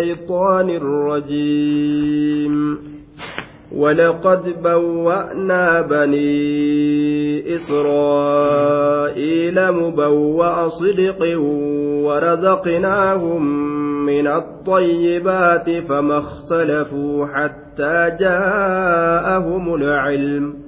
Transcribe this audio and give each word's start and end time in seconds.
الشيطان 0.00 0.70
الرجيم. 0.70 2.78
ولقد 3.72 4.62
بوأنا 4.62 5.80
بني 5.80 7.54
إسرائيل 7.54 8.92
مبوأ 9.72 10.68
صدق 10.68 11.38
ورزقناهم 12.04 13.42
من 14.06 14.26
الطيبات 14.26 15.70
فما 15.70 16.18
اختلفوا 16.18 17.26
حتى 17.26 18.16
جاءهم 18.20 19.74
العلم. 19.74 20.59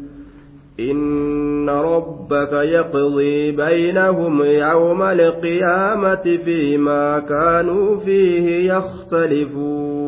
إن 0.80 1.70
ربك 1.70 2.54
يقضي 2.54 3.52
بينهم 3.52 4.44
يوم 4.44 5.02
القيامة 5.02 6.40
فيما 6.46 7.20
كانوا 7.20 8.00
فيه 8.00 8.74
يختلفون 8.74 10.08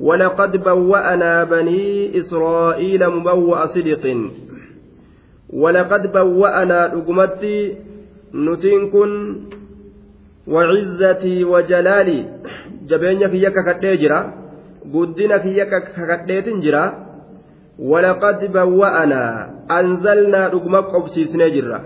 ولقد 0.00 0.56
بوأنا 0.64 1.44
بني 1.44 2.18
إسرائيل 2.18 3.08
مبوأ 3.08 3.66
صدق 3.66 4.16
ولقد 5.50 6.12
بوأنا 6.12 6.86
رقمتي 6.86 7.76
نتنكن 8.34 9.36
وعزتي 10.46 11.44
وجلالي 11.44 12.26
جبينك 12.88 13.34
يكا 13.34 13.72
كتيجرا 13.72 14.34
قدنك 14.94 15.44
يكا 15.46 15.78
كتيجرا 16.16 17.08
ولقد 17.78 18.52
بوأنا 18.52 19.50
أنزلنا 19.70 20.46
رقم 20.46 20.76
قبسيسنا 20.76 21.48
جرة 21.48 21.80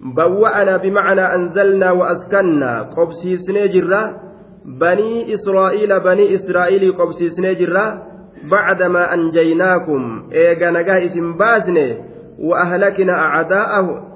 بوأنا 0.00 0.76
بمعنى 0.76 1.34
أنزلنا 1.34 1.90
وأسكننا 1.90 2.82
قبسيسنا 2.82 3.66
جرة 3.66 4.20
بني 4.64 5.34
إسرائيل 5.34 6.00
بني 6.00 6.34
إسرائيل 6.34 6.92
قبسيسنا 6.92 7.52
جرة 7.52 8.02
بعدما 8.50 9.14
أنجيناكم 9.14 10.28
إيغا 10.32 10.70
نجاه 10.70 11.04
اسم 11.04 11.36
بازنه 11.36 11.96
وأهلكنا 12.38 13.12
أعداءه 13.12 14.08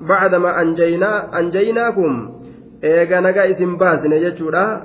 بعدما 0.00 0.60
أنجينا 0.62 1.38
أنجيناكم 1.38 2.32
إيغا 2.84 3.20
نجاه 3.20 3.50
اسم 3.50 3.76
بازنه 3.76 4.14
يجورا 4.14 4.82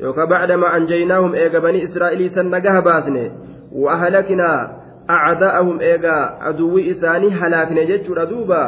يوكا 0.00 0.24
بعدما 0.24 0.76
أنجيناهم 0.76 1.34
إيغا 1.34 1.58
بني 1.58 1.84
إسرائيل 1.84 2.30
سن 2.30 2.46
نجاه 2.46 2.80
بازنه 2.80 3.30
وأهلكنا 3.72 4.78
acdaa'ahum 5.07 5.81
eegaa 5.81 6.39
aduwwi 6.49 6.87
isaanii 6.93 7.29
halaakne 7.29 7.85
jechuudha 7.85 8.25
duuba 8.25 8.61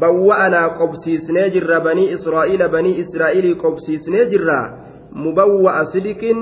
bawwa'anaa 0.00 0.68
qobsiisnee 0.80 1.50
jirra 1.50 1.80
banii 1.80 2.10
israa'iila 2.16 2.68
banii 2.68 2.98
israa'ilii 3.04 3.54
qobsiisnee 3.54 4.26
jirra 4.32 4.58
mubawwa'a 5.12 5.84
sidiqin 5.84 6.40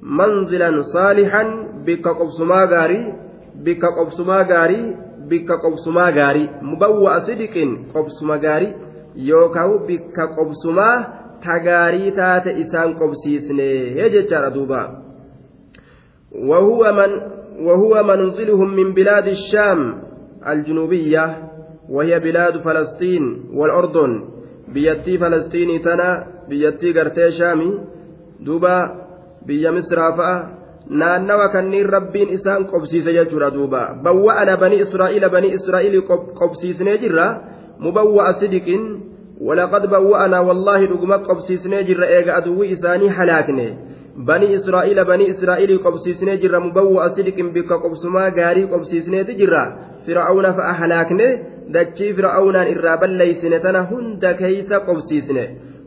manzilan 0.00 0.82
saalixan 0.82 1.48
bikka 1.84 2.14
qobsumaa 2.14 2.66
gaarii 2.66 3.04
bikka 3.64 3.92
qobsumaa 3.98 4.44
gaarii 4.44 4.94
bikka 5.28 5.58
qobsumaa 5.58 6.10
gaarii 6.12 6.50
mubawwa'a 6.62 7.20
sidiqin 7.20 7.70
qobsuma 7.92 8.38
gaarii 8.38 8.74
yookaan 9.30 9.86
bikka 9.86 10.28
qobsumaa 10.36 10.96
tagaarii 11.46 12.12
taate 12.12 12.50
isaan 12.62 12.94
qobsiisnee 13.00 14.10
jechaadha 14.14 14.50
duuba 14.54 14.80
wahuwa 16.48 16.92
man 16.92 17.10
وهو 17.60 18.02
منزلهم 18.02 18.74
من 18.74 18.94
بلاد 18.94 19.26
الشام 19.26 20.02
الجنوبية 20.48 21.48
وهي 21.90 22.20
بلاد 22.20 22.58
فلسطين 22.58 23.50
والأردن 23.54 24.24
بيتي 24.68 25.18
فلسطين 25.18 25.82
تنا 25.82 26.26
بيتي 26.48 26.92
قرتي 26.92 27.30
شامي 27.30 27.80
دوبا 28.40 28.76
بيا 29.46 29.70
مصر 29.70 29.98
naannawa 30.88 31.48
kanniin 31.48 31.88
rabbiin 31.90 32.30
isaan 32.30 32.66
qobsiise 32.70 33.12
jechuudha 33.12 33.50
duuba 33.50 33.98
bawwa'ana 34.02 34.56
bani 34.56 34.78
israa'iila 34.84 35.28
bani 35.28 35.48
israa'iilii 35.58 36.02
qobsiisnee 36.38 36.98
jirra 36.98 37.26
mubawwa'a 37.78 38.32
sidiqin 38.32 38.84
walaqad 39.40 39.90
bawwa'anaa 39.90 40.42
wallaahi 40.42 40.86
dhuguma 40.86 41.18
qobsiisnee 41.18 41.82
jirra 41.84 42.06
eega 42.18 42.36
aduwwi 42.36 42.68
isaanii 42.68 43.08
halaakne 43.08 43.66
banii 44.24 44.54
israa'iilii 44.54 45.78
qobsiisnee 45.86 46.36
jirra 46.42 46.60
mubawwa'a 46.60 47.08
sidiqin 47.16 47.52
bikka 47.56 47.78
qobsumaa 47.84 48.30
gaarii 48.38 48.66
qobsiisneeti 48.72 49.38
jirra 49.40 49.62
fir'aawna 50.06 50.56
fa'a 50.58 50.72
halaakne 50.80 51.28
dachii 51.78 52.12
fir'aawnaan 52.18 52.72
irraa 52.74 52.96
balleeysine 53.02 53.58
tana 53.60 53.86
hunda 53.92 54.34
keeysa 54.42 54.80
qobsiisne 54.88 55.46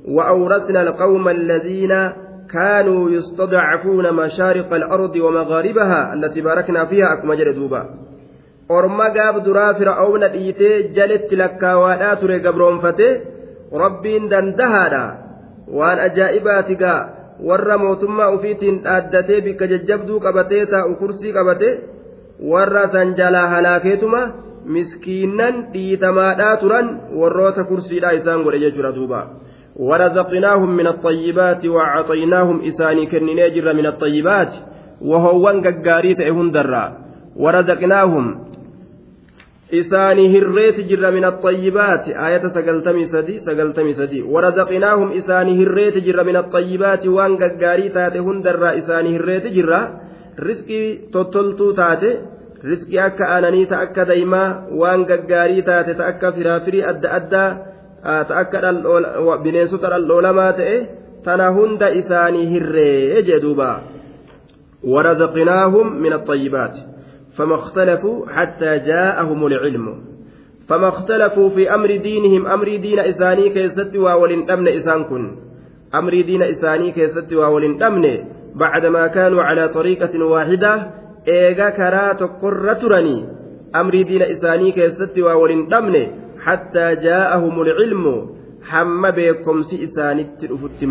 وأورثنا 0.09 0.81
القوم 0.81 1.29
الذين 1.29 1.93
كانوا 2.51 3.09
يستضعفون 3.09 4.13
مشارق 4.13 4.73
الأرض 4.73 5.15
ومغاربها 5.15 6.13
التي 6.13 6.41
باركنا 6.41 6.85
فيها 6.85 7.13
أكما 7.13 7.35
جل 7.35 7.53
دوبا 7.53 7.83
orma 8.69 9.09
gaaf 9.09 9.35
duraa 9.45 9.73
fir'aawna 9.73 10.27
dhiitee 10.33 10.93
jaletti 10.97 11.37
lakkaawaadhaa 11.41 12.15
ture 12.21 12.35
gabroonfate 12.39 13.07
rabbiin 13.83 14.27
dandahaadha 14.33 15.03
waan 15.77 15.99
ajaa'ibaati 16.07 16.75
gaa 16.81 16.99
warra 17.47 17.77
mootummaa 17.77 18.29
ufiitiin 18.35 18.83
dhaaddatee 18.83 19.41
bikka 19.41 19.67
jajjabduu 19.73 20.19
qabatee 20.19 20.65
taa'u 20.65 20.95
kursii 21.01 21.33
qabate 21.33 21.69
warra 22.53 22.87
san 22.95 23.15
jalaa 23.19 23.47
halaakeetuma 23.47 24.21
miskiinnan 24.77 25.61
dhiitamaadhaa 25.73 26.55
turan 26.63 26.89
warroota 27.19 27.63
kursiidhaa 27.63 28.17
isaan 28.21 28.43
godhe 28.43 28.65
jechuudha 28.65 28.95
duuba 28.95 29.21
ورزقناهم 29.79 30.77
من 30.77 30.87
الطيبات 30.87 31.65
وأعطيناهم 31.65 32.65
إساني 32.67 33.05
كننيجر 33.05 33.73
من 33.73 33.85
الطيبات 33.85 34.53
وهو 35.01 35.47
قاريت 35.85 36.21
هندرا 36.21 36.97
ورزقناهم 37.35 38.48
isaanii 39.71 40.29
hirreeti 40.33 40.83
jirra 40.89 41.11
min 41.11 41.25
axayyibaati 41.25 42.13
ayata 42.27 42.49
sagaltamii 42.49 43.05
sadi 43.05 43.39
sagaltamii 43.39 43.93
sadi 43.93 44.21
warazaqinaahum 44.21 45.11
isaanii 45.21 45.57
hirreeti 45.61 46.01
jirra 46.07 46.23
min 46.23 46.39
axayyibaati 46.41 47.09
waan 47.17 47.37
gaggaarii 47.37 47.89
taate 47.97 48.23
hundarraa 48.27 48.73
isaanii 48.81 49.13
hirreeti 49.17 49.53
jirra 49.57 49.81
risqii 50.47 51.09
tottoltuu 51.11 51.73
taate 51.81 52.11
risqii 52.63 52.99
akka 53.05 53.29
aananii 53.35 53.65
ta 53.65 53.83
akka 53.85 54.07
daymaa 54.11 54.47
waan 54.81 55.05
gaggaarii 55.11 55.61
taate 55.69 55.93
ta 56.01 56.09
akka 56.13 56.31
firaafirii 56.31 56.83
adda 56.93 57.13
addaa 57.19 57.49
ta 58.03 58.41
akka 58.41 58.73
bineensota 59.43 59.95
dhaldhoolamaa 59.95 60.51
ta'e 60.61 60.77
tana 61.23 61.53
hunda 61.59 61.93
isaanii 62.01 62.45
hirree 62.53 63.23
jee 63.29 63.41
duuba 63.41 63.71
warazaqinaahum 64.93 65.97
min 66.03 66.13
axayyibaati 66.19 66.88
فما 67.39 67.55
اختلفوا 67.55 68.27
حتى 68.27 68.77
جاءهم 68.77 69.45
العلم. 69.47 69.85
فما 70.67 70.87
اختلفوا 70.87 71.49
في 71.49 71.73
أمر 71.73 71.95
دينهم 71.95 72.47
أمر 72.47 72.75
دين 72.75 72.99
إساني 72.99 73.49
كيست 73.49 73.95
وولن 73.95 74.51
أمن 74.51 74.67
إسان 74.67 75.03
كن 75.03 75.35
أمر 75.95 76.11
دين 76.11 76.41
إساني 76.41 76.91
كيست 76.91 77.33
وولن 77.33 77.83
أمن. 77.83 78.05
بعدما 78.55 79.07
كانوا 79.07 79.43
على 79.43 79.67
طريقة 79.67 80.25
واحدة 80.25 80.91
إيغا 81.27 81.69
كرا 81.69 82.13
تقر 82.13 82.73
ترني 82.73 83.25
أمر 83.75 84.01
دين 84.01 84.21
إساني 84.21 84.71
كيست 84.71 85.19
وولن 85.19 85.73
أمن. 85.73 85.95
حتى 86.45 86.95
جاءهم 86.95 87.61
العلم. 87.61 88.05
حم 88.63 89.11
بكم 89.11 89.61
سئسان 89.61 90.19
التلفت 90.19 90.83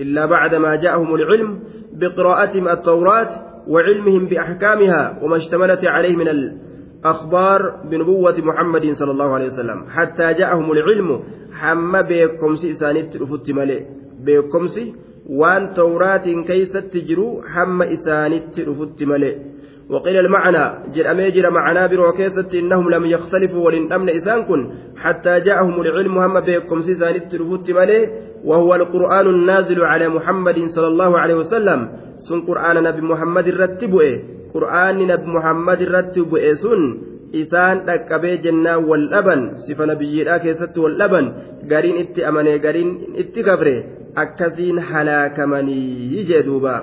إلا 0.00 0.26
بعدما 0.26 0.74
جاءهم 0.74 1.14
العلم 1.14 1.58
بقراءتهم 1.92 2.68
التوراة 2.68 3.53
وعلمهم 3.68 4.26
بأحكامها 4.26 5.18
وما 5.22 5.36
اشتملت 5.36 5.84
عليه 5.84 6.16
من 6.16 6.28
الأخبار 6.28 7.60
بنبوة 7.90 8.36
محمد 8.38 8.90
صلى 8.90 9.10
الله 9.10 9.34
عليه 9.34 9.46
وسلم. 9.46 9.84
حتى 9.88 10.34
جاءهم 10.34 10.72
العلم 10.72 11.20
حم 11.52 12.02
بكمس 12.02 12.64
إسانت 12.64 13.16
رفت 13.16 13.50
ملئ. 13.50 13.82
بكمس 14.24 14.80
وان 15.30 15.74
توراة 15.74 16.26
كيست 16.46 16.76
تجرو 16.76 17.42
حم 17.42 17.82
إسانت 17.82 18.60
رفت 18.60 19.02
ملئ. 19.02 19.36
وقيل 19.90 20.16
المعنى 20.16 20.92
جل 20.92 21.06
أميجر 21.06 21.50
معنا 21.50 21.86
بروكيسة 21.86 22.58
إنهم 22.58 22.90
لم 22.90 23.04
يختلفوا 23.06 23.66
ولن 23.66 23.92
أمن 23.92 24.08
إسان 24.08 24.42
كن 24.42 24.74
حتى 24.96 25.40
جاءهم 25.40 25.80
العلم 25.80 26.18
هم 26.18 26.40
بكم 26.40 26.80
سيسان 26.82 27.14
التلفوت 27.14 27.70
مليه 27.70 28.08
وهو 28.44 28.74
القرآن 28.74 29.26
النازل 29.26 29.80
على 29.84 30.08
محمد 30.08 30.58
صلى 30.74 30.86
الله 30.86 31.18
عليه 31.18 31.34
وسلم 31.34 31.88
سن 32.28 32.40
قرآن 32.40 32.82
نبي 32.82 33.00
محمد 33.00 33.46
الرتبه 33.48 34.22
قرآن 34.54 34.98
نبي 35.12 35.26
محمد 35.36 35.80
الرتبه 35.80 36.54
سن 36.54 36.82
dhaqqabee 37.34 38.38
jennaan 38.46 38.86
wal 38.86 39.10
dhaban 39.10 39.58
sifa 39.66 39.86
nabiyyiidhaa 39.90 40.38
keessatti 40.44 40.78
wal 40.78 40.94
dhaban 41.00 41.26
gariin 41.66 41.96
itti 42.02 42.22
amanee 42.22 42.58
gariin 42.62 42.90
itti 43.22 43.42
gabre 43.42 43.74
akkasiin 44.22 44.78
halaakamanii 44.78 46.22
jee 46.28 46.42
duuba 46.46 46.74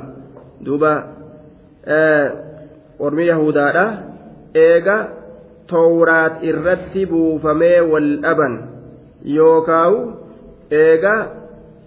duuba 0.65 0.91
ormi 2.99 3.25
yahudaadha 3.31 3.85
eega 4.67 4.97
towraat 5.71 6.43
irratti 6.49 7.05
buufamee 7.11 7.79
wal 7.91 8.09
dhaban 8.25 8.53
yookaawu 9.37 9.99
eega 10.83 11.15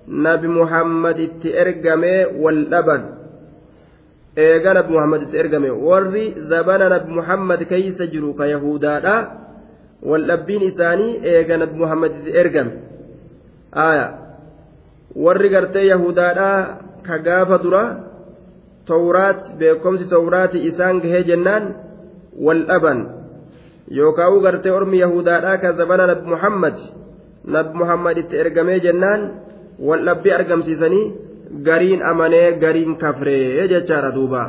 nabi 0.09 0.49
muhammad 0.49 1.19
itti 1.19 1.49
ergame 1.53 2.37
wal 2.37 2.69
dhaban. 2.69 3.03
Eega 4.37 4.75
nabi 4.75 4.91
muhammad 4.93 5.23
itti 5.23 5.37
ergame. 5.37 5.71
Warri 5.71 6.35
zabana 6.49 6.89
nabi 6.89 7.11
muhammad 7.13 7.61
keeysa 7.69 8.07
jiru 8.13 8.35
ka 8.37 8.45
yahudaadha. 8.47 9.17
Wal 10.03 10.27
dhabbiin 10.27 10.63
isaanii 10.71 11.21
eega 11.25 11.57
nabi 11.57 11.75
muhammad 11.79 12.13
itti 12.21 12.31
ergame. 12.31 12.73
Aya 13.73 14.07
warri 15.15 15.49
gartee 15.49 15.87
yahudaadha 15.89 16.51
ka 17.07 17.19
gaafa 17.19 17.59
dura 17.59 17.85
tawraat 18.87 19.57
beekomsi 19.59 20.05
tawraati 20.11 20.59
isaan 20.69 21.01
gahee 21.01 21.25
jennaan 21.25 21.65
wal 22.37 22.67
dhaban. 22.67 22.99
Yookaan 23.89 24.41
gartee 24.43 24.73
ormi 24.73 24.99
yahudaadhaa 25.01 25.61
ka 25.63 25.73
zabana 25.73 26.07
nabi 26.07 26.25
muhammad 26.29 26.77
nabi 27.45 27.73
muhammad 27.77 28.17
itti 28.19 28.37
ergamee 28.37 28.81
jennaan 28.81 29.21
wal 29.79 30.03
dhabbii 30.09 30.33
argamsiisanii 30.39 31.05
gariin 31.69 32.03
amanee 32.11 32.49
gariin 32.63 32.97
kafree 33.03 33.69
jechaadha 33.73 34.11
duuba 34.17 34.43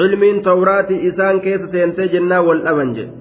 cilmiin 0.00 0.42
tawraati 0.42 0.96
isaan 1.08 1.40
keessa 1.44 1.68
seentee 1.74 2.08
jennaan 2.14 2.44
wal 2.48 2.60
dhaban 2.66 2.90
jedhe 2.96 3.12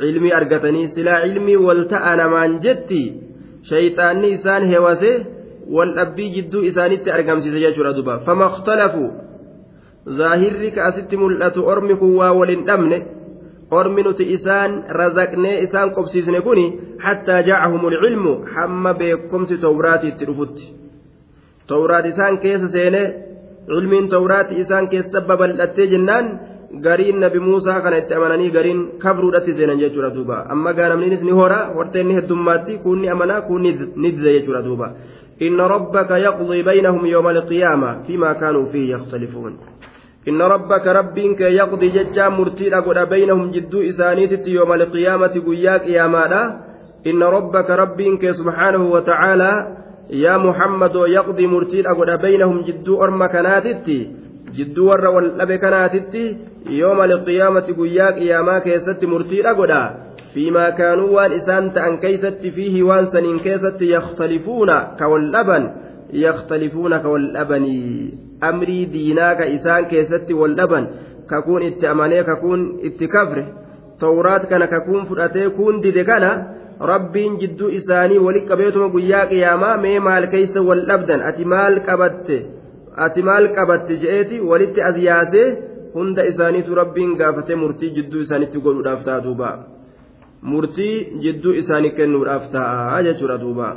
cilmii 0.00 0.32
argatanii 0.40 0.88
silaa 0.94 1.20
cilmii 1.24 1.56
wal 1.66 1.82
ta'a 1.92 2.12
namaan 2.20 2.52
jetti 2.64 3.02
shayxaanni 3.70 4.28
isaan 4.36 4.64
hewase 4.72 5.12
wal 5.76 5.90
dhabbii 5.98 6.30
jidduu 6.36 6.62
isaanitti 6.70 7.10
argamsiise 7.16 7.58
jechuudha 7.64 7.92
duuba 7.96 8.14
fama 8.26 8.46
ikhtalafu 8.52 9.04
zaahirri 10.18 10.70
ka 10.76 10.80
asitti 10.88 11.16
mul'atu 11.22 11.60
ormi 11.72 11.94
kun 12.00 12.12
waa 12.20 12.32
waliin 12.40 12.62
dhabne 12.68 12.98
ormi 13.70 14.02
nuti 14.02 14.24
isaan 14.32 14.84
razaqnee 15.00 15.62
isaan 15.62 15.90
qobsiisne 15.96 16.40
kuni 16.40 16.66
hattaa 17.04 17.42
jaacahumul 17.48 17.96
cilmu 18.02 18.34
hamma 18.54 18.94
beekumsi 18.94 19.58
tawraati 19.58 20.08
itti 20.08 20.28
dhufutti 20.28 20.64
tawraat 21.66 22.06
isaan 22.12 22.38
keessa 22.44 22.68
seenee 22.76 23.06
cilmiin 23.66 24.08
tawraati 24.08 24.60
isaan 24.62 24.88
keessa 24.88 25.20
babal'attee 25.20 25.86
jennaan 25.92 26.26
gariin 26.84 27.20
nabi 27.20 27.40
muusaa 27.40 27.80
kana 27.80 28.00
itti 28.02 28.14
amananii 28.14 28.50
gariin 28.56 28.80
kabruudhatti 29.04 29.54
seenan 29.58 29.80
jechuudha 29.82 30.14
duuba 30.16 30.44
amma 30.54 30.72
gaanamniinis 30.78 31.22
ni 31.28 31.38
hora 31.40 31.60
horteen 31.76 32.08
ni 32.08 32.18
heddummaatti 32.18 32.78
kuunni 32.84 33.08
amanaa 33.14 33.40
kuunni 33.48 33.78
ni 33.96 34.12
dize 34.16 34.32
jechuudha 34.38 34.62
duuba 34.68 34.88
إن 35.42 35.60
ربك 35.60 36.10
يقضي 36.10 36.62
بينهم 36.62 37.06
يختلفون 40.28 40.42
إن 40.42 40.42
ربك 40.42 40.86
ربك 40.86 41.40
يقضي 41.40 41.88
ججا 41.88 42.28
مرتيلا 42.28 42.80
قد 42.80 43.08
بينهم 43.08 43.50
جدو 43.50 43.80
إسانيت 43.80 44.48
يوم 44.48 44.72
القيامة 44.72 45.42
قياك 45.46 45.86
يا 45.86 46.06
مالا. 46.06 46.56
إن 47.06 47.22
ربك 47.22 47.70
ربك 47.70 48.30
سبحانه 48.30 48.90
وتعالى 48.90 49.76
يا 50.10 50.36
محمد 50.36 50.94
يقضي 50.94 51.46
مرتيلا 51.46 51.92
قد 51.92 52.20
بينهم 52.22 52.62
جدو 52.62 53.02
أرم 53.02 53.26
كناتت. 53.26 53.90
جدو 54.56 54.90
ور 54.90 55.06
والأب 55.06 55.52
كناتت. 55.52 56.36
يوم 56.66 57.00
القيامة 57.00 57.60
قياك 57.60 58.16
يا 58.16 58.42
ما 58.42 58.58
كيست 58.58 59.04
مرتيلا 59.04 59.52
قد. 59.52 59.90
فيما 60.34 60.70
كانوا 60.70 61.10
وان 61.10 61.32
إسان 61.32 61.72
تأن 61.72 61.96
كيست 61.96 62.46
فيه 62.46 62.82
وان 66.14 66.32
سنين 66.48 66.62
كيست 66.62 66.84
يختلفون 66.84 66.98
كواللبن 66.98 67.64
يختلفون 67.64 67.72
كواللبن 67.72 68.10
أمري 68.44 68.84
ديناك 68.84 69.40
إسان 69.40 69.84
كيست 69.84 70.32
واللبن 70.32 70.86
ككون 71.30 71.62
اتأماني 71.62 72.22
ككون 72.22 72.80
اتكفر 72.84 73.46
توراat 73.98 74.46
kana 74.48 74.66
kakuun 74.66 75.06
fudhatee 75.06 75.50
kuun 75.50 75.82
dide 75.82 76.04
kana 76.04 76.30
rabbiin 76.80 77.38
jidduu 77.38 77.68
isaanii 77.68 78.18
wali 78.18 78.40
qabeetuma 78.40 78.88
guyyaa 78.88 79.26
qiyaamaa 79.26 79.76
mee 79.76 80.00
maal 80.00 80.26
keeysa 80.26 80.62
wal 80.62 80.86
dhabdan 80.86 81.22
ati 81.22 81.44
maal 81.44 81.80
qabatte 81.80 82.46
ati 82.96 83.22
maal 83.22 83.48
qabatte 83.56 83.98
je'eeti 84.02 84.40
walitti 84.40 84.82
as 84.82 84.96
yaasee 84.96 85.48
hunda 85.94 86.22
isaaniitu 86.22 86.74
rabbiin 86.74 87.16
gaafatee 87.16 87.56
murtii 87.56 87.90
jidduu 87.90 88.20
isaanitti 88.20 88.60
godhuudhaaf 88.60 89.04
ta'a 89.04 89.24
duuba. 89.24 89.50
murtii 90.42 91.18
jidduu 91.22 91.52
isaanii 91.52 91.90
kennuudhaaf 91.90 92.50
ta'a 92.52 93.02
jechuudha 93.02 93.38
duuba. 93.40 93.76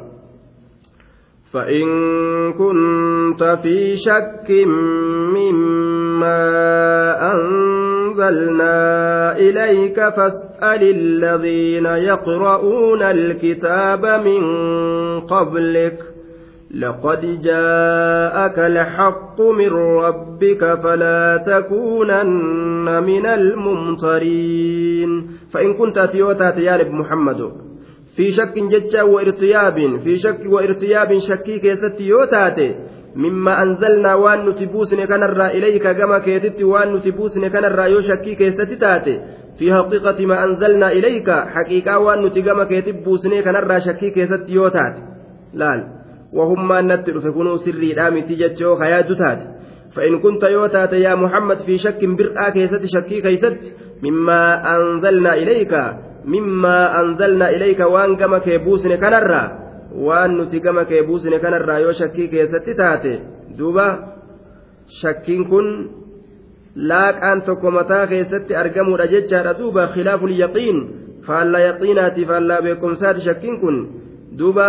فإن 1.54 1.86
كنت 2.54 3.44
في 3.64 3.96
شك 3.96 4.52
مما 5.36 6.42
أنزلنا 7.34 8.78
إليك 9.38 9.96
فاسأل 9.96 10.84
الذين 10.84 11.86
يقرؤون 11.86 13.02
الكتاب 13.04 14.06
من 14.06 14.42
قبلك 15.20 16.00
لقد 16.80 17.42
جاءك 17.42 18.60
الحق 18.60 19.42
من 19.42 19.70
ربك 19.74 20.80
فلا 20.84 21.38
تكونن 21.48 23.04
من 23.04 23.26
الممترين 23.26 25.10
فإن 25.54 25.74
كنت 25.74 25.98
أتيوتا 25.98 26.60
يا 26.60 26.84
محمد 26.90 27.71
في 28.16 28.32
شك 28.32 28.54
ججا 28.60 29.04
وارتياب 29.04 29.98
في 30.04 30.16
شك 30.16 30.40
وارتياب 30.46 31.18
شكي 31.18 31.60
كيست 31.60 32.02
يوتاتي 32.02 32.76
مما 33.16 33.62
أنزلنا 33.64 34.16
وأن 34.16 34.50
نتبوسن 34.50 35.06
كان 35.06 35.24
الرا 35.24 35.48
إليك 35.48 35.88
كما 35.88 36.20
كيتت 36.20 36.62
وأن 36.62 36.96
نتبوسن 36.96 37.48
كان 37.48 37.66
الرا 37.66 37.86
يو 37.86 38.02
شكي 38.02 38.36
كيست 38.36 38.62
تاتي. 38.62 39.20
في 39.60 39.74
حقيقة 39.74 40.26
ما 40.26 40.44
أنزلنا 40.44 40.92
إليك 40.92 41.30
حقيقة 41.30 42.00
وأن 42.00 42.26
نتقم 42.26 42.64
كيتبوسن 42.64 43.42
كان 43.42 43.56
الرا 43.56 43.80
شكي 43.80 44.10
كيست 44.10 44.50
يوتاتي 44.50 45.02
لا 45.54 45.88
وهم 46.34 46.74
نت 46.74 47.10
فكونوا 47.10 47.58
سري 47.58 47.94
دامتي 47.94 48.36
جتشو 48.36 48.76
خياد 48.76 49.16
تات 49.16 49.42
فإن 49.96 50.20
كنت 50.20 50.44
يوتات 50.44 50.94
يا 50.94 51.16
محمد 51.16 51.58
في 51.58 51.78
شك 51.78 52.06
برآ 52.06 52.50
كيست 52.50 52.84
شكي 52.86 53.22
كيست 53.22 53.58
مما 54.04 54.42
أنزلنا 54.76 55.34
إليك. 55.34 55.74
مما 56.26 57.02
أنزلنا 57.02 57.50
إليك 57.50 57.80
وأن 57.80 58.16
كما 58.16 58.40
كيبوسن 58.40 58.96
كنرا 58.96 59.44
وأن 59.96 60.38
نتي 60.38 60.60
كما 60.60 60.84
كيبوسن 60.84 61.38
كنرا 61.38 61.78
يو 61.78 61.92
شكي 61.92 62.28
كيست 62.28 62.70
تاتي 62.70 63.20
دوبا 63.58 63.88
شكين 65.02 65.44
كن 65.46 65.68
laaqaan 66.76 67.42
tokko 67.44 67.68
mataa 67.72 68.08
keessatti 68.08 68.56
argamuudha 68.56 69.08
jechaadha 69.14 69.58
duuba 69.60 69.92
khilaafu 69.94 70.28
yaqiin 70.44 70.78
faallaa 71.28 71.62
yaqiinaati 71.68 72.26
faallaa 72.30 72.62
beekumsaati 72.66 73.26
shakkiin 73.28 73.60
kun 73.62 73.78
duuba 74.40 74.68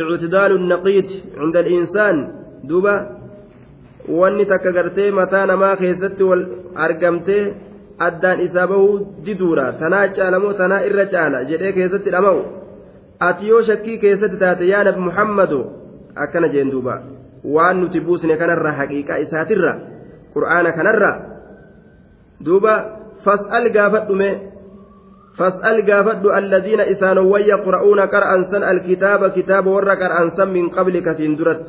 اعتدال 0.00 0.52
النقيض 0.52 1.08
عند 1.36 1.56
الإنسان 1.56 2.16
دوبا 2.64 2.94
gartee 4.74 5.10
mataa 5.10 5.46
namaa 5.46 5.76
keessatti 5.76 6.24
wal 6.24 6.44
argamtee 6.74 7.54
addaan 8.06 8.40
isaa 8.46 8.66
bahuu 8.66 9.22
diduudha 9.26 9.72
tanaa 9.80 10.08
caalamoo 10.18 10.52
tanaa 10.60 10.80
irra 10.88 11.06
caala 11.14 11.44
jedhee 11.50 11.72
keessatti 11.78 12.12
dhama'u 12.16 12.42
ati 13.28 13.48
yoo 13.48 13.62
shakkii 13.70 13.98
keessatti 14.04 14.42
taate 14.42 14.68
yaa 14.72 14.84
nabi 14.88 15.06
muhammadu 15.08 15.58
akkana 16.24 16.52
jeen 16.54 16.70
duuba 16.74 17.00
waan 17.56 17.80
nuti 17.80 18.00
buusne 18.06 18.36
kanarra 18.36 18.72
haqiiqaa 18.78 19.20
isaatirra 19.26 19.74
qur'aana 20.36 20.72
kanarra 20.78 21.12
duuba 22.44 22.74
fas'al 23.24 23.72
gaafadhume 23.78 24.30
قافد 25.40 26.26
الذين 26.26 26.80
إسانوا 26.80 27.38
يقرؤون 27.38 28.00
قرأا 28.00 28.42
سن 28.42 28.62
الكتاب 28.62 29.30
كتاب 29.30 29.66
ور 29.66 29.90
قرأا 29.90 30.28
سن 30.36 30.48
من 30.48 30.68
قبلك 30.68 31.12
سندرت 31.12 31.66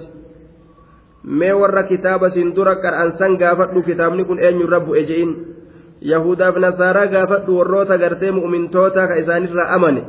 mee 1.24 1.54
warra 1.54 1.84
kitaaba 1.86 2.30
siin 2.34 2.50
dura 2.56 2.82
qar'ansan 2.82 3.38
gaafadhu 3.38 3.86
kitaabni 3.86 4.26
kun 4.26 4.42
eenyu 4.42 4.66
rabbu 4.66 4.96
eje'in 4.98 5.51
yahudaaf 6.02 6.56
nasaaraa 6.66 7.06
gaafadhu 7.14 7.58
warroota 7.60 7.98
gartee 7.98 8.32
mu'mintoota 8.32 9.08
ka 9.08 9.16
isaanirraa 9.22 9.70
amane 9.76 10.02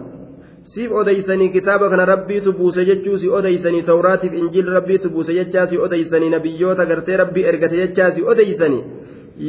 siif 0.73 0.93
odeysanii 1.01 1.49
kitaaba 1.57 1.91
kana 1.91 2.05
rabbiitu 2.13 2.53
buuse 2.59 2.85
jechuu 2.91 3.19
si 3.23 3.29
odeysanii 3.39 3.83
tawraatiif 3.89 4.33
injiil 4.41 4.71
rabbiitu 4.77 5.11
buuse 5.15 5.35
jechaa 5.39 5.67
si 5.73 5.79
odeysanii 5.87 6.31
nabiyyoota 6.35 6.87
gartee 6.91 7.17
rabbii 7.23 7.45
ergate 7.51 7.77
jechaa 7.83 8.11
si 8.11 8.25
odeysanii 8.35 8.83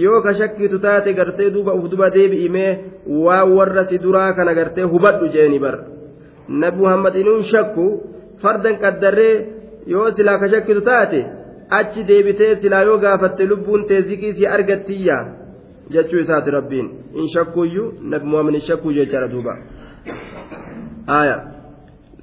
yoo 0.03 0.21
ka 0.21 0.33
shakkitu 0.39 0.79
taate 0.85 1.13
gartee 1.19 1.49
duuba 1.53 1.73
uf 1.73 1.85
duba 1.91 2.09
deebi'imee 2.15 2.71
waa 3.25 3.43
warra 3.57 3.85
si 3.91 3.97
duraa 4.05 4.33
kana 4.33 4.53
gartee 4.59 4.89
hubadhu 4.95 5.29
jeeni 5.35 5.59
bar 5.59 5.75
nabi 6.63 6.77
muhammad 6.83 7.15
inuun 7.21 7.43
shakku 7.51 7.85
fardan 8.41 8.75
qaddarree 8.83 9.35
yoo 9.93 10.11
silaa 10.17 10.37
ka 10.43 10.47
shakkitu 10.55 10.81
taate 10.89 11.21
achi 11.79 12.03
deebitee 12.11 12.55
silaa 12.65 12.83
yoo 12.89 12.97
gaafatte 13.05 13.47
lubbuun 13.53 13.85
tee 13.87 14.01
zikii 14.09 14.33
si 14.39 14.47
argattiyya 14.57 15.17
jechuu 15.95 16.19
isaati 16.25 16.51
rabbiin. 16.57 16.87
In 17.19 17.27
shakkuyyuu 17.33 17.87
nabi 18.01 18.25
muhammad 18.25 18.55
in 18.55 18.61
shakkuu 18.69 18.93
jechaadha 18.99 19.27
duuba. 19.33 19.53
Aya 21.07 21.37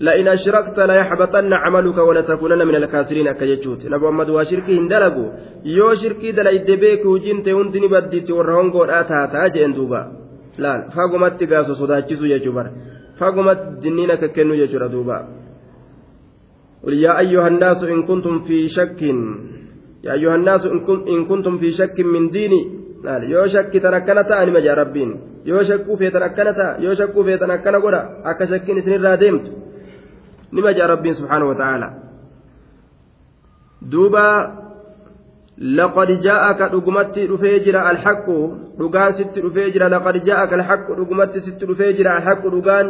لئن 0.00 0.28
أشركت 0.28 0.78
ليحبطن 0.78 1.52
عملك 1.52 1.98
ولتكونن 1.98 2.66
من 2.66 2.74
الكاسرين 2.74 3.28
أكجتشوت 3.28 3.86
نبي 3.86 4.06
محمد 4.06 4.28
وشركي 4.30 4.78
هندلقوا 4.78 5.28
يو 5.64 5.94
شركي 5.94 6.32
دلا 6.32 6.50
يدبيك 6.50 7.04
وجنت 7.06 7.48
وانتني 7.48 7.88
بديت 7.88 8.30
ورهون 8.30 8.70
قول 8.72 8.90
آتا 8.90 9.26
تاجئن 9.32 9.72
دوبا 9.72 10.02
لا 10.58 10.88
فاقمت 10.94 11.32
تقاسو 11.40 11.72
صداتشسو 11.80 12.24
يجبر 12.24 12.66
فاقمت 13.18 13.60
جنينك 13.82 14.22
كنو 14.34 14.54
يجر 14.62 14.86
دوبا 14.94 15.18
قل 16.84 16.94
يا 17.04 17.12
أيها 17.18 17.48
الناس 17.48 17.84
إن 17.84 18.02
كنتم 18.08 18.38
في 18.46 18.68
شك 18.76 19.02
يا 20.06 20.12
أيها 20.12 20.34
الناس 20.40 20.62
إن 21.14 21.24
كنتم 21.30 21.54
في 21.58 21.70
شك 21.70 21.96
من 22.00 22.30
ديني 22.30 22.79
yoo 23.32 23.46
shakkitan 23.48 23.94
akkana 23.94 24.24
ta'a 24.24 24.44
nima 24.46 24.60
jaa 24.60 24.74
rabbiin. 24.74 25.10
Yoo 25.44 25.62
shakkuu 25.64 25.96
feetan 25.96 26.22
akkana 26.22 26.52
ta'a 26.54 26.76
yoo 26.84 26.94
shakkuu 26.94 27.24
feetan 27.24 27.50
akkana 27.50 27.80
godha 27.80 28.00
akka 28.24 28.46
shakkiin 28.46 28.78
isinirraa 28.78 29.16
deemtu. 29.16 29.50
Nima 30.52 30.72
jaa 30.78 30.86
rabbiin 30.86 31.14
subhaanahu 31.14 31.48
wa 31.52 31.54
ta'aala. 31.60 31.88
Duuba 33.90 34.26
laqad 35.60 36.10
jaa'aka 36.24 36.68
dhugumatti 36.72 37.26
dhufee 37.28 37.60
jira 37.64 37.80
alhaqu 37.90 38.36
dhugaan 38.78 39.12
sitti 39.18 39.40
dhufee 39.44 39.70
jira 39.72 39.88
laqad 39.88 40.16
jaa'aka 40.28 40.54
alhaqu 40.60 40.94
dhugumatti 40.98 41.40
sitti 41.40 41.66
dhufee 41.66 41.92
jira 41.98 42.16
alhaqu 42.16 42.50
dhugaan 42.54 42.86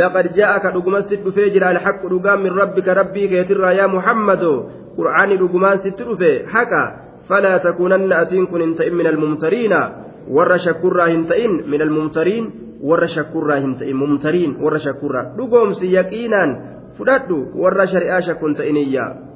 laqad 0.00 0.26
jaa'aka 0.38 0.70
dhugumatti 0.74 1.08
sitti 1.08 1.24
dhufee 1.24 1.50
jira 1.54 1.68
alhaqu 1.74 2.08
dhugaan 2.12 2.42
min 2.42 2.52
rabbika 2.60 2.94
rabbii 3.00 3.28
keetirraa 3.32 3.72
yaa 3.80 3.88
muhammado 3.96 4.52
qur'aani 4.98 5.38
dhugumaan 5.42 5.78
sitti 5.84 6.02
dhufe 6.08 6.30
haqa 6.54 6.82
kun 7.28 8.60
hin 8.60 8.74
ta'in 8.76 8.94
min 8.96 9.06
almumtariina 9.06 9.80
warra 10.28 10.58
shakkurraa 10.58 11.08
hin 11.12 11.26
ta'in 11.26 11.62
min 11.66 11.82
almumtariin 11.82 12.44
warra 12.82 13.08
shakkurraa 13.08 13.60
hin 13.60 13.76
ta'in 13.76 13.96
mumtariin 13.96 14.56
warra 14.62 14.78
shakkurraa 14.78 15.36
dhugoomsi 15.36 15.92
yaqiinaan 15.92 16.50
fudhadhu 16.98 17.38
warra 17.54 17.86
shari'aa 17.86 18.20
shakkun 18.20 18.54
ta'iniyya 18.54 19.28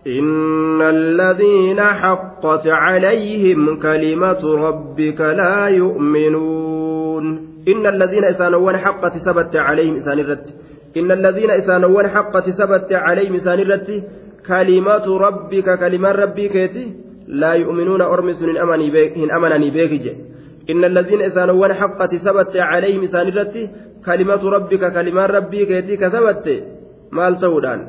إن 0.00 0.80
الذين 0.80 1.80
حقت 1.80 2.66
عليهم 2.66 3.78
كلمة 3.78 4.42
ربك 4.44 5.20
لا 5.20 5.68
يؤمنون 5.68 7.24
إن 7.68 7.86
الذين 7.86 8.24
إسانوان 8.24 8.76
حقت 8.78 9.16
سبت 9.16 9.56
عليهم 9.56 9.94
إسان 9.94 10.18
الرت 10.18 10.54
إن 10.96 11.10
الذين 11.12 11.50
إسانوان 11.50 12.08
حقت 12.08 12.50
سبت 12.50 12.92
عليهم 12.92 13.34
إسان 13.34 13.58
الرت 13.60 14.04
كلمة 14.46 15.06
ربك 15.26 15.78
كلمة 15.78 16.10
ربك 16.12 16.70
لا 17.28 17.52
يؤمنون 17.54 18.00
أرمس 18.02 18.42
إن 18.42 18.56
أمنني 19.36 19.70
بيك 19.70 20.16
إن 20.70 20.84
الذين 20.84 21.22
إسانوان 21.22 21.74
حقت 21.74 22.14
سبت 22.14 22.56
عليهم 22.56 23.02
إسان 23.02 23.28
الرت 23.28 23.56
كلمة 24.06 24.42
ربك 24.56 24.92
كلمة 24.92 25.26
ربك 25.26 25.70
كسبت 26.00 26.46
مال 27.12 27.40
تودان 27.40 27.80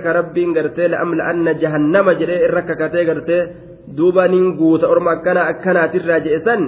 ka 0.00 0.12
rabbiin 0.12 0.54
gartee 0.56 0.88
la'amla'anna 0.88 1.52
jahannama 1.62 2.14
jedhee 2.20 2.44
irra 2.46 2.62
kakatee 2.62 3.04
gartee 3.04 3.48
duuba 3.96 4.28
nin 4.28 4.56
guuta 4.56 4.88
orma 4.88 5.10
akkana 5.16 5.42
akkanaatirraa 5.52 6.20
je'e 6.24 6.38
san 6.46 6.62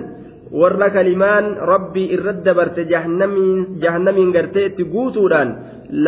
warra 0.61 0.89
kalimaan 0.97 1.47
rabbii 1.73 2.09
irra 2.17 2.33
dabarte 2.47 2.85
jahannamiin 2.93 4.33
gartee 4.37 4.67
itti 4.71 4.89
guutuudhaan 4.95 5.51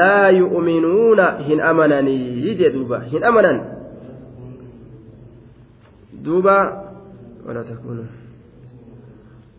laa 0.00 0.28
yu'minuuna 0.40 1.26
hin 1.48 1.64
amananii 1.70 2.54
jee 2.60 2.72
duuba 2.76 3.00
hin 3.14 3.24
amanan 3.32 3.58
duuba 6.24 6.58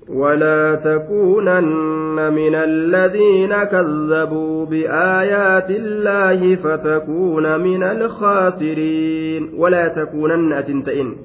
ولا 0.10 0.76
تكونن 0.76 2.34
من 2.34 2.56
الذين 2.56 3.54
كذبوا 3.64 4.66
بآيات 4.66 5.70
الله 5.70 6.56
فتكون 6.56 7.60
من 7.60 7.84
الخاسرين 7.84 9.54
ولا 9.58 9.88
تكونن 9.88 10.54
أتنتئن 10.54 11.16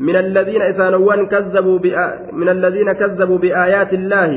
من 0.00 0.16
الذين 0.16 0.62
إسانوان 0.62 1.20
كذبوا. 1.28 1.78
من 2.32 2.48
الذين 2.48 2.88
كذبوا 2.92 3.38
بآيات 3.38 3.92
الله 3.92 4.30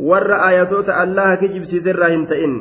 ور 0.00 0.30
آياتوت 0.48 0.88
الله 0.88 1.34
كجب 1.34 1.62
سيسر 1.64 2.00
هنتئن 2.14 2.52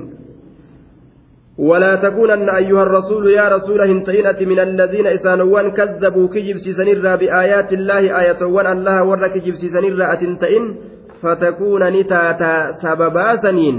ولا 1.57 1.95
تكونن 1.95 2.49
أيها 2.49 2.83
الرسول 2.83 3.29
يا 3.29 3.47
رسول 3.55 3.81
هنتئن 3.89 4.49
من 4.49 4.59
الذين 4.59 5.07
إسانوان 5.07 5.71
كذبوا 5.71 6.27
كجب 6.27 6.57
سيسنر 6.57 7.15
بآيات 7.15 7.73
الله 7.73 8.19
آياتوان 8.21 8.67
الله 8.77 9.03
ور 9.03 9.27
كجب 9.27 9.53
سيسنر 9.61 10.13
أتنتئن 10.13 10.75
فتكون 11.21 11.83
نتاتا 11.83 12.71
سببا 12.71 13.35
سنين 13.35 13.75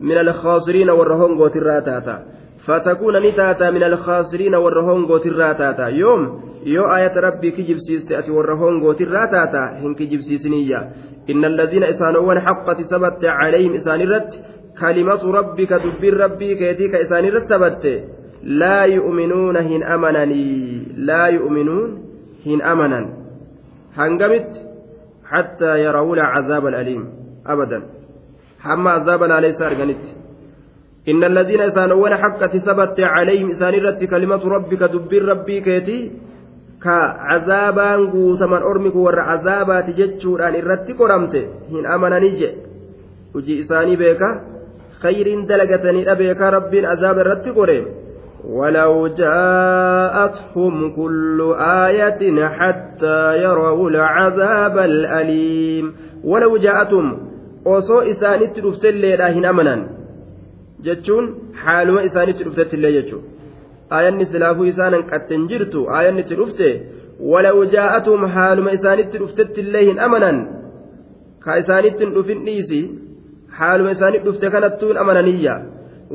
من 0.00 0.18
الخاسرين 0.18 0.90
والرهونغو 0.90 1.48
تراتاتا 1.48 2.16
فتكون 2.66 3.14
نتاتا 3.26 3.70
من 3.70 3.82
الخاسرين 3.82 4.54
والرهونغو 4.54 5.18
تراتاتا. 5.18 5.86
يوم 5.88 6.40
يو 6.66 6.84
آية 6.96 7.20
ربي 7.20 7.50
كجب 7.50 7.76
سيستأتي 7.78 8.30
والرهونغو 8.30 8.92
تراتاتا 8.92 9.64
هن 9.82 9.94
كجب 9.94 10.18
سيسنية 10.18 10.80
إن 11.30 11.44
الذين 11.44 11.84
إسانوان 11.84 12.40
حقت 12.40 12.80
سبت 12.80 13.24
عليهم 13.24 13.72
إسانرت 13.74 14.28
كلمة 14.80 15.22
ربك 15.38 15.72
دبر 15.72 16.14
ربي 16.24 16.54
كيتيك 16.54 16.94
إسانرت 16.94 17.44
سبت 17.48 17.84
لا 18.42 18.84
يؤمنون 18.84 19.56
هن 19.56 19.82
أمنني 19.82 20.82
لا 20.96 21.26
يؤمنون 21.26 22.02
هن 22.46 22.62
أمنا. 22.62 23.00
هنقمت 23.94 24.50
حتى 25.24 25.80
يروا 25.84 26.14
العذاب 26.14 26.66
الأليم. 26.66 27.04
أبدا. 27.46 27.82
حما 28.60 28.90
عذاب 28.90 29.22
ليس 29.22 29.62
أرجنت 29.62 30.25
إن 31.08 31.24
الذين 31.24 31.60
إسانون 31.60 32.16
حقت 32.16 32.56
ثبت 32.56 33.00
عليهم 33.00 33.50
إسان 33.50 33.74
رت 33.74 34.04
كلمة 34.04 34.42
ربك 34.56 34.82
دبر 34.82 35.22
ربي 35.22 35.60
كيتي 35.60 36.10
كعذابان 36.82 38.00
قوتمن 38.10 38.62
أرمك 38.70 38.96
ور 38.96 39.20
عذابات 39.20 39.90
جتشوران 39.90 40.54
الرت 40.54 40.88
قرمت 40.98 41.34
هن 41.72 41.86
أمنني 41.86 42.30
جئ 42.40 42.52
hojii 43.36 43.58
isaanii 43.62 43.96
beeka 43.96 44.28
khayriin 45.02 45.46
dalagatanii 45.48 46.04
beeka 46.18 46.50
rabbiin 46.50 46.86
azaaba 46.94 47.20
irratti 47.20 47.52
qore 47.60 47.78
ولو 48.46 49.06
جاءتهم 49.06 50.94
كل 50.94 51.54
آية 51.58 52.46
حتى 52.46 53.42
يروا 53.42 53.90
العذاب 53.90 54.78
الأليم. 54.78 55.94
ولو 56.24 56.56
جاءتهم 56.56 57.18
osoo 57.66 58.02
isaanitti 58.02 58.62
dhuftelleedha 58.62 59.28
hin 59.34 59.44
amanan 59.50 59.80
jechuun 60.88 61.26
haaluma 61.64 62.00
isaanitti 62.08 62.42
dhuftettillee 62.46 62.92
jechuun 62.98 63.24
aayanni 63.96 64.24
silaafuu 64.32 64.66
isaanan 64.72 65.02
qatten 65.12 65.42
jirtu 65.52 65.80
aayanni 65.96 66.20
itti 66.24 66.34
dhufte 66.40 66.68
walaw 67.32 67.56
jaa'atum 67.76 68.20
haaluma 68.36 68.70
isaanitti 68.78 69.16
dhuftettillee 69.22 69.84
hin 69.90 69.98
amanan 70.08 70.36
ka 71.44 71.52
isaanitti 71.62 72.02
hin 72.04 72.12
dhufin 72.18 72.40
dhiisi 72.50 72.80
haaluma 73.60 73.90
isaanitti 73.96 74.26
dhufte 74.28 74.46
kanattuun 74.56 74.96
amananiyya 75.06 75.56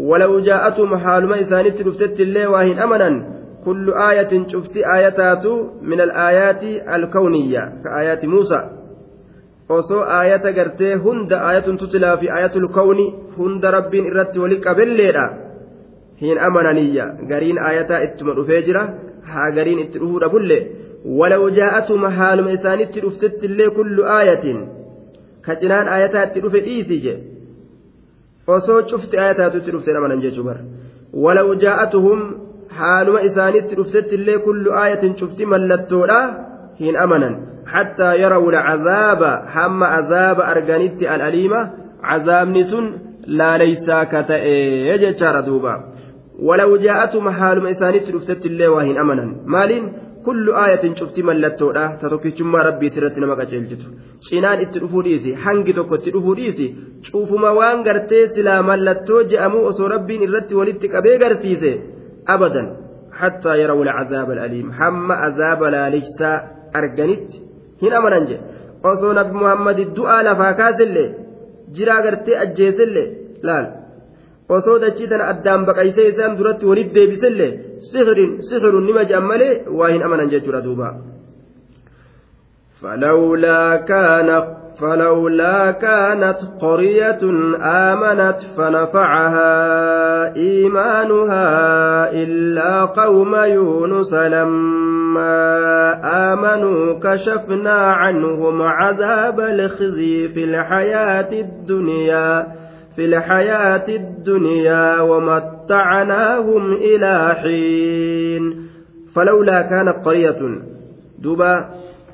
ولو 0.09 0.39
جاءتهم 0.49 0.91
حالما 1.03 1.35
إسانت 1.43 1.77
رفتت 1.87 2.19
الله 2.25 2.45
واهن 2.53 2.77
أمنا 2.85 3.09
كل 3.65 3.85
آية 4.09 4.31
شفت 4.51 4.75
آياتات 4.97 5.45
من 5.91 5.99
الآيات 6.07 6.63
الكونية 6.95 7.63
كآيات 7.83 8.21
موسى 8.33 8.59
osoo 9.77 10.01
aayata 10.17 10.51
gartee 10.57 10.93
hunda 11.05 11.37
aayatun 11.47 11.77
tutilaa 11.81 12.15
fi 12.21 12.29
aayatul 12.35 12.67
kawni 12.77 13.05
hunda 13.37 13.71
rabbiin 13.77 14.05
irratti 14.11 14.39
wali 14.43 14.57
qabelleedha. 14.65 15.25
Hin 16.21 16.37
amananiyya. 16.47 17.05
Gariin 17.31 17.59
aayataa 17.67 18.03
ittuma 18.07 18.33
dhufee 18.37 18.61
jira 18.67 18.83
haa 19.31 19.49
gariin 19.57 19.79
itti 19.85 19.97
dhufuu 20.03 20.19
dhabulle 20.23 20.59
walaw 21.19 21.41
jaa'atuma 21.59 22.09
haaluma 22.19 22.51
isaanitti 22.57 22.99
dhuftettillee 23.05 23.69
kullu 23.77 24.01
aayatin. 24.17 24.59
Ka 25.45 25.55
cinaan 25.61 25.87
aayataa 25.95 26.23
itti 26.29 26.39
dhufe 26.45 26.59
dhiisi 26.67 26.97
je 27.05 27.13
osoo 28.55 28.81
cufti 28.91 29.15
ayataatutti 29.23 29.71
dhufte 29.73 29.97
amanan 29.97 30.21
jechuu 30.25 30.43
bara 30.47 30.61
walaw 31.23 31.47
jaa'atuhum 31.63 32.19
haaluma 32.79 33.21
isaanitti 33.29 33.75
dhuftetti 33.79 34.15
illee 34.19 34.37
kullu 34.47 34.69
aayatin 34.81 35.13
cufti 35.19 35.45
mallattoodha 35.53 36.19
hin 36.81 36.95
amanan 37.05 37.35
hamma 39.55 39.87
azaaba 39.99 40.43
arganitti 40.53 41.03
alaliima 41.13 41.59
cazaabni 42.09 42.63
sun 42.71 42.85
laaleysaa 43.39 44.03
ka 44.11 44.19
ta'e 44.31 44.55
jechaadha 45.03 45.41
duuba 45.49 45.73
walaw 46.47 46.69
jaa'atum 46.85 47.25
haaluma 47.39 47.69
isaanitti 47.75 48.11
dhuftetti 48.15 48.47
illee 48.51 48.69
waa 48.75 48.85
hin 48.89 48.97
amanan 49.03 49.29
maaliin 49.55 49.85
kullu 50.25 50.51
aayatin 50.63 50.93
cufti 50.99 51.21
mallattoodha 51.29 51.83
ta 52.01 52.05
tokkichummaa 52.13 52.63
rabbiitti 52.69 52.97
irratti 53.01 53.19
nama 53.23 53.35
qaceelchitu 53.41 53.87
cinaan 54.27 54.59
itti 54.65 54.77
dhufuu 54.83 55.03
dhiisi 55.07 55.31
hangi 55.45 55.71
tokko 55.77 55.95
itti 55.99 56.09
dhufuu 56.15 56.35
dhiisi 56.39 56.65
cuufuma 57.11 57.49
waan 57.59 57.79
gartee 57.87 58.23
silaa 58.35 58.61
mallattoo 58.71 59.21
je'amuu 59.31 59.63
osoo 59.71 59.87
rabbiin 59.95 60.21
irratti 60.27 60.53
walitti 60.59 60.87
qabee 60.95 61.15
garsiise 61.23 61.71
abadan 62.35 62.67
hattaa 63.21 63.55
yarawul 63.61 63.91
cazaaba 63.99 64.31
alaliim 64.37 64.69
hamma 64.81 65.15
azaaba 65.27 65.65
laaleysaa 65.77 66.35
arganitti 66.81 67.37
hin 67.83 67.93
amanan 67.99 68.25
jedhe 68.29 68.45
osoo 68.91 69.13
nabi 69.19 69.33
muhammadi 69.41 69.83
du'aa 69.97 70.21
lafaa 70.27 70.53
kaasillee 70.61 71.07
jiraa 71.75 72.01
gartee 72.05 72.37
ajjeesillee 72.45 73.07
laal 73.49 73.65
osoo 74.57 74.77
dachii 74.83 75.07
tana 75.11 75.29
addaan 75.33 75.65
baqaysee 75.69 76.07
isaan 76.11 76.37
duratti 76.39 76.65
waliif 76.71 76.89
deebisellee 76.97 77.51
sixirun 77.91 78.85
nima 78.89 79.03
je'an 79.11 79.25
malee 79.31 79.53
waa 79.79 79.91
hin 79.93 80.03
amanan 80.09 80.31
jechuudha 80.33 80.61
duuba. 80.67 80.89
فلولا 82.81 83.75
كان 83.75 84.29
فلولا 84.81 85.71
كانت 85.71 86.37
قرية 86.61 87.19
آمنت 87.61 88.37
فنفعها 88.57 90.35
إيمانها 90.35 92.11
إلا 92.11 92.85
قوم 92.85 93.35
يونس 93.35 94.13
لما 94.13 95.33
آمنوا 96.33 96.99
كشفنا 96.99 97.91
عنهم 97.91 98.61
عذاب 98.61 99.39
الخزي 99.39 100.27
في 100.27 100.43
الحياة 100.43 101.31
الدنيا 101.31 102.47
في 102.95 103.05
الحياة 103.05 103.85
الدنيا 103.89 105.01
ومتعناهم 105.01 106.73
إلى 106.73 107.35
حين. 107.35 108.67
فلولا 109.15 109.61
كانت 109.61 110.05
قرية 110.05 110.39
دوبا 111.19 111.69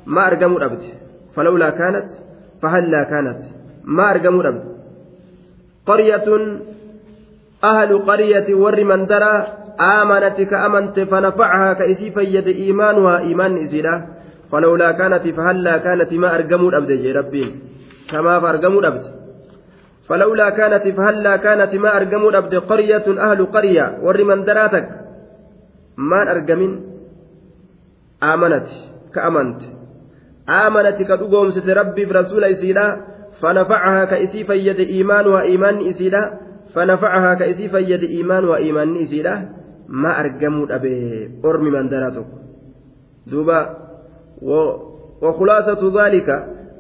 ما 0.05 0.27
أرقموا 0.27 0.57
الأبد. 0.57 0.79
فلولا 1.35 1.69
كانت 1.69 2.26
فهلا 2.61 3.03
كانت. 3.03 3.39
ما 3.83 4.11
أرقموا 4.11 4.41
الأبد 4.43 4.63
قرية 5.85 6.27
أهل 7.63 7.91
قرية 8.09 8.53
ور 8.53 8.83
من 8.83 9.05
درى 9.05 9.47
آمنت 9.79 10.41
كأمنت 10.41 10.99
فنفعها 10.99 11.73
كإسي 11.73 12.11
فيد 12.11 12.47
إيمانها 12.47 13.17
إيمان 13.19 13.57
إسيرا. 13.57 13.95
فلولا 14.51 14.91
كانت 14.91 15.27
فهلا 15.27 15.77
كانت 15.77 16.13
ما 16.13 16.35
أرقموا 16.35 16.71
يا 17.05 17.13
ربي. 17.19 17.55
كما 18.11 18.39
فأرقموا 18.39 18.79
الأبد 18.81 19.05
فلولا 20.07 20.49
كانت 20.49 20.85
فهلا 20.97 21.33
كانت 21.37 21.75
ما 21.75 21.97
أرقموا 21.97 22.29
الأبد 22.29 22.55
قرية 22.55 23.07
أهل 23.31 23.45
قرية 23.45 23.97
ور 24.01 24.23
من 24.23 24.43
دراتك. 24.43 24.89
ما 25.97 26.31
أرقمين 26.31 26.71
آمنت 28.23 28.67
كأمنت. 29.15 29.76
آمنت 30.48 31.02
كدقومست 31.02 31.66
ربي 31.68 32.04
برسول 32.04 32.44
إسيلا 32.44 32.96
فنفعها 33.40 34.04
كإسي 34.04 34.44
فيد 34.44 34.80
إيمانها 34.80 35.40
إيمان 35.40 35.86
إسيلا 35.86 36.38
فنفعها 36.74 37.34
كإسي 37.34 37.68
فيد 37.68 38.02
إيمانها 38.02 38.56
إيمان 38.56 38.96
إسيلا 38.96 39.48
ما 39.88 40.20
أرقموا 40.20 40.74
أبي 40.74 41.30
أرمي 41.44 41.70
من 41.70 41.88
دراتك 41.88 42.26
دوبا 43.26 43.76
و 44.42 44.52
وخلاصة 45.22 46.04
ذلك 46.04 46.28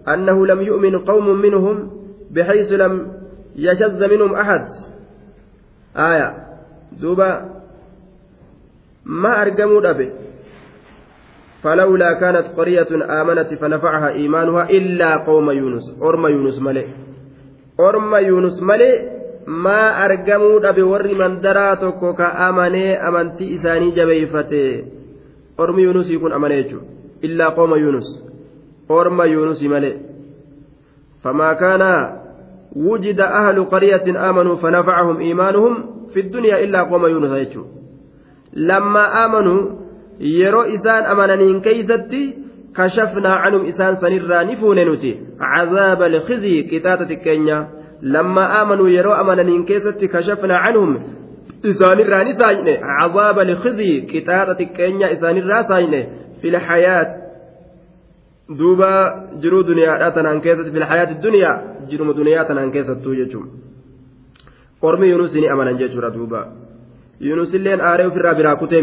أنه 0.08 0.46
لم 0.46 0.60
يؤمن 0.60 0.98
قوم 0.98 1.40
منهم 1.40 1.90
بحيث 2.30 2.72
لم 2.72 3.12
يشذ 3.56 4.08
منهم 4.10 4.34
أحد 4.34 4.66
آية 5.96 6.36
دوبا 7.00 7.50
ما 9.04 9.42
أرقموا 9.42 9.90
أبي 9.90 10.12
فلولا 11.63 12.13
كانت 12.13 12.47
قرية 12.57 13.21
آمنت 13.21 13.53
فنفعها 13.53 14.09
إيمانها 14.09 14.69
إلا 14.69 15.17
قوم 15.17 15.51
يونس 15.51 15.97
أرم 16.03 16.27
يونس 16.27 16.61
ملئ. 16.61 16.87
أرم 17.79 18.15
يونس 18.15 18.63
ملئ 18.63 19.01
ما 19.47 20.05
أرجموا 20.05 20.59
دبي 20.59 20.81
ور 20.81 21.07
من 21.07 21.41
دراتك 21.41 22.15
كأمني 22.17 23.07
أمنتي 23.07 23.55
إساني 23.55 23.91
جبيفته 23.91 24.83
أرم 25.59 25.79
يونس 25.79 26.11
يكون 26.11 26.33
أمنيجو 26.33 26.79
إلا 27.23 27.49
قوم 27.49 27.75
يونس. 27.75 28.09
أرم 28.91 29.21
يونس 29.21 29.63
ملئ. 29.63 29.95
فما 31.23 31.53
كان 31.53 31.83
وجد 32.75 33.19
أهل 33.19 33.65
قرية 33.65 34.29
آمنوا 34.29 34.55
فنفعهم 34.55 35.17
إيمانهم 35.19 35.73
في 36.13 36.19
الدنيا 36.19 36.63
إلا 36.63 36.83
قوم 36.83 37.05
يونس 37.05 37.57
لما 38.53 39.25
آمنوا 39.25 39.86
yeroo 40.19 40.65
isaan 40.75 41.05
amananiin 41.13 41.61
keeysatti 41.61 42.21
kashafnaa 42.73 43.37
canhum 43.43 43.65
isaan 43.71 43.97
sanirraa 44.01 44.43
ni 44.43 44.55
fuune 44.61 44.85
nuti 44.85 45.11
cazaaba 45.41 46.05
alkhizii 46.11 46.63
qixaaxa 46.71 47.05
xiqqeenya 47.11 47.57
lammaa 48.15 48.47
aamanuu 48.59 48.87
yeroo 48.95 49.15
amananiin 49.21 49.65
keessatti 49.69 50.07
kashafnaa 50.15 50.63
canhum 50.65 50.91
isaanirraa 51.71 52.23
ni 52.27 52.33
saayne 52.41 52.73
cazaaba 52.87 53.41
alkhizii 53.47 53.95
qixaaxa 54.11 54.53
xiqqeenya 54.59 55.07
isaanirraa 55.15 55.63
saayne 55.71 56.01
fi 56.41 56.47
lxayaat 56.55 57.09
duuba 58.59 58.91
jiruu 59.41 59.63
duniyaadha 59.69 60.11
tanaan 60.17 60.41
keessatti 60.45 60.71
fi 60.75 60.79
lxayaati 60.85 61.15
duniyaa 61.25 61.55
jiruma 61.89 62.13
duniyaa 62.19 62.45
tanaan 62.49 62.71
keessattuu 62.75 63.15
jechuun 63.19 63.47
ormi 64.81 65.09
yunusi 65.13 65.41
ni 65.41 65.47
amanan 65.55 65.77
jechuudha 65.81 66.09
duuba 66.17 66.41
yunusilleen 67.29 67.81
aaree 67.89 68.07
ofirraa 68.11 68.35
biraa 68.39 68.55
kutee 68.63 68.81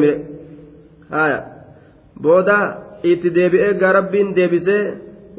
booda 2.23 2.57
itti 3.03 3.35
deebi'ee 3.35 3.73
gaa 3.81 3.93
rabbiin 3.99 4.35
deebisee 4.35 4.83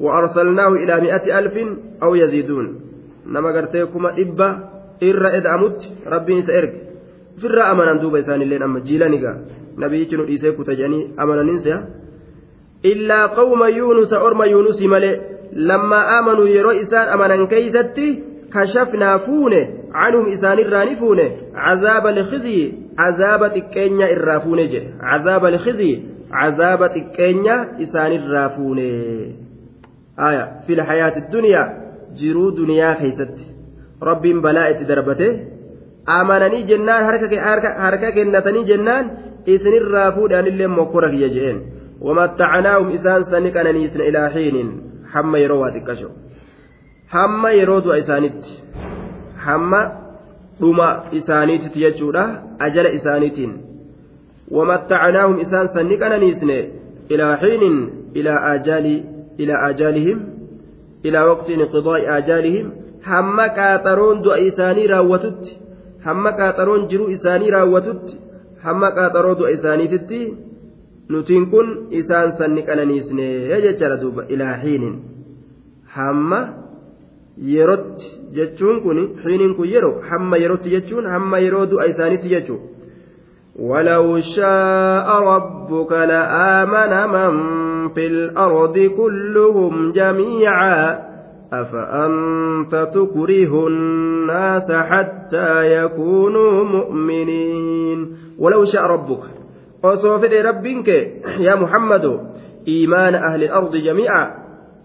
وأرسلناه 0.00 0.68
إلى 0.68 1.00
مئة 1.00 1.38
ألف 1.38 1.54
أو 2.02 2.14
يزيدون 2.14 2.80
نما 3.26 3.48
قرتي 3.48 3.86
كما 3.86 4.10
إبا 4.18 4.48
إر 5.02 5.36
إدعمت 5.36 5.78
ربي 6.06 6.42
سيرك 6.42 6.74
في 7.38 7.44
الرأى 7.44 7.72
أمنا 7.72 7.92
دوبا 7.92 8.18
إسان 8.18 8.42
اللين 8.42 8.62
أما 8.62 8.80
جيلاني 8.80 9.18
نبي 9.78 10.00
يجنو 10.00 10.24
إيسيكو 10.24 10.62
تجاني 10.62 11.10
أمنا 11.20 11.42
ننسى 11.42 11.74
إلا 12.84 13.26
قوم 13.26 13.62
يونس 13.64 14.12
أرم 14.12 14.42
يونس 14.42 14.82
ملئ 14.82 15.20
لما 15.52 16.18
آمنوا 16.18 16.48
يرو 16.48 16.70
إسان 16.70 17.08
أمنا 17.14 17.44
كيستي 17.46 18.22
كشفنا 18.52 19.16
فونه 19.95 20.03
عنهم 20.03 20.25
إسان 20.33 20.59
الراني 20.59 20.95
فونه 20.95 21.31
عذاب 21.55 22.07
الخزي 22.07 22.85
cazaaba 22.97 23.49
xiqqeenya 23.55 24.07
irraa 24.15 24.39
fuune 24.39 24.63
jedhe 24.73 24.89
cazaaba 25.01 25.47
alkhizii 25.53 25.95
cazaaba 26.35 26.87
xiqqeenya 26.95 27.55
isaanirraa 27.85 28.49
fuune 28.55 28.87
aya 30.27 30.43
fil 30.65 30.81
hayaati 30.89 31.21
duniyaa 31.33 31.67
jiruu 32.19 32.49
duniyaa 32.59 32.95
keeysatti 33.01 33.45
rabbiin 34.09 34.41
balaa 34.45 34.67
itti 34.73 34.89
darbate 34.91 35.27
amananii 36.17 36.63
jennaan 36.71 37.03
harka 37.85 38.11
kennatanii 38.17 38.65
jennaan 38.71 39.05
isinirraa 39.55 40.09
fuudhaanillee 40.17 40.67
mokkora 40.79 41.09
kiyya 41.13 41.29
je'een 41.35 41.59
wamattacnaahum 42.07 42.89
isaan 42.97 43.25
sani 43.31 43.51
qananiisna 43.57 44.03
ilaa 44.09 44.29
xiinin 44.35 44.69
hamma 45.13 45.37
yeroo 45.43 45.59
waa 45.63 45.73
xiqqasho 45.75 46.09
hamma 47.15 47.49
yeroo 47.59 47.81
du'a 47.85 47.97
isaanitti 48.03 48.51
hamma 49.47 49.81
dhuma 50.59 50.87
isaaniititti 51.19 51.83
jechuudha 51.85 52.23
ajala 52.67 52.89
isaaniitiin 52.99 53.53
wamattacnaahum 54.57 55.39
isaan 55.45 55.67
sanni 55.75 55.97
qananiisne 56.03 56.57
ilaa 57.09 57.35
xiinin 57.43 57.77
ilaa 58.13 58.39
ajaali 58.51 58.95
ilaa 59.37 59.61
ajaalihim 59.69 60.19
ilaa 61.03 61.25
waqti 61.31 61.53
inqidaa'i 61.57 62.07
ajaalihim 62.17 62.71
hamma 63.09 63.45
qaaxaroon 63.59 64.23
du'a 64.25 64.37
isaanii 64.49 64.87
raawwatutti 64.93 65.57
hamma 66.05 66.31
qaaxaroon 66.39 66.87
jiruu 66.91 67.09
isaanii 67.17 67.51
raawwatutti 67.57 68.17
hamma 68.65 68.91
qaaxaroo 68.97 69.35
du'a 69.39 69.55
isaaniititti 69.57 70.19
nutiin 71.09 71.49
kun 71.51 71.87
isaan 72.01 72.37
sanni 72.37 72.63
qananiisne 72.69 73.27
jechaadha 73.65 74.01
duuba 74.01 74.23
ilaa 74.35 74.55
xiinin 74.63 74.95
hamma 75.97 76.39
yerootti 77.53 78.14
jechuun 78.37 78.81
kun 78.83 78.99
xiiniin 79.23 79.55
kun 79.57 79.69
yeroo 79.73 80.01
hamma 80.09 80.37
yerootti 80.43 80.73
jechuun 80.75 81.11
hamma 81.13 81.39
yeroo 81.45 81.65
du'a 81.71 81.91
isaaniitti 81.93 82.33
jechuudha. 82.35 82.75
ولو 83.59 84.19
شاء 84.19 85.07
ربك 85.23 85.91
لآمن 85.91 87.09
من 87.09 87.33
في 87.89 88.07
الأرض 88.07 88.79
كلهم 88.79 89.91
جميعا 89.91 90.99
أفأنت 91.53 92.75
تكره 92.93 93.67
الناس 93.67 94.71
حتى 94.71 95.73
يكونوا 95.73 96.63
مؤمنين 96.63 98.17
ولو 98.39 98.65
شاء 98.65 98.83
ربك 98.83 99.23
وصوفت 99.83 100.33
ربك 100.33 100.87
يا 101.39 101.55
محمد 101.55 102.19
إيمان 102.67 103.15
أهل 103.15 103.43
الأرض 103.43 103.75
جميعا 103.75 104.31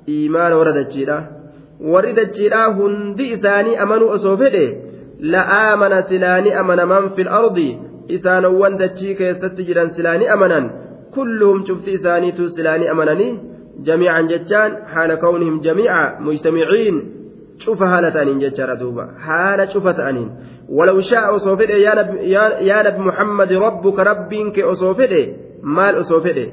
إيمان 0.09 0.53
ورد 0.53 0.77
الجيرة 0.77 1.40
warri 1.95 2.13
dachiidhaa 2.13 2.73
hundi 2.81 3.31
isaanii 3.37 3.77
amanuu 3.85 4.09
osoo 4.17 4.37
fedhe 4.37 4.65
la'aamana 5.35 6.03
silaani 6.03 6.53
amanaman 6.63 7.11
fil 7.17 7.29
ardi 7.29 7.69
isaanowwan 8.17 8.79
dachii 8.83 9.15
keessatti 9.15 9.65
jiran 9.71 9.91
silaani 9.97 10.29
amanan 10.35 10.71
kulluhum 11.17 11.65
cufti 11.65 11.97
isaaniitu 11.99 12.49
silaani 12.57 12.89
amananii 12.89 13.39
jamiican 13.89 14.29
jechaan 14.29 14.77
haala 14.95 15.17
kawnihim 15.17 15.61
jamiica 15.67 16.01
mujtamiciin 16.29 17.03
cufa 17.65 17.89
haala 17.93 18.11
ta'aniin 18.11 18.41
jechaadha 18.45 18.81
duuba 18.85 19.09
haala 19.27 19.67
cufa 19.67 19.95
ta'aniin 19.95 20.31
ولو 20.71 21.01
شاء 21.01 21.37
أصوفده 21.37 21.75
يا 21.75 21.95
نبي, 22.83 23.03
محمد 23.03 23.53
ربك 23.53 23.99
ربك 23.99 24.59
أصوفده 24.59 25.27
مال 25.63 26.01
أصوفده 26.01 26.47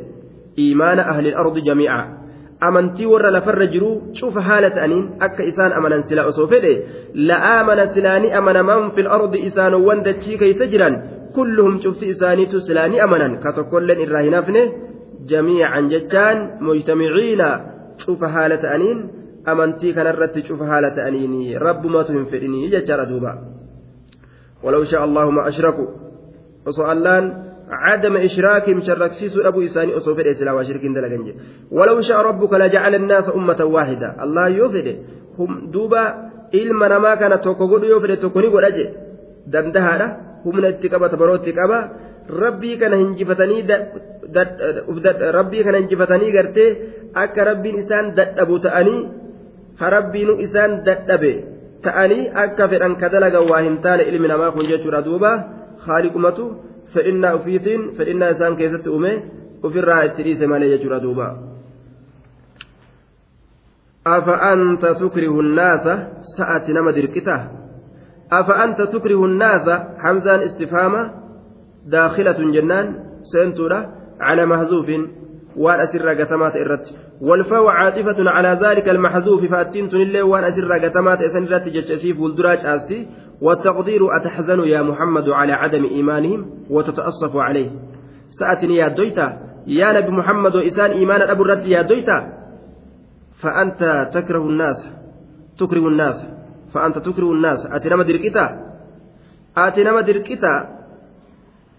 إيمان 0.59 0.99
أهل 0.99 1.27
الأرض 1.27 1.57
جميعا 1.57 2.17
amantii 2.61 3.05
warra 3.05 3.31
lafarra 3.31 3.67
jiru 3.73 3.89
cufa 4.19 4.41
haala 4.41 4.69
ta'aniin 4.77 5.05
akka 5.19 5.43
isaan 5.43 5.73
amanan 5.79 6.03
sila 6.09 6.25
osoo 6.31 6.47
fedhe 6.53 6.73
la'aamana 7.29 7.93
silaani 7.93 8.31
amanaman 8.39 8.91
fil 8.95 9.07
ardi 9.17 9.39
isaanowwan 9.49 10.03
dachii 10.07 10.37
keeysa 10.41 10.65
jiran 10.73 10.95
kulluhum 11.35 11.79
cufti 11.83 12.09
isaaniitu 12.13 12.61
silaani 12.61 12.99
amanan 13.05 13.37
ka 13.43 13.53
tokkolleen 13.57 14.01
irraa 14.05 14.23
hin 14.27 14.33
hafne 14.39 14.63
jamiican 15.31 15.89
jechaan 15.93 16.37
mujtamiciina 16.69 17.49
cufa 18.05 18.27
haala 18.35 18.57
ta'aniin 18.65 18.99
amantii 19.51 19.93
kanarratti 19.93 20.41
cufa 20.49 20.65
haala 20.71 20.91
ta'aniini 20.97 21.59
rabbumatu 21.67 22.17
hin 22.17 22.25
fedhinii 22.33 22.69
jechaadha 22.75 23.05
duuba 23.13 23.33
ولو 24.63 24.83
شاء 24.83 25.03
الله 25.05 25.29
ما 25.31 25.47
أشركوا 25.47 25.87
عدم 27.69 28.17
إشراكهم 28.17 28.79
شركسيس 28.81 29.37
أبو 29.37 29.61
إساني 29.61 29.97
أصوف 29.97 30.19
الإسلام 30.19 30.55
وشرك 30.55 30.85
دلقنج 30.85 31.27
ولو 31.71 32.01
شاء 32.01 32.17
ربك 32.21 32.53
لجعل 32.53 32.95
الناس 32.95 33.29
أمة 33.35 33.59
واحدة 33.63 34.23
الله 34.23 34.47
يوفد 34.47 34.87
هم 35.39 35.71
دوبا 35.71 36.03
ilma 36.51 36.87
namaa 36.89 37.17
kana 37.17 37.37
tokko 37.37 37.67
godhu 37.67 37.89
yoo 37.91 37.99
fedhe 37.99 38.17
tokko 38.23 38.41
ni 38.41 38.49
godha 38.55 38.71
je 38.77 38.85
dandahaadha 39.53 40.07
humna 40.45 40.69
itti 40.73 40.89
qaba 40.93 41.09
tabarootti 41.13 41.53
qaba 41.59 41.77
rabbii 42.43 42.77
kana 42.81 42.95
hinjifatanii 43.01 43.61
rabbii 45.39 45.63
kana 45.65 45.77
hinjifatanii 45.81 46.31
gartee 46.37 46.69
akka 47.23 47.47
rabbiin 47.49 47.79
isaan 47.83 48.15
dadhabu 48.19 48.59
ta'anii 48.67 49.01
ka 49.79 49.89
rabbiinu 49.95 50.39
isaan 50.45 50.71
dadhabe 50.87 51.33
ta'anii 51.83 52.29
akka 52.45 52.69
fedhan 52.71 52.95
ka 53.01 53.11
dalagan 53.15 53.49
waa 53.51 53.61
hin 53.67 53.77
taane 53.85 54.03
ilmi 54.11 54.27
namaa 54.33 54.51
kun 54.55 54.69
jechuudha 54.71 55.05
duuba 55.07 55.31
haaliqumatu 55.87 56.45
fedhinnaa 56.93 57.35
ufiitiin 57.35 57.91
fedhinnaa 57.97 58.29
isaan 58.29 58.55
keessatti 58.55 58.89
uume 58.89 59.23
ofirraa 59.63 60.01
itti 60.03 60.23
dhiise 60.23 60.47
malee 60.47 60.69
jechuudha 60.69 61.03
duuba. 61.03 61.47
أفأنت 64.07 64.85
تكره 64.85 65.39
الناس؟ 65.39 65.85
سأت 66.37 66.69
نما 66.69 66.91
دركته 66.91 67.39
أفأنت 68.31 68.81
تكره 68.81 69.25
الناس؟ 69.25 69.69
حمزان 69.97 70.39
استفهام 70.39 70.93
داخلة 71.85 72.39
جنان 72.55 72.87
سنتورة 73.33 73.79
على 74.19 74.45
محذوف. 74.45 74.89
وان 75.55 75.79
أسر 75.79 76.09
قتمات 76.09 76.55
إرت. 76.55 76.85
والفاء 77.21 77.67
عاطفة 77.67 78.29
على 78.29 78.59
ذلك 78.63 78.89
المحذوف 78.89 79.45
فأتنت 79.45 79.93
لله 79.93 80.23
وان 80.23 80.43
أسر 80.43 80.87
قتمات 80.87 81.21
إسن 81.21 81.53
إرت 81.53 81.69
جتشيف 81.69 82.19
والدراج 82.19 82.59
آستي. 82.65 83.07
والتقدير 83.41 84.17
أتحزن 84.17 84.59
يا 84.59 84.81
محمد 84.81 85.29
على 85.29 85.53
عدم 85.53 85.85
إيمانهم 85.85 86.49
وتتأصف 86.69 87.35
عليه. 87.35 87.69
سأتني 88.29 88.75
يا 88.75 88.87
دويتا 88.87 89.27
يا 89.67 90.01
نبي 90.01 90.11
محمد 90.11 90.55
وإسان 90.55 90.91
إيمان 90.91 91.21
أبو 91.21 91.43
الرد 91.43 91.65
يا 91.65 91.81
دويتا. 91.81 92.33
فأنت 93.41 94.09
تكره 94.13 94.41
الناس 94.41 94.89
تكره 95.59 95.87
الناس. 95.87 96.25
فأنت 96.73 96.97
تكره 96.97 97.31
الناس. 97.31 97.65
أتنما 97.71 98.03
دركتا 98.03 98.45
أتنما 99.57 100.01
دركتا 100.01 100.53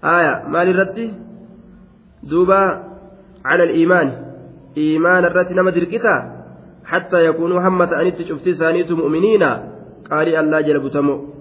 آية 0.04 0.42
مال 0.48 0.68
الرتي 0.68 1.14
دوبا 2.22 2.62
على 3.44 3.62
الإيمان. 3.62 4.08
إيمان 4.76 5.24
الرتي 5.24 5.54
نما 5.54 5.70
دركتا 5.70 6.44
حتى 6.84 7.24
يكونوا 7.26 7.60
همة 7.68 8.00
أن 8.00 8.14
تشفتي 8.14 8.52
سانيت 8.52 8.92
مؤمنين. 8.92 9.42
قال 10.10 10.28
الله 10.34 10.60
جل 10.60 10.78
بتمو 10.80 11.37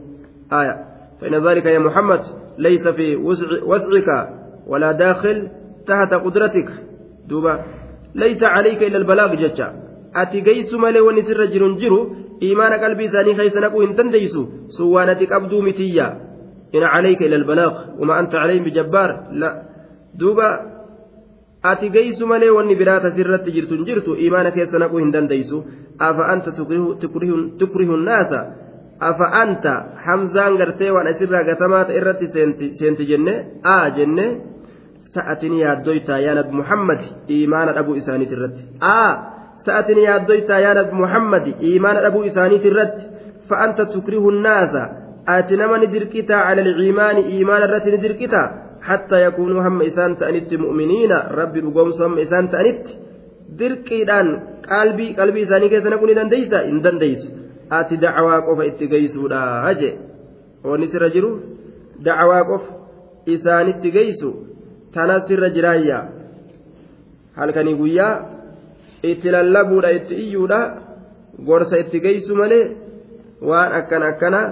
آية 0.53 0.85
فإن 1.21 1.47
ذلك 1.47 1.65
يا 1.65 1.79
محمد 1.79 2.19
ليس 2.57 2.87
في 2.87 3.15
وسعك 3.65 4.29
ولا 4.67 4.91
داخل 4.91 5.49
تحت 5.87 6.13
قدرتك 6.13 6.69
دوبا 7.27 7.63
ليس 8.15 8.43
عليك 8.43 8.83
إلا 8.83 8.97
البلاغ 8.97 9.33
wanni 11.05 11.21
sirra 11.23 11.47
jiru 11.47 11.65
hin 11.69 11.77
jiru 11.77 12.15
imaana 12.39 12.79
qalbii 12.79 13.05
isaanii 13.05 13.35
keessa 13.35 13.59
naquu 13.59 13.81
hin 13.81 13.95
dandeeysu 13.97 14.47
sun 14.67 14.87
waan 14.93 15.09
ati 15.09 15.27
qabduu 15.27 15.61
mitiyya 15.61 16.07
in 16.71 16.81
calayka 16.81 17.25
ila 17.25 17.35
albalaaq 17.35 17.75
wama 17.99 18.17
anta 18.17 18.37
calayhim 18.37 18.63
bijabbaar 18.63 19.09
la 19.31 19.49
duuba 20.19 20.47
ati 21.63 21.89
geessu 21.89 22.27
malee 22.27 22.49
wanni 22.49 22.75
biraata 22.75 23.11
sirratti 23.11 23.51
jirtu 23.51 23.75
hin 23.75 23.85
jirtu 23.85 24.15
imaana 24.15 24.51
keessa 24.51 24.79
naquu 24.79 24.97
hin 24.97 25.11
dandeeysu 25.11 25.63
afa 25.99 26.23
anta 26.33 26.51
afa 29.10 29.26
anta 29.42 29.72
hamzaan 30.06 30.56
gartee 30.60 30.90
waan 30.96 31.10
asirraa 31.12 31.44
gatamaa 31.50 31.84
ta'e 31.84 31.98
irratti 32.00 32.26
seenti 32.78 33.04
jenne 33.10 33.34
a 33.74 33.76
jenne 33.98 34.26
sa'atin 35.14 35.54
yaaddoytaa 35.64 36.18
yaa 36.26 36.38
nabi 36.40 36.52
muhammad 36.60 37.00
imaana 37.40 37.76
dhabuu 37.76 37.96
isaaniit 38.02 38.32
irratti 38.36 38.62
a 38.80 38.98
سأتني 39.66 40.02
يا 40.02 40.16
دويتا 40.18 40.58
يا 40.58 40.72
نبي 40.74 40.92
محمد 41.02 41.44
إيمان 41.62 41.96
أبو 41.96 42.18
إسانيت 42.26 42.64
الرد 42.66 42.98
فأنت 43.48 43.78
تكره 43.94 44.28
الناس 44.34 44.74
آتنا 45.28 45.66
من 45.66 45.82
دركتا 45.92 46.32
على 46.32 46.60
الإيمان 46.66 47.16
إيمان 47.16 47.62
الرد 47.62 47.86
ندركتا 47.94 48.42
حتى 48.88 49.16
يكونوا 49.26 49.62
هم 49.66 49.82
إسان 49.82 50.18
تأنت 50.18 50.54
مؤمنين 50.54 51.12
ربي 51.40 51.60
بقوم 51.60 51.90
صم 51.90 52.18
إسان 52.18 52.44
تأنت 52.54 52.86
dirqiidhaan 53.60 54.28
qalbii 54.72 55.12
qalbii 55.18 55.42
isaanii 55.46 55.68
keessa 55.72 55.90
naquu 55.92 56.06
ni 56.08 56.14
dandeeysa 56.20 56.58
hin 56.68 56.78
dandeeysu 56.84 57.26
ati 57.78 57.96
dacwaa 57.96 58.40
qofa 58.46 58.66
itti 58.70 58.88
geeysuudha 58.92 59.74
je 59.80 59.90
wanni 60.64 60.88
sirra 60.92 61.08
jiru 61.14 61.30
dacwaa 62.08 62.44
qofa 62.50 62.72
isaanitti 63.34 63.94
geeysu 63.96 64.30
tanas 64.94 65.26
sirra 65.28 65.50
jiraayya 65.56 65.98
halkanii 67.36 67.78
guyyaa 67.80 68.14
itti 69.12 69.34
lallabuudha 69.36 69.94
itti 69.98 70.14
iyyuudha 70.24 70.60
gorsa 71.46 71.78
itti 71.84 72.00
geessu 72.00 72.36
malee 72.36 72.64
waan 73.50 73.72
akkan 73.80 74.02
akkana 74.10 74.42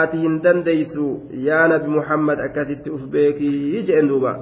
ati 0.00 0.24
hin 0.24 0.40
dandeeysu 0.44 1.06
yaa 1.46 1.68
nabi 1.68 1.94
muhammad 1.98 2.40
akkasitti 2.40 2.90
uf 2.90 3.06
beekii 3.14 3.86
jedhen 3.86 4.08
duuba 4.08 4.34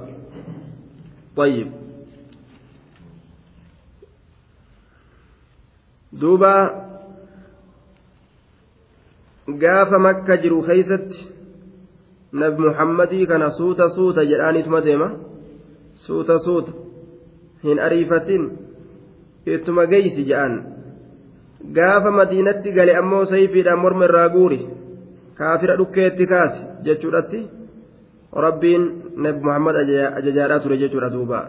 طيب 1.35 1.67
duuba 6.11 6.53
gaafa 9.48 9.98
makka 9.98 10.36
jiru 10.42 10.62
keeysatti 10.62 11.28
nabi 12.32 12.62
muhammadii 12.62 13.26
kana 13.26 13.50
suuta 13.50 13.88
suuta 13.90 14.24
jedhaanituma 14.24 14.80
deema. 14.80 15.10
Suuta 15.94 16.38
suuta. 16.38 16.72
Hin 17.62 17.78
ariifatin. 17.80 18.50
Ittuma 19.46 19.86
geeysi 19.86 20.24
je'an 20.24 20.64
gaafa 21.72 22.10
madiinatti 22.10 22.72
gale 22.72 22.96
ammoo 22.96 23.24
sayfiidhaan 23.24 23.78
morma 23.78 24.04
irraa 24.04 24.28
guuri. 24.28 24.66
Kaafira 25.34 25.76
dhukkeetti 25.76 26.26
kaase 26.26 26.60
jechuudhatti 26.82 27.46
rabbiin 28.32 28.84
nabi 29.16 29.44
muhammad 29.44 29.76
ajajaadhaa 29.76 30.60
ture 30.60 30.78
jechuudha 30.78 31.10
duuba. 31.10 31.48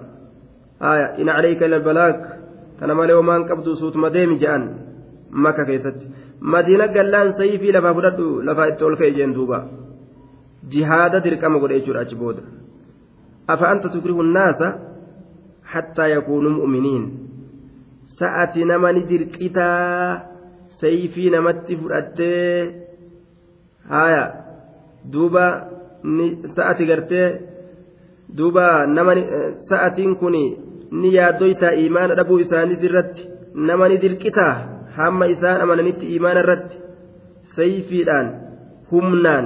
Haya 0.80 1.16
in 1.18 1.28
calayka 1.28 1.66
ila 1.66 1.80
balaag. 1.80 2.20
Kana 2.80 2.96
malee 2.96 3.18
homaan 3.18 3.48
qabdu 3.50 3.76
suutuma 3.76 4.10
deemi 4.14 4.38
je'an 4.38 4.70
maka 5.32 5.66
keessatti 5.66 6.08
madiina 6.40 6.88
gallaan 6.88 7.34
sayfii 7.38 7.72
lafaa 7.72 7.94
fudhadhu 7.94 8.42
lafaa 8.48 8.68
itti 8.72 8.84
ol 8.84 8.98
ka'e 8.98 9.12
jeen 9.18 9.34
duuba. 9.34 9.60
Jihaada 10.72 11.20
dirqama 11.20 11.60
godhe 11.60 11.80
jechuudha 11.80 12.02
achi 12.06 12.16
booda. 12.16 12.42
Afa 13.48 13.70
anta 13.70 13.90
tukrihu 13.90 14.24
nnaasa 14.24 14.68
hattaa 15.74 16.08
yakuunuu 16.08 16.58
mu'miniin. 16.60 17.06
Sa'ati 18.20 18.66
nama 18.66 18.92
ni 18.92 19.02
dirqitaa 19.10 20.22
sayfii 20.82 21.30
namatti 21.30 21.78
fudhattee 21.82 22.72
haya 23.90 24.24
duuba 25.12 25.46
sa'ati 26.56 26.86
gartee 26.86 27.28
duuba 28.38 28.86
nama 28.88 29.14
sa'atiin 29.70 30.16
kun 30.22 30.36
ni 30.92 31.14
yaaddoytaa 31.16 31.78
imaana 31.86 32.16
dhabuu 32.16 32.40
isaaniis 32.40 32.84
irratti 32.84 33.30
nama 33.54 33.90
ni 33.90 33.98
dirqitaa 34.04 34.77
hamma 34.98 35.26
isaan 35.34 35.62
amananitti 35.66 36.06
imaana 36.18 36.40
irratti 36.46 36.76
sayfiidhaan 37.58 38.28
humnaan 38.92 39.46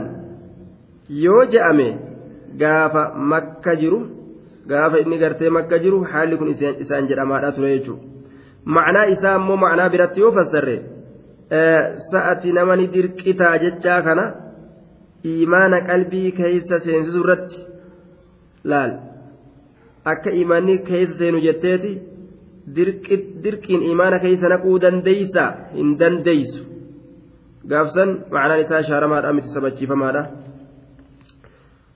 yoo 1.26 1.44
je'ame 1.54 1.88
gaafa 2.62 3.04
makka 3.34 3.76
jiru 3.82 4.00
gaafa 4.72 4.98
inni 5.04 5.18
gartee 5.24 5.50
makka 5.58 5.78
jiru 5.84 5.98
haalli 6.12 6.36
kun 6.40 6.50
isaan 6.84 7.08
jedhamaadha 7.10 7.52
ture 7.56 7.70
jechuudha. 7.76 8.04
macnaa 8.76 9.06
isaa 9.16 9.36
ammoo 9.40 9.58
macnaa 9.66 9.90
biratti 9.94 10.20
yoo 10.24 10.32
fassarre 10.38 10.78
sa'ati 12.12 12.50
nama 12.58 12.76
ni 12.80 12.86
dirqitaa 12.96 13.56
jechaa 13.64 14.02
kana 14.08 14.26
imaana 15.24 15.78
qalbii 15.90 16.30
keeysa 16.40 16.76
seensisu 16.86 17.20
irratti 17.24 17.58
laal 18.72 18.92
akka 20.14 20.30
imaanni 20.42 20.76
keeysa 20.90 21.14
seenu 21.22 21.40
jetteeti 21.48 21.92
dirqiin 23.44 23.82
imaana 23.94 24.20
keeysa 24.20 24.50
naquu 24.54 24.80
dandeeysa 24.82 25.44
hin 25.74 25.98
dandeeysu 26.00 26.62
gaafsan 27.68 28.10
macnaan 28.32 28.62
isaa 28.66 28.84
shaaramaadha 28.84 29.34
miti 29.34 29.50
sabachiifamaadha 29.58 30.24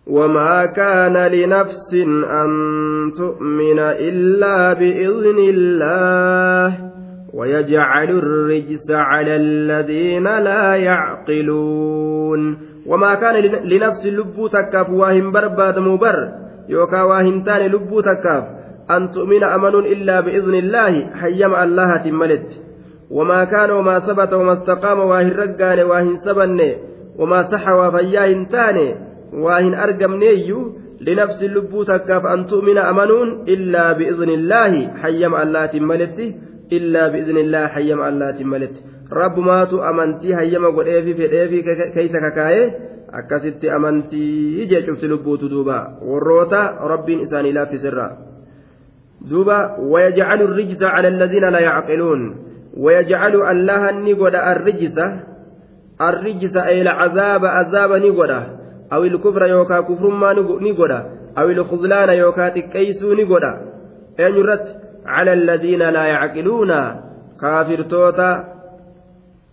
وما 0.07 0.65
كان 0.65 1.17
لنفس 1.17 1.93
أن 2.41 2.49
تؤمن 3.17 3.79
إلا 3.79 4.73
بإذن 4.73 5.37
الله 5.49 6.91
ويجعل 7.33 8.09
الرجس 8.09 8.91
على 8.91 9.35
الذين 9.35 10.23
لا 10.23 10.75
يعقلون. 10.75 12.57
وما 12.85 13.15
كان 13.15 13.35
لنفس 13.65 14.05
لبو 14.05 14.47
تكاف 14.47 14.89
واهم 14.89 15.31
برباد 15.31 15.79
مبر 15.79 16.17
يوكا 16.69 17.01
واهم 17.01 17.43
تاني 17.43 17.67
لبو 17.67 18.01
تكاف. 18.01 18.64
أن 18.91 19.11
تؤمن 19.11 19.43
أمن 19.43 19.75
إلا 19.75 20.19
بإذن 20.21 20.55
الله 20.55 21.15
حيما 21.15 21.63
الله 21.63 21.97
تملت 21.97 22.61
وما 23.11 23.43
كان 23.43 23.71
وما 23.71 23.99
ثبت 23.99 24.33
وما 24.33 24.53
استقام 24.53 24.99
واهن 24.99 25.31
رقان 25.31 25.79
واهن 25.79 26.17
سبن 26.17 26.59
وما 27.19 27.43
صح 27.43 27.69
وفياه 27.69 28.43
تاني 28.51 28.95
واهن 29.33 29.73
أرقمني 29.73 30.53
لنفس 31.01 31.43
اللبو 31.43 31.83
تكاف 31.83 32.25
أن 32.25 32.45
تؤمن 32.45 32.77
أمنون 32.77 33.43
إلا 33.47 33.91
بإذن 33.91 34.29
الله 34.29 34.97
حيم 35.01 35.35
الله 35.35 35.65
تملت 35.65 36.19
إلا 36.71 37.07
بإذن 37.07 37.37
الله 37.37 37.67
حيم 37.67 38.03
الله 38.03 38.31
تملت 38.31 38.75
رب 39.13 39.39
ماتو 39.39 39.77
أمنتي 39.89 40.35
حيم 40.35 40.65
قل 40.65 40.85
إيفي 40.85 41.13
في 41.13 41.41
إيفي 41.41 41.61
كيس 41.93 42.11
ككايه 42.11 42.95
akkasitti 43.15 43.69
amantii 43.69 44.65
jee 44.69 44.81
cufti 44.85 45.07
lubbuutu 45.07 45.49
duuba 45.49 45.75
warroota 46.07 46.61
rabbiin 46.91 47.21
isaanii 47.25 47.53
laaffisirra 47.57 48.07
cala 49.29 51.07
alladhiina 51.07 51.51
laa 51.51 51.65
yacqiluun 51.69 52.21
wayajcalu 52.77 53.43
allaha 53.43 53.91
ni 53.91 54.13
godha 54.13 54.43
arrijisa 54.51 55.05
arrijisa 56.07 56.63
ay 56.63 56.83
lcazaaba 56.83 57.53
azaaba 57.61 57.99
ni 57.99 58.11
godha 58.11 58.41
aw 58.89 59.05
ilkufra 59.05 59.47
yookaa 59.47 59.81
kufrummaa 59.89 60.33
ni 60.65 60.73
godha 60.73 60.99
aw 61.35 61.47
ilkhudlaana 61.51 62.13
yookaa 62.13 62.49
xiqqeeysuu 62.55 63.13
ni 63.15 63.25
godha 63.25 63.51
eenyu 64.17 64.39
irratti 64.43 64.71
cala 65.05 65.31
alladhiina 65.37 65.91
laa 65.97 66.07
yacqiluuna 66.07 66.79
kaafirtoota 67.41 68.27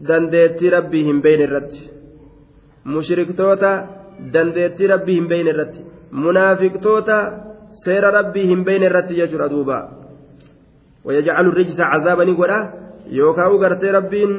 dandeettii 0.08 0.74
rabbii 0.76 1.04
hin 1.08 1.22
beeyne 1.24 1.44
irratti 1.48 1.80
mushriktoota 2.94 3.70
dandeettii 4.34 4.92
rabbii 4.94 5.18
hin 5.20 5.28
beeyne 5.32 5.50
irratti 5.54 5.86
munaafiqtoota 6.24 7.16
seera 7.84 8.14
rabbii 8.18 8.46
hin 8.52 8.64
beeyne 8.64 8.86
irratti 8.90 9.18
jechuudha 9.20 9.48
duuba. 9.48 9.78
ويجعل 11.04 11.46
الرجس 11.46 11.80
عذابا 11.80 12.24
نقولا 12.24 12.58
يوكاو 13.10 13.56
غرتي 13.62 13.90
ربين 13.90 14.30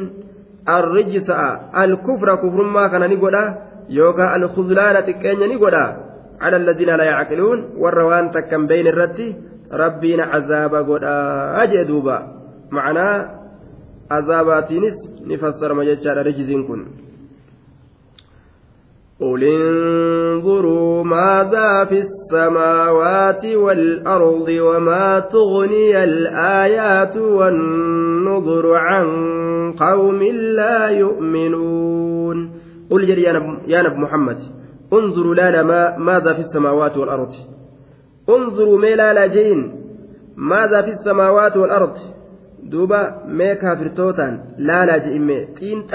الرجس 0.70 1.30
الكفر 1.84 2.36
كفر 2.36 2.64
ما 2.64 2.88
كان 2.88 3.04
نقولا 3.14 3.44
يوكا 3.90 4.36
الخذلان 4.36 4.96
تكين 5.06 5.40
نقولا 5.50 5.86
على 6.42 6.58
الذين 6.58 6.96
لا 6.96 7.04
يعقلون 7.04 7.60
والروان 7.78 8.32
تكن 8.32 8.68
بين 8.68 8.88
الرتي 8.88 9.36
ربين 9.72 10.20
عذاب 10.20 10.76
قولا 10.76 11.16
أجي 11.64 11.84
دوبا 11.84 12.18
معناه 12.72 13.30
عذاباتينس 14.12 14.98
نفسر 15.28 15.74
مجد 15.74 16.08
رجز 16.08 16.52
كن 16.68 16.82
قل 19.22 19.44
انظروا 19.44 21.04
ماذا 21.04 21.86
في 21.86 22.00
السماوات 22.00 23.46
والأرض 23.46 24.48
وما 24.50 25.20
تغني 25.20 26.04
الآيات 26.04 27.18
والنظر 27.18 28.76
عن 28.76 29.06
قوم 29.80 30.24
لا 30.34 30.88
يؤمنون 30.88 32.52
قل 32.92 33.06
جل 33.06 33.20
يا 33.68 33.82
نبي 33.82 33.98
محمد 33.98 34.38
انظروا 34.94 35.36
لنا 35.36 35.64
ما 35.64 35.98
ماذا 35.98 36.34
في 36.34 36.40
السماوات 36.40 36.98
والأرض. 36.98 37.30
انظروا 38.30 38.80
ميلا 38.80 39.26
لجين 39.26 39.76
ماذا 40.38 40.82
في 40.82 40.90
السماوات 40.90 41.58
والأرض. 41.58 41.94
دوبا 42.64 43.24
ميكا 43.28 43.76
فرتوتان 43.76 44.40
لا 44.58 44.86
لاجئ 44.86 45.18
مي 45.20 45.46
تين 45.46 45.88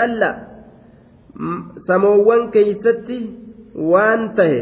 samoowwan 1.87 2.51
keeysatti 2.57 3.19
waan 3.93 4.25
tahe 4.39 4.61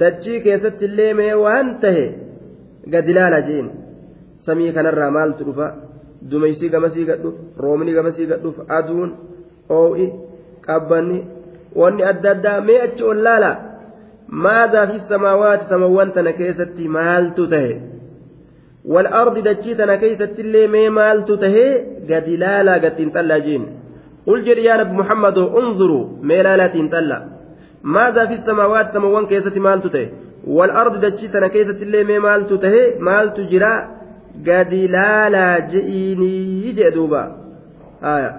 dachii 0.00 0.40
keessatti 0.46 0.84
illee 0.90 1.12
mee 1.20 1.34
waan 1.44 1.74
tahe 1.84 2.04
gad 2.94 3.08
ilaala 3.14 3.40
jeen 3.48 3.70
samii 4.46 4.72
kanarraa 4.76 5.10
maaltu 5.16 5.48
dhufa 5.48 5.68
dumeysii 6.30 6.72
gamasii 6.74 7.08
gadhuuf 7.10 7.36
roobni 7.64 7.96
gamasii 7.98 8.30
gadhuuf 8.32 8.58
aduun 8.78 9.10
oo'i 9.80 10.06
qabbanni 10.66 11.18
wanni 11.82 12.08
adda 12.12 12.30
addaa 12.36 12.60
mee 12.70 12.80
achi 12.86 13.04
ol 13.10 13.22
laala 13.28 13.52
maadaa 14.46 14.86
fi 14.92 15.04
samaawaati 15.12 15.70
samawwan 15.74 16.12
tana 16.16 16.32
keessatti 16.40 16.88
maaltu 16.98 17.46
tahe 17.54 17.76
والأرض 18.84 19.38
دجيتنا 19.38 19.96
كيف 19.96 20.22
تلي 20.22 20.66
مي 20.66 20.88
مال 20.88 21.24
تتهي 21.24 21.68
قد 22.10 22.28
لا 22.28 22.62
لا 22.62 22.74
قد 22.74 22.96
تنطلع 22.96 23.38
جين 23.38 23.62
قل 24.28 24.44
جري 24.44 24.64
يا 24.64 24.76
نبي 24.80 24.94
محمد 25.00 25.38
انظروا 25.38 26.04
ميلالات 26.30 26.76
تلا 26.92 27.18
ماذا 27.96 28.26
في 28.26 28.34
السماوات 28.34 28.86
سموان 28.94 29.26
كيست 29.26 29.58
مال 29.58 29.80
تته؟ 29.82 30.08
والأرض 30.46 31.00
دجيتنا 31.04 31.48
كيست 31.48 31.82
اللي 31.82 32.18
مال 32.18 32.46
تته؟ 32.50 32.74
مال 33.08 33.26
تجرا؟ 33.34 33.74
قد 34.46 34.74
لا 34.74 35.30
لا 35.34 35.58
جئيني 35.72 36.72
جدوبا 36.72 37.24
آية. 38.02 38.32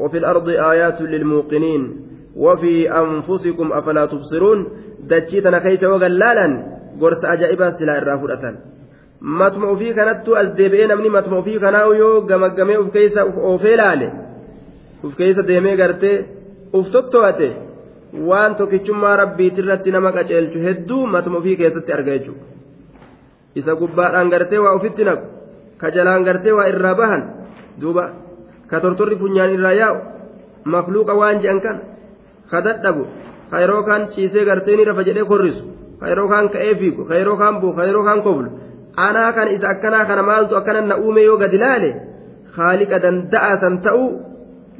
وفي 0.00 0.18
الأرض 0.18 0.48
آيات 0.48 1.00
للموقنين. 1.00 1.82
وفي 2.36 2.74
أنفسكم 3.02 3.72
أفلا 3.72 4.06
تبصرون؟ 4.06 4.58
دجيتنا 5.10 5.58
كيس 5.58 5.84
وقلالا 5.84 6.46
قرص 7.00 7.24
أجائبا 7.24 7.70
سلا 7.70 7.98
الرافورة 7.98 8.44
matuma 9.20 9.66
ofii 9.70 9.94
kanattu 9.94 10.36
as 10.36 10.48
deebi'ee 10.56 10.86
namni 10.86 11.08
matuma 11.08 11.38
ofii 11.38 11.58
kanaa 11.58 11.86
yoo 12.00 12.20
gamagamee 12.28 12.76
of 12.76 12.92
keessa 12.92 13.24
laale 13.80 14.08
uf 15.04 15.12
keessa 15.18 15.42
deemee 15.50 15.76
gartee 15.76 16.16
uf 16.78 16.86
totto'ate 16.94 17.48
waan 18.28 18.52
tokkichummaa 18.58 19.16
rabbiitirratti 19.22 19.90
nama 19.96 20.10
qaceelchu 20.16 20.58
hedduu 20.66 21.06
matuma 21.14 21.38
ofii 21.40 21.56
keessatti 21.60 21.92
arga 21.96 22.12
jechuudha. 22.18 22.44
Isa 23.58 23.72
gubbaadhaan 23.80 24.28
gartee 24.34 24.58
waa 24.64 24.74
ofitti 24.78 25.04
naqu 25.08 25.24
ka 25.80 25.86
jalaan 25.96 26.24
gartee 26.28 26.52
waa 26.58 26.68
irraa 26.72 26.94
bahan 27.00 27.22
duuba 27.80 28.04
ka 28.70 28.80
tortorri 28.80 29.16
funyaan 29.22 29.50
irraa 29.56 29.72
yaa'u 29.82 29.98
makluuqa 30.74 31.14
waan 31.20 31.40
je'an 31.42 31.60
kan 31.64 31.76
ka 32.50 32.58
dadhabu 32.66 33.04
ka 33.50 33.56
yeroo 33.62 33.82
kaan 33.88 34.02
ciisee 34.14 34.44
gartee 34.48 34.76
ni 34.76 34.84
rafa 34.84 35.02
jedhee 35.08 35.24
korrisu 35.32 35.64
ka 36.00 36.04
yeroo 36.10 36.28
kaan 36.32 36.48
ka'ee 36.54 36.74
fiigu 36.80 37.02
ka 37.08 37.14
yeroo 37.20 37.36
kaan 37.42 37.60
bu'u 37.60 37.72
ka 37.76 37.82
yeroo 37.88 38.04
kaan 38.08 38.22
koblu. 38.26 38.50
Anaa 39.06 39.32
kana 39.36 39.50
isa 39.56 39.68
akkanaa 39.74 40.04
kana 40.08 40.22
maaltu 40.22 40.56
akkana 40.56 40.80
na 40.80 40.96
uume 40.96 41.22
yoo 41.28 41.36
gadi 41.42 41.58
laale 41.64 41.90
haaliqa 42.56 42.98
danda'a 43.04 43.52
san 43.60 43.74
ta'uu 43.84 44.08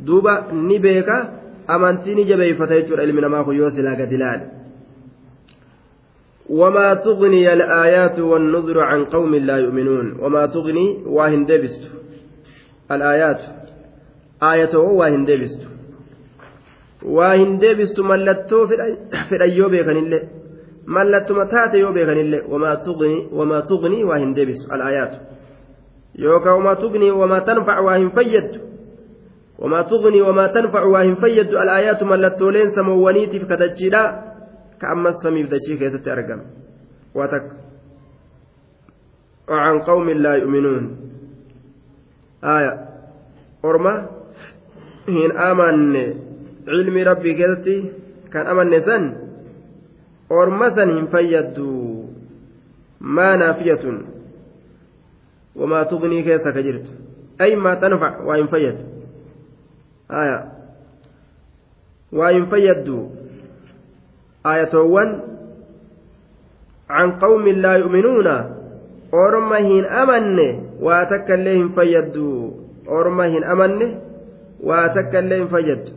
duuba 0.04 0.46
ni 0.52 0.78
beeka 0.78 1.30
amantii 1.66 2.14
ni 2.14 2.24
jabeeffata 2.24 2.74
jechuudha 2.74 3.02
ilmi 3.02 3.20
namaa 3.20 3.44
kun 3.44 3.56
yoo 3.56 3.70
silaa 3.70 3.96
gadi 3.96 4.14
ilaale 4.14 4.56
وما 6.50 6.94
تغني 6.94 7.52
الآيات 7.52 8.18
والنذر 8.20 8.80
عن 8.80 9.04
قوم 9.04 9.35
لا 9.35 9.56
يؤمنون. 9.59 10.16
وما 10.20 10.46
تغني 10.46 11.02
واهن 11.06 11.44
ديبست 11.44 11.82
الآيات. 12.90 13.42
آية 14.42 14.76
واهن 14.76 15.24
ديبست 15.24 15.68
واهن 17.02 17.59
ديبست 17.59 18.00
ملتو 18.00 18.66
في 19.28 19.35
الأيوب 19.37 19.74
الله 19.74 20.22
ملتو 20.87 21.35
متات 21.35 21.74
يوب 21.74 21.96
الله 21.96 22.46
وما 22.48 22.74
تغني 22.74 23.28
وما 23.32 23.61
تغني 23.61 24.04
واهن 24.04 24.35
ديبست 24.35 24.72
الآيات. 24.72 25.14
يوكا 26.18 26.50
وما 26.50 26.74
تغني 26.74 27.11
وما 27.11 27.38
تنفع 27.38 27.78
واهن 27.78 28.09
فيد 28.09 28.61
وما 29.58 29.82
تغني 29.82 30.22
وما 30.22 30.46
تنفع 30.46 30.82
وهم 30.82 31.14
فيد 31.14 31.48
الآيات 31.48 32.02
ملتولين 32.02 32.70
سموانيتي 32.70 33.40
في 33.40 33.46
كتجيدا 33.46 34.22
كأما 34.80 35.08
السمي 35.08 35.42
في 35.46 35.48
دجي 35.48 35.76
كيست 35.76 36.08
أرقم. 36.08 36.40
وتك 37.14 37.46
وعن 39.48 39.78
قوم 39.78 40.10
لا 40.10 40.34
يؤمنون. 40.34 40.96
آية. 42.44 42.88
أرمى. 43.64 44.08
هين 45.08 45.32
آمن. 45.32 45.96
علم 46.68 46.96
ربي 47.08 47.34
كيستي 47.34 47.92
كان 48.32 48.46
أمن 48.46 48.80
سن 48.80 49.02
أرمى 50.32 50.68
هم 51.00 51.06
فيدوا 51.06 52.04
ما 53.00 53.36
نافية. 53.36 53.84
وما 55.56 55.82
تغني 55.82 56.22
كيسك 56.22 56.56
جرت 56.58 56.92
أي 57.40 57.56
ما 57.56 57.74
تنفع 57.74 58.20
وإن 58.20 58.46
فيد. 58.46 58.95
Qawmin 67.20 67.62
laa 67.62 67.76
yu'minuuna 67.82 68.34
orma 69.12 69.58
hin 69.68 69.84
amanne 70.02 70.46
waa 70.88 71.04
takka 71.12 71.34
illee 71.34 71.56
hin 71.56 71.72
fayyaddu 71.78 72.26
orma 72.98 73.26
hin 73.34 73.44
amanne 73.54 73.88
waa 74.70 74.88
takka 74.98 75.18
illee 75.24 75.38
hin 75.42 75.48
fayyaddu 75.48 75.92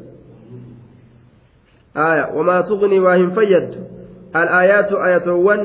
aya 2.07 2.25
wamaa 2.37 2.63
tugnii 2.71 2.99
waa 3.05 3.15
hin 3.21 3.31
fayyaddu 3.37 3.85
alaayaatu 4.33 5.01
ayatoowwan 5.09 5.63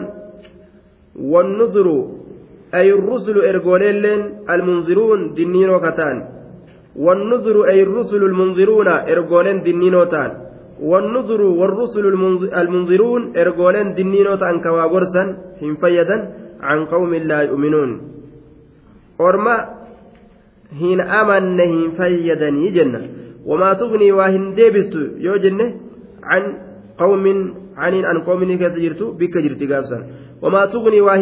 والنذر 1.15 2.09
أي 2.75 2.93
الرسل 2.93 3.39
إرجولين 3.39 4.05
المنذرون 4.51 5.35
دنينو 5.35 5.81
كتان 5.81 6.34
والنذر 6.96 7.64
أي 7.72 7.84
الرسل 7.84 8.24
المنذرون 8.24 8.88
إرجولين 8.88 9.64
دنينوتان 9.64 10.32
والنذر 10.82 11.42
والرسل 11.42 12.06
المنذرون 12.62 13.38
إرجولين 13.38 13.94
دنينوتان 13.94 14.56
كواغرسا 14.62 15.24
هم 15.62 15.76
فيدا 15.76 16.18
عن 16.62 16.86
قوم 16.86 17.16
لا 17.16 17.40
يؤمنون 17.42 18.02
أرما 19.22 19.56
hin 20.70 21.00
amanne 21.02 21.66
hin 21.66 21.92
fayyadanii 21.98 22.72
jenna 22.72 23.00
wamaa 23.46 23.76
tugnii 23.76 24.12
waa 24.12 24.28
hin 24.30 24.44
deebistu 24.58 25.00
yoo 25.18 25.38
jenne 25.46 25.66
an 26.36 26.44
qawmin 27.00 27.40
aniin 27.76 28.06
an 28.06 28.22
qawminii 28.28 28.58
keessa 28.62 28.80
jirtu 28.84 29.08
bikka 29.22 29.42
jirti 29.42 29.68
gaafsan 29.72 30.04
wamaa 30.42 30.68
tugnii 30.68 31.02
waa 31.02 31.18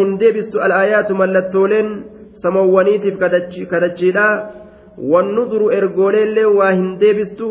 wannuzuru 4.99 5.71
ergooleellee 5.79 6.45
waa 6.59 6.73
hin 6.73 6.99
deebistu 7.01 7.49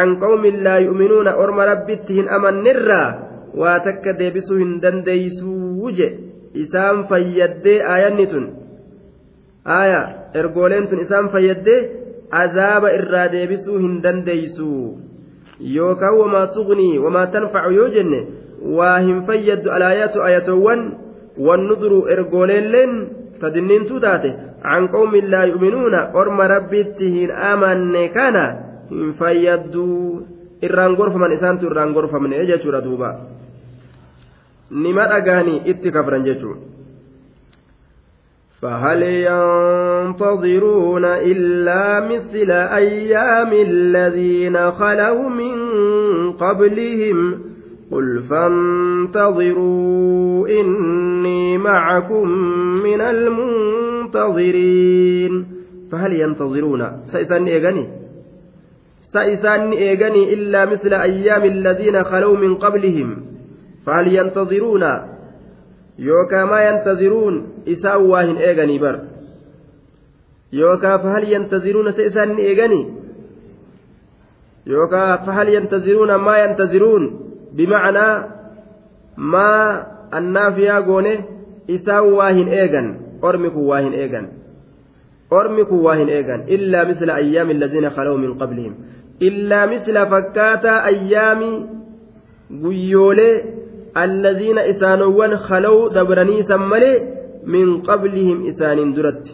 an 0.00 0.16
qawmin 0.22 0.62
laa 0.66 0.78
yu'minuuna 0.86 1.36
orma 1.44 1.64
rabbitti 1.72 2.12
hin 2.18 2.28
amannirraa 2.38 3.08
waa 3.62 3.78
takka 3.86 4.12
deebisuu 4.20 4.58
hin 4.62 4.80
dandeeysuu 4.82 5.90
je 5.98 6.08
isaan 6.64 7.04
fayyaddee 7.10 7.78
aayanni 7.94 8.26
tun 8.32 8.46
aya 9.80 10.00
ergooleen 10.34 10.88
tun 10.88 11.00
isaan 11.06 11.28
fayyaddee 11.34 11.80
azaaba 12.42 12.92
irraa 12.98 13.28
deebisuu 13.32 13.78
hin 13.78 14.02
dandeeysu 14.02 14.70
yookaan 15.76 16.18
wamaa 16.20 16.46
tuqnii 16.58 16.98
wamaa 17.04 17.26
tanfacu 17.36 17.70
yoo 17.78 17.88
jenne 17.96 18.20
waa 18.78 18.98
hin 18.98 19.22
fayyaddu 19.30 19.70
alaayaatu 19.76 20.22
ayatoowwan 20.28 20.82
wannuduru 21.48 22.00
ergooleelleen 22.14 22.92
tadinniintuu 23.41 23.99
taate 23.99 24.31
can 24.63 24.87
qawmin 24.95 25.29
laa 25.33 25.45
yu'minuuna 25.51 26.09
orma 26.13 26.47
rabbitti 26.47 27.11
hin 27.17 27.31
amanne 27.51 28.03
kana 28.17 28.43
hin 28.89 29.13
fayyaddu 29.21 29.85
irraan 30.61 30.95
gorfaman 30.99 31.37
isaantu 31.37 31.71
irraan 31.71 31.93
gorfamne 31.93 32.45
jechuudha 32.51 32.81
duuba 32.87 33.09
nima 34.83 35.07
dhagaanii 35.13 35.63
itti 35.73 35.91
kafran 35.91 36.27
jechuudha. 36.29 36.71
فهل 38.61 39.03
ينتظرون 39.03 41.05
إلا 41.05 41.99
مثل 41.99 42.51
أيام 42.51 43.53
الذين 43.53 44.71
خلوا 44.71 45.29
من 45.29 45.55
قبلهم 46.33 47.41
قل 47.90 48.22
فانتظروا 48.30 49.68
إني 50.48 51.58
معكم 51.58 52.28
من 52.84 53.00
المنتظرين 53.00 54.56
فهل 55.92 56.12
ينتظرون 56.12 57.02
سيسان 57.12 57.46
إيغني 57.46 57.88
سيسان 59.12 59.72
إيغني 59.72 60.34
إلا 60.34 60.64
مثل 60.66 60.94
أيام 60.94 61.44
الذين 61.44 62.04
خلوا 62.04 62.36
من 62.36 62.54
قبلهم 62.54 63.16
فهل 63.86 64.14
ينتظرون 64.14 64.84
yookaan 65.98 66.48
maa 66.48 66.60
yantaziruun 66.60 67.36
isaan 67.66 68.08
waa 68.08 68.22
hin 68.22 68.36
eeganii 68.36 68.78
bar 68.78 68.96
yookaan 70.52 71.00
fahal 71.00 71.24
yantaziruuna 71.28 71.92
se 71.92 72.06
isaan 72.06 72.34
hin 72.34 72.40
eeganii 72.48 72.84
yookaan 74.66 75.24
fahal 75.26 75.48
yantaziruuna 77.58 77.76
maa 77.76 77.92
yantaziruun 77.92 78.16
bimacnaa 78.16 78.24
maa 79.16 79.86
annaafiyaa 80.10 80.82
goone 80.82 81.24
isaan 81.66 82.12
waa 82.12 82.30
hin 82.30 82.48
eegan 82.48 82.94
ormi 83.22 83.50
kun 83.50 83.66
waa 83.66 83.80
hin 83.80 83.94
eegan 83.94 84.28
ormi 85.30 85.64
kun 85.64 85.80
waa 85.80 85.94
hin 85.94 86.08
eegan 86.08 86.40
illaa 86.46 86.84
misla 86.84 87.14
ayyaami 87.14 87.52
alladiina 87.54 87.90
khalaw 87.90 88.18
min 88.18 88.38
qablihim 88.38 88.74
illaa 89.20 89.66
misla 89.66 90.06
fakkaataa 90.06 90.82
ayyaami 90.82 91.66
guyyoolee 92.62 93.56
الذين 93.96 94.58
إسانوان 94.58 95.36
خلوا 95.36 95.88
دبرني 95.88 96.42
سملي 96.42 97.00
من 97.46 97.82
قبلهم 97.82 98.46
إسان 98.46 98.92
درت 98.92 99.28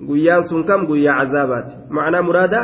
guyyaan 0.00 0.44
sun 0.48 0.64
kam 0.64 0.86
guyyaa 0.86 1.24
cazaabaati 1.24 1.74
macnaa 1.90 2.22
muraada 2.22 2.60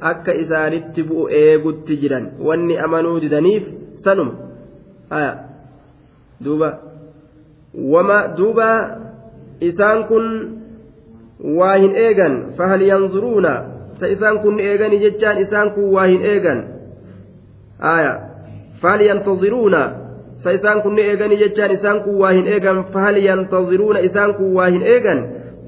akka 0.00 0.32
isaanitti 0.34 1.02
bu'u 1.02 1.28
eegutti 1.28 1.96
jiran 1.96 2.30
wanni 2.48 2.78
amanuu 2.78 3.20
didaniif 3.20 3.64
sanuma 4.04 4.32
haya 5.10 5.32
duuba 6.44 6.70
wama 7.74 8.18
duuba 8.36 8.68
isaan 9.60 10.04
kun 10.08 10.26
waa 11.60 11.76
hin 11.76 11.96
eegan 11.96 12.52
fahal 12.56 12.82
yanzuruuna 12.82 13.54
sa 14.00 14.08
isaan 14.08 14.42
kun 14.42 14.60
eegani 14.60 15.00
jechaan 15.04 15.40
isaan 15.44 15.74
kun 15.74 15.92
waa 15.94 16.06
hin 16.06 16.22
eegan 16.22 16.80
آية 17.80 18.20
فهل 18.82 19.00
ينتظرون 19.00 19.74
سيسان 20.44 20.80
كن 20.80 20.98
إيغان 20.98 21.36
جتان 21.36 21.70
إسان 21.70 22.00
كواهن 22.00 22.46
إيغان 22.46 22.82
فهل 22.82 23.16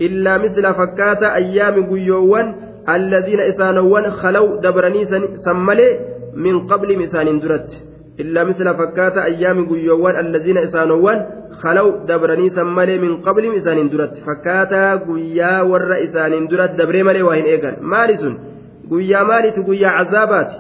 إلا 0.01 0.39
مثل 0.39 0.75
فكات 0.75 1.23
أيام 1.23 1.91
قيوان 1.91 2.55
الذين 2.89 3.41
إسانوان 3.41 4.11
خلوا 4.11 4.61
دبرني 4.61 5.05
سملي 5.45 5.99
من 6.35 6.67
قبل 6.67 6.99
مسان 6.99 7.39
درت. 7.39 7.71
إلا 8.21 8.45
مثل 8.45 8.75
فكات 8.75 9.17
أيام 9.17 9.69
قيوان 9.69 10.15
الذين 10.27 10.59
إسانوان 10.59 11.19
خلوا 11.63 12.07
دبرني 12.07 12.51
سملي 12.51 12.99
من 12.99 13.17
قبل 13.17 13.57
مسان 13.57 13.89
درت. 13.89 14.15
فكاتا 14.27 14.95
قيا 14.95 15.63
ور 15.63 16.05
إسان 16.05 16.47
درت 16.47 16.71
دبري 16.71 17.03
ملي 17.03 17.23
واهن 17.23 17.45
إيغان 17.45 17.77
مالسون 17.81 18.39
قيا 18.91 19.23
مالت 19.23 19.57
قيا 19.69 19.89
عذابات. 19.89 20.53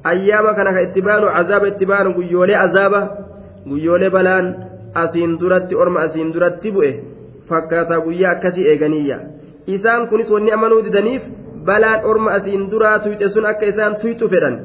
itti 0.00 1.00
baanu 1.02 1.28
azaaba 1.28 1.68
itti 1.68 1.86
baanu 1.86 2.14
guyyoolee 2.14 2.56
azaaba 2.56 3.00
guyyoolee 3.68 4.10
balaan 4.10 4.46
asiin 4.94 5.38
duratti 5.38 5.76
orma 5.76 6.00
asiin 6.00 6.32
duratti 6.32 6.72
bu'e 6.72 7.09
fakkaataa 7.50 8.00
guyyaa 8.06 8.32
akkasii 8.36 8.66
eeganiyya 8.72 9.18
isaan 9.76 10.08
kunis 10.10 10.30
wanni 10.34 10.50
amanuu 10.56 10.82
didaniif 10.86 11.22
balaan 11.68 12.00
orma 12.10 12.30
asiin 12.38 12.62
duraa 12.72 12.98
tuyxe 13.04 13.28
sun 13.34 13.46
akka 13.50 13.66
isaan 13.72 13.96
tuyxu 14.02 14.26
fedhan. 14.32 14.56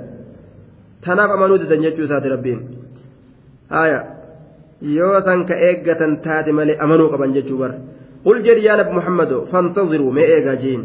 Tanaaf 1.05 1.31
amanuu 1.35 1.57
didan 1.61 1.81
jechuu 1.85 2.05
isaati 2.07 2.29
rabbiin. 2.33 2.59
Haya 3.69 3.99
yoo 4.97 5.17
san 5.25 5.45
ka 5.49 5.55
eeggatan 5.67 6.13
taate 6.25 6.51
malee 6.57 6.77
amanuu 6.83 7.09
qaban 7.13 7.33
jechuu 7.35 7.57
bar 7.61 7.71
qul 8.25 8.37
jedhi 8.47 8.63
yaa 8.67 8.77
nabi 8.79 8.91
muhammadoo 8.97 9.41
fantaziruu 9.51 10.11
mee 10.17 10.27
eegaa 10.35 10.55
jiin 10.63 10.81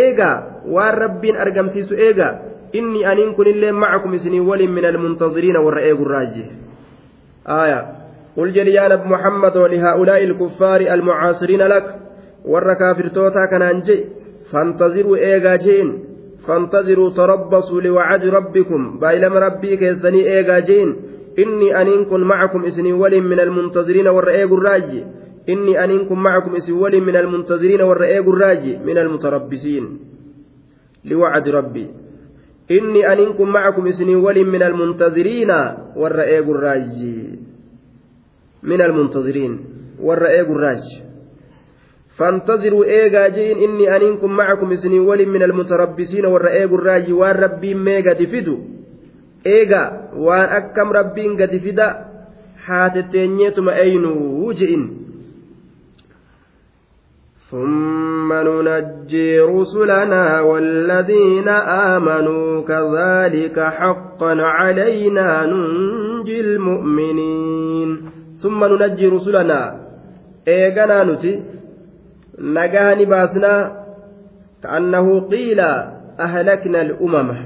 eegaa 0.00 0.36
waan 0.74 0.94
rabbiin 1.04 1.36
argamsiisu 1.44 1.94
eegaa? 2.06 2.32
Inni 2.78 3.00
aniin 3.10 3.34
kunillee 3.34 3.72
macakum 3.72 4.12
isinii 4.14 4.40
waliin 4.48 4.70
minal 4.76 4.98
muntaziriina 5.04 5.60
warra 5.66 5.80
eegurraaji 5.88 6.44
haya 7.44 7.78
قل 8.36 8.52
جل 8.52 8.68
يا 8.68 8.88
نبي 8.88 9.08
محمد 9.08 9.56
ولهؤلاء 9.56 10.24
الكفار 10.24 10.80
المعاصرين 10.80 11.62
لك 11.62 11.86
ور 12.44 12.74
كافر 12.74 13.06
توتا 13.08 13.46
كان 13.50 13.62
أنجي 13.62 14.04
فانتظروا 14.52 15.16
إيغا 15.16 15.56
جين 15.56 15.88
فانتظروا 16.46 17.10
تربصوا 17.10 17.80
لوعد 17.80 18.24
ربكم 18.24 18.98
بايلم 18.98 19.32
ربي 19.32 19.76
كيسني 19.76 20.20
إيغا 20.34 20.58
جين 20.58 20.96
إني 21.38 21.80
أنينكم 21.80 22.20
معكم 22.20 22.64
إسني 22.64 22.92
ولي 22.92 23.20
من 23.20 23.40
المنتظرين 23.40 24.08
ور 24.08 24.28
الراجي 24.30 25.04
إني 25.48 25.84
أنينكم 25.84 26.22
معكم 26.22 26.56
إسني 26.56 26.74
ولي 26.78 27.00
من 27.00 27.16
المنتظرين 27.16 27.82
ور 27.82 28.04
الراجي 28.04 28.78
من 28.86 28.98
المتربصين 28.98 29.98
لوعد 31.04 31.48
ربي. 31.48 31.86
aniin 32.70 33.34
kun 33.34 33.50
macakum 33.50 33.86
isinii 33.86 34.14
waliin 34.14 34.46
min 34.46 34.62
almuntaziriina 34.62 35.76
warra 35.96 36.24
eegu 36.24 36.54
min 38.62 38.80
almuntaziriin 38.80 39.54
warra 40.00 40.32
eegu 40.32 40.54
raaji 40.54 41.10
فانتظروا 42.20 42.84
إيجا 42.84 43.28
جين 43.28 43.58
إني 43.58 43.96
أنينكم 43.96 44.30
معكم 44.36 44.74
سنين 44.74 45.00
ولي 45.00 45.24
من 45.24 45.42
المتربصين 45.42 46.26
والرئيق 46.26 46.72
الراجي 46.74 47.12
وان 47.12 47.36
ربي 47.36 47.74
ميغا 47.74 48.12
دفدو. 48.12 48.58
إيجا 49.46 50.10
وان 50.16 50.44
أكم 50.44 50.92
ربي 50.92 51.28
قد 51.28 51.56
فدا 51.56 51.88
حاتتين 52.64 53.40
يتم 53.40 53.68
أينو 53.68 54.44
وجئن. 54.44 54.90
ثم 57.50 58.32
ننجي 58.32 59.40
رسلنا 59.40 60.40
والذين 60.40 61.48
آمنوا 61.48 62.60
كذلك 62.62 63.60
حقا 63.60 64.34
علينا 64.36 65.46
ننجي 65.46 66.40
المؤمنين. 66.40 68.19
summa 68.42 68.68
nunajjii 68.68 69.10
rusulanaa 69.16 69.66
eeganaa 70.56 71.04
nuti 71.04 71.32
nagaha 72.56 72.94
ni 72.94 73.06
baasnaa 73.12 73.60
ka'annahu 74.62 75.12
qiila 75.32 75.68
ahlakna 76.26 76.78
al'umama 76.86 77.36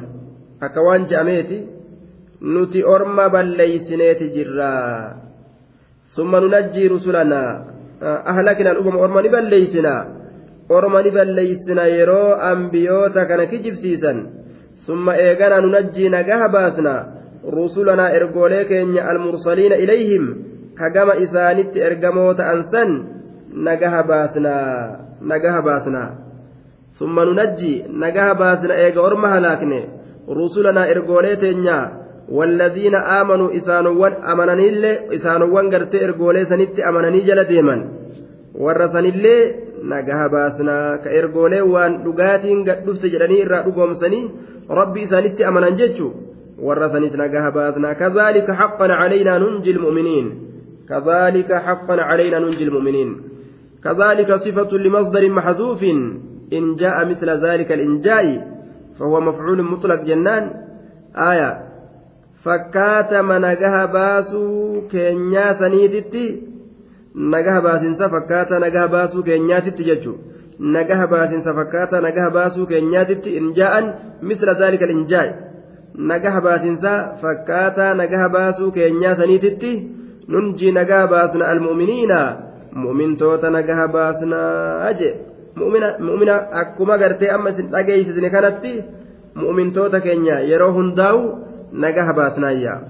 akka 0.67 0.85
waan 0.87 1.07
je'ameeti 1.11 1.59
nuti 2.55 2.85
orma 2.95 3.29
balleeysineeti 3.35 4.31
jirraa 4.37 5.17
summa 6.17 6.41
nunajjii 6.45 6.89
rusulanaa 6.95 7.51
ahlakna 8.33 8.71
al'umama 8.75 9.03
orma 9.07 9.23
ni 9.23 9.35
balleeysinaa 9.37 10.01
orma 10.77 11.03
ni 11.03 11.11
balleeysina 11.11 11.91
yeroo 11.97 12.39
ambiyoota 12.53 13.27
kana 13.27 13.47
kijibsiisan 13.53 14.19
summa 14.87 15.19
eeganaa 15.27 15.61
nunajjii 15.67 16.09
nagaha 16.17 16.49
baasna 16.57 16.95
rusulanaa 17.57 18.11
ergoolee 18.19 18.65
keenya 18.65 19.09
almursaliina 19.13 19.77
ilayhim 19.85 20.54
ka 20.80 20.90
gama 20.96 21.14
isaanitti 21.26 21.84
ergamoo 21.88 22.34
ta'an 22.40 22.64
san 22.72 22.92
nagaha 23.68 24.02
baasnaa 24.10 24.66
nagaha 25.32 25.62
baasnaa 25.68 26.10
summa 27.00 27.26
nunajji 27.30 27.74
nagaha 28.04 28.36
baasna 28.42 28.80
eega 28.84 29.02
orma 29.08 29.34
halaakne 29.36 29.80
rusulanaa 30.42 30.92
ergoolee 30.94 31.36
teenyaa 31.46 31.86
والذين 32.38 32.96
آمنوا 32.96 33.56
إسانوان 33.58 34.14
أمنني 34.32 34.70
اللي 34.70 35.16
إسانوان 35.16 35.66
قرتي 35.74 36.06
إرقولي 36.06 36.46
سنتي 36.46 36.90
أمنني 36.90 37.20
جل 37.28 37.44
ديما 37.44 37.76
ورسن 38.56 39.06
اللي 39.06 39.56
نجاها 39.84 40.28
باسنا 40.28 40.96
كإرقولي 41.04 41.62
وان 41.62 41.92
لقاتين 42.06 42.70
قد 42.70 42.86
دفت 42.86 43.06
جلني 43.06 43.38
إرى 43.46 43.58
رقومسني 43.68 44.30
ربي 44.70 45.04
إسانتي 45.04 45.48
أمنن 45.48 45.76
جتشو 45.80 46.10
ورسنت 46.66 47.14
نجاها 47.16 47.50
باسنا 47.50 47.94
كذلك 47.94 48.48
حقا 48.52 48.88
علينا 49.02 49.38
ننجي 49.38 49.72
المؤمنين 49.72 50.26
كذلك 50.89 51.53
حقا 51.53 51.97
علينا 52.03 52.39
ننجي 52.39 52.65
المؤمنين 52.65 53.11
كذلك 53.85 54.35
صفة 54.35 54.77
لمصدر 54.79 55.31
محذوف 55.31 55.83
إن 56.53 56.77
جاء 56.77 57.05
مثل 57.05 57.29
ذلك 57.47 57.73
الإنجاء 57.73 58.27
فهو 58.99 59.21
مفعول 59.21 59.63
مطلق 59.63 60.03
جنان 60.03 60.51
آية 61.17 61.75
fakkaatama 62.45 63.39
nagaha 63.39 63.87
baasuu 63.89 64.83
keenyaa 64.93 65.55
saniititti 65.61 66.25
nagaha 67.35 67.61
baasinsa 67.67 68.09
fakkaata 68.15 68.59
nagaha 68.65 68.89
baasuu 68.95 69.23
keenyaatitti 69.29 69.87
jechuun 69.89 70.19
nagaha 70.75 71.07
baasinsa 71.13 71.55
fakkaata 71.59 72.01
nagaha 72.07 72.31
baasuu 72.37 72.67
keenyaatitti 72.73 73.37
injaa'an 73.41 73.87
misla 74.31 74.55
zaalika 74.61 74.91
injaa'i 74.97 75.33
nagaha 76.11 76.41
baasinsa 76.49 76.93
fakkaata 77.23 77.87
nagaha 78.01 78.29
baasuu 78.37 78.71
keenyaa 78.77 79.15
saniititti 79.23 79.73
nunji 80.29 80.73
nagaha 80.73 81.07
baasna 81.07 81.49
almu'miniina 81.53 82.19
mu'mintoota 82.73 83.51
nagaha 83.51 83.89
baasnaa 83.89 84.93
jee 84.99 85.15
mu'mina 85.57 86.35
akkuma 86.63 86.99
gartee 86.99 87.31
amma 87.31 87.51
isin 87.51 87.71
dhageessisne 87.71 88.31
kanatti 88.31 88.75
mu'mintoota 89.35 90.01
keenya 90.01 90.37
yeroo 90.51 90.73
hundaa'u. 90.79 91.45
باسنايا 91.75 92.83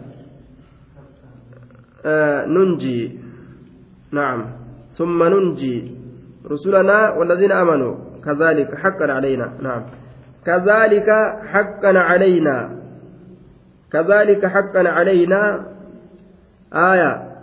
آه 2.06 2.46
ننجي 2.46 3.18
نعم 4.12 4.46
ثم 4.92 5.22
ننجي 5.22 5.92
رسلنا 6.50 7.10
والذين 7.10 7.52
آمنوا 7.52 7.94
كذلك 8.24 8.74
حقا 8.74 9.12
علينا 9.12 9.52
نعم 9.60 9.82
كذلك 10.46 11.10
حقا 11.52 11.98
علينا 11.98 12.56
كذلك 13.92 14.46
حقا 14.46 14.88
علينا 14.88 15.66
آية. 16.74 17.34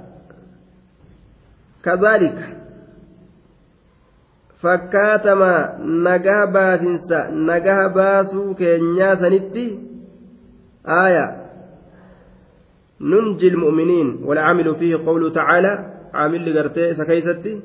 كذلك. 1.84 2.38
fakkaatama 4.62 5.70
nagaa 5.82 6.48
baasinsa 6.48 7.30
nagaa 7.32 7.90
baasuu 7.90 8.54
keenyaa 8.54 9.16
آية. 10.88 11.42
ننجي 13.02 13.48
المؤمنين 13.48 14.24
والعامل 14.24 14.76
فيه 14.76 14.96
قوله 15.06 15.30
تعالى 15.30 15.94
عامل 16.14 16.56
لقرتي 16.56 16.94
سكيستي. 16.94 17.62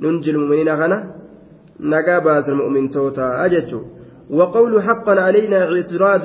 ننجي 0.00 0.30
المؤمنين 0.30 0.76
خنا 0.76 1.14
نقاباس 1.80 2.48
المؤمن 2.48 2.90
توتا. 2.90 3.44
أجتو 3.44 3.80
وقول 4.30 4.82
حقا 4.82 5.20
علينا 5.20 5.58
اعتراض. 5.64 6.24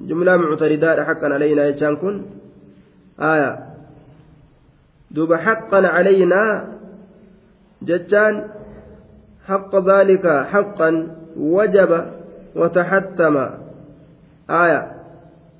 جملة 0.00 0.36
معترضات 0.36 1.00
حقا 1.00 1.34
علينا 1.34 1.66
يجان 1.66 1.96
كن 1.96 2.22
آية. 3.20 3.73
دوب 5.14 5.34
حقا 5.34 5.80
علينا 5.86 6.42
جتان 7.82 8.34
حق 9.48 9.72
ذلك 9.90 10.26
حقا 10.52 10.90
وجب 11.36 11.90
وتحتم 12.56 13.36
آية 14.50 14.94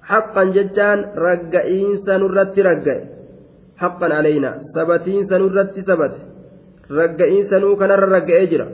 haqqan 0.05 0.53
jechaan 0.53 0.99
ragga'iinsa 1.17 2.13
nurratti 2.21 2.61
ragga'e 2.69 3.03
haqqan 3.81 4.13
alayna 4.13 4.51
sabatiinsa 4.75 5.35
nurratti 5.41 5.81
sabate 5.89 6.21
ragga'iinsa 6.99 7.57
nuu 7.61 7.75
kanarra 7.81 8.09
ragga'ee 8.17 8.47
jira 8.53 8.67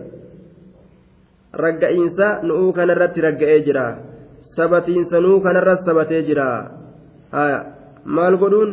ragga'iinsa 1.55 2.27
nuu 2.43 2.75
kanarratti 2.75 3.21
ragga'ee 3.27 3.61
jira 3.67 3.85
sabatiinsa 4.57 5.17
nuu 5.23 5.39
kanarra 5.45 5.75
sabatee 5.87 6.23
jira 6.29 6.47
maal 8.05 8.35
godhuun 8.43 8.71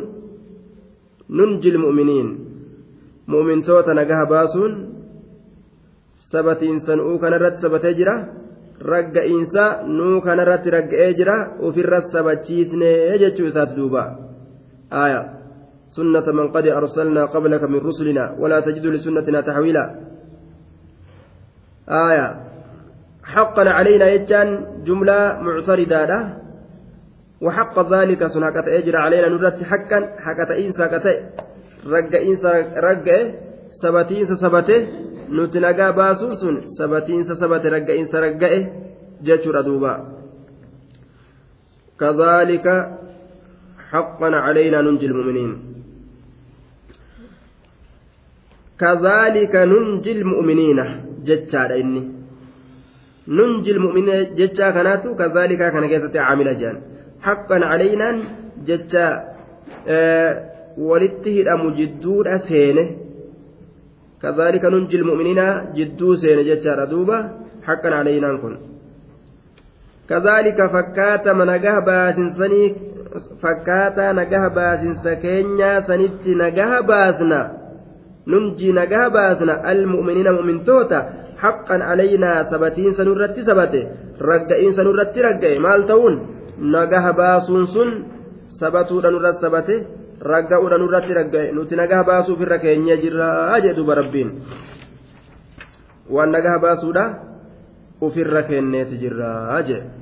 nunjil 1.30 1.78
mu'miniin 1.84 2.28
mu'mintoota 3.28 3.94
nagaha 3.94 4.26
baasuun 4.26 4.74
sabatiinsa 6.32 6.96
nuu 6.96 7.20
kanarratti 7.20 7.62
sabatee 7.62 7.94
jira. 8.00 8.16
ragga'iinsa 8.82 9.90
nuu 9.90 10.22
kanarratti 10.22 10.70
ragga'ee 10.70 11.14
jira 11.18 11.58
ofirra 11.66 12.02
sabachiisnee 12.14 13.18
jechuu 13.22 13.50
isaati 13.50 13.76
duuba 13.76 14.04
aya 14.90 15.22
sunnata 15.90 16.34
man 16.34 16.52
qad 16.54 16.66
arsalnaa 16.70 17.28
qablaka 17.34 17.68
min 17.68 17.82
rusulina 17.82 18.38
walaa 18.38 18.62
tajidu 18.62 18.92
lisunnatina 18.92 19.44
taxwiila 19.44 19.84
aya 21.88 22.28
حقا 23.28 23.64
علينا 23.70 24.08
يجان 24.08 24.50
جملة 24.88 25.20
معتردة 25.44 26.20
وحق 27.42 27.76
ذلك 27.94 28.22
سنة 28.28 28.58
أجرى 28.58 28.98
علينا 28.98 29.28
نرد 29.30 29.64
حقا 29.64 30.00
حقا 30.26 30.54
إنسا 30.58 30.86
كتئ 30.94 31.18
رقا 31.86 32.20
إنسا 32.30 32.52
رقا 32.86 33.20
سبتين 33.82 34.26
سبته 34.26 34.80
nuti 35.28 35.60
nagaa 35.60 35.92
baasuun 35.92 36.36
sun 36.40 36.56
sabatiinsa 36.80 37.36
sabate 37.36 37.68
ragga'insa 37.68 38.18
ragga'e 38.26 38.60
jechuudha 39.28 39.64
duuba 39.68 39.94
كذلك 41.98 42.68
حقا 43.90 44.30
علينا 44.46 44.82
ننجي 44.82 45.06
المؤمنين. 45.06 45.52
كذلك 48.80 49.54
ننجي 49.56 50.12
المؤمنين 50.12 50.80
جتشا 51.28 51.76
إني 51.82 52.02
ننجي 53.28 53.72
المؤمنين 53.72 54.36
جتشا 54.38 54.68
كانت 54.76 55.04
كذلك 55.20 55.62
كان 55.74 55.86
كيسة 55.90 56.14
عاملة 56.22 56.54
جان. 56.54 56.78
حقا 57.28 57.58
علينا 57.72 58.10
جتشا 58.68 59.08
أه 59.88 60.32
ولته 60.78 61.38
مجدود 61.64 62.28
أسهينه 62.28 62.88
كذلك 64.22 64.64
ننجي 64.66 64.98
المؤمنين 64.98 65.42
جدو 65.78 66.16
سين 66.22 66.40
جتشار 66.48 66.80
دوبا 66.92 67.18
حقا 67.68 67.90
علينا 68.00 68.38
كن 68.42 68.58
كذلك 70.10 70.60
فكات 70.76 71.28
من 71.28 71.48
نجاه 71.48 71.80
باسن 71.80 72.30
سني 72.30 72.64
فكات 73.44 73.98
نجاه 74.00 74.48
باسن 74.58 74.94
سكينيا 75.04 75.80
سنت 75.80 76.24
نجاه 76.28 76.72
باسنا. 76.90 77.42
ننجي 78.28 78.72
نجاه 78.72 79.08
باسنا 79.08 79.72
المؤمنين 79.72 80.28
مؤمن 80.38 80.64
توتا 80.64 81.00
حقا 81.38 81.78
علينا 81.90 82.32
سبتين 82.52 82.92
سنرت 82.92 83.40
سبته. 83.40 83.84
رجعين 84.22 84.72
سنرت 84.72 85.16
nagaha 86.60 87.14
baasuun 87.14 87.66
sun 87.74 87.90
sabatuudhaan 88.60 89.16
irratti 89.20 89.42
sabate 89.42 89.76
ragga'uudhaan 90.22 90.86
irratti 90.88 91.14
ragga'e 91.20 91.52
nuti 91.52 91.76
nagaha 91.76 92.04
baasuuf 92.04 92.42
irra 92.42 92.58
keenya 92.60 92.98
jirraa 92.98 93.60
jedhuba 93.66 93.96
rabbiin 94.02 94.30
waan 96.10 96.32
nagaha 96.32 96.60
baasuudha 96.60 97.06
ofirra 98.02 98.44
kenneeti 98.50 98.98
jirraa 98.98 99.62
jedhe. 99.68 99.97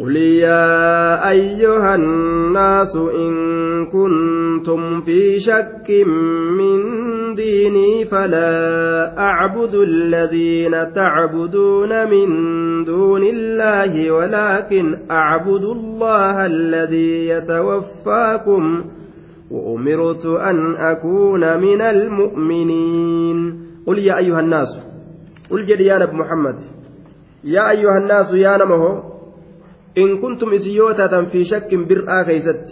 قل 0.00 0.16
يا 0.16 1.30
أيها 1.30 1.94
الناس 1.94 2.96
إن 2.96 3.32
كنتم 3.86 5.00
في 5.00 5.38
شك 5.40 5.90
من 6.58 6.78
ديني 7.34 8.04
فلا 8.04 9.18
أعبد 9.18 9.74
الذين 9.74 10.92
تعبدون 10.92 12.10
من 12.10 12.28
دون 12.84 13.22
الله 13.24 14.10
ولكن 14.10 14.98
أعبد 15.10 15.62
الله 15.64 16.46
الذي 16.46 17.28
يتوفاكم 17.28 18.84
وأمرت 19.50 20.26
أن 20.26 20.74
أكون 20.76 21.60
من 21.60 21.80
المؤمنين 21.82 23.60
قل 23.86 23.98
يا 23.98 24.16
أيها 24.18 24.40
الناس 24.40 24.68
قل 25.50 25.66
جد 25.66 25.80
يا 25.80 25.98
نبي 25.98 26.12
محمد 26.16 26.56
يا 27.44 27.70
أيها 27.70 27.98
الناس 27.98 28.34
يا 28.34 28.56
نمه 29.97 30.03
إن 30.03 30.17
كنتم 30.21 30.53
إسيوتا 30.53 31.23
في 31.23 31.45
شك 31.45 31.75
برآ 31.75 32.23
كيست 32.23 32.65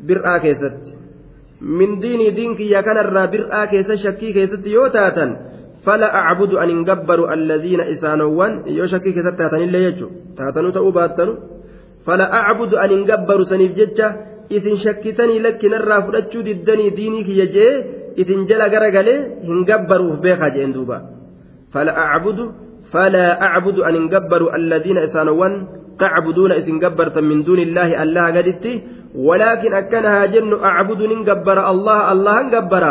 برآ 0.00 0.38
كيست 0.38 0.82
من 1.60 1.98
ديني 1.98 2.30
دينك 2.30 2.60
يا 2.60 2.80
كان 2.80 2.98
الرا 2.98 3.24
برآ 3.26 3.64
كيست 3.64 3.94
شكي 3.94 4.32
كيست 4.32 4.66
يوتاتا 4.66 5.26
فلا 5.84 6.14
أعبد 6.14 6.52
أن 6.54 6.70
انقبر 6.70 7.32
الذين 7.32 7.80
إسانوان 7.80 8.52
يو 8.66 8.84
شكي 8.84 9.12
كيست 9.12 9.34
تاتن 9.38 9.62
إلا 9.62 9.78
يجو 9.78 10.08
تاتنو 10.36 10.70
تأوباتنو 10.70 11.34
فلا 12.06 12.26
أعبد 12.34 12.74
أن 12.74 12.90
انقبر 12.90 13.42
سنيف 13.42 13.72
ججة 13.80 14.08
isin 14.48 14.76
shakkitanii 14.80 15.42
lakkinarraa 15.44 16.02
fudhachuu 16.06 16.42
diddanii 16.46 16.90
diinii 16.98 17.24
kiyya 17.28 17.46
jee 17.54 17.72
isin 18.22 18.46
jala 18.48 18.68
garagalee 18.74 19.18
hin 19.48 19.58
gabbaruuf 19.68 20.16
beekaa 20.24 20.48
jeen 20.56 20.72
duuba 20.76 20.98
fala 21.72 21.92
acbudu 22.04 22.46
فلا 22.92 23.42
أعبد 23.42 23.78
أن 23.78 23.94
انقبر 23.94 24.54
الذين 24.54 24.98
إسانوان 24.98 25.66
تعبدون 25.99 26.51
إسن 26.51 26.79
قبرت 26.79 27.17
من 27.17 27.43
دون 27.43 27.59
الله 27.59 28.03
الله 28.03 28.25
قدتي. 28.37 28.73
ولكن 29.15 29.73
أكنها 29.73 30.25
جن 30.25 30.53
أعبد 30.53 31.01
ننقبر 31.01 31.69
الله 31.69 32.11
الله 32.11 32.41
انقبر 32.41 32.83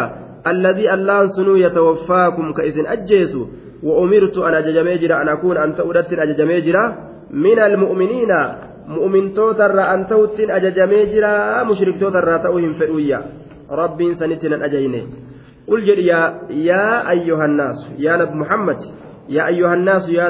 الذي 0.46 0.94
الله 0.94 1.26
سنو 1.26 1.56
يتوفاكم 1.56 2.52
كإسن 2.52 2.86
أجيسوا 2.86 3.46
وأمرت 3.82 4.38
أن 4.38 4.54
أججمي 4.54 4.94
جرا 4.96 5.22
أن 5.22 5.28
أكون 5.28 5.56
أنت 5.56 5.80
أردت 5.80 6.12
أججمي 6.12 6.60
جرا 6.60 6.84
من 7.30 7.58
المؤمنين 7.58 8.32
مؤمن 8.88 9.32
توتر 9.32 9.80
أن 9.94 10.06
توتن 10.06 10.50
أججمي 10.50 11.04
جرا 11.04 11.62
مشرك 11.64 12.00
توتر 12.00 12.36
تأوهم 12.36 12.72
فئويا 12.72 13.20
رب 13.70 14.12
سنتنا 14.12 14.64
أجيني. 14.64 15.02
قل 15.68 15.88
يا 15.88 16.20
يا 16.50 17.10
أيها 17.10 17.44
الناس 17.44 17.78
يا 17.98 18.16
نبي 18.16 18.34
محمد 18.34 18.78
يا 19.28 19.46
أيها 19.46 19.74
الناس 19.74 20.08
يا 20.10 20.28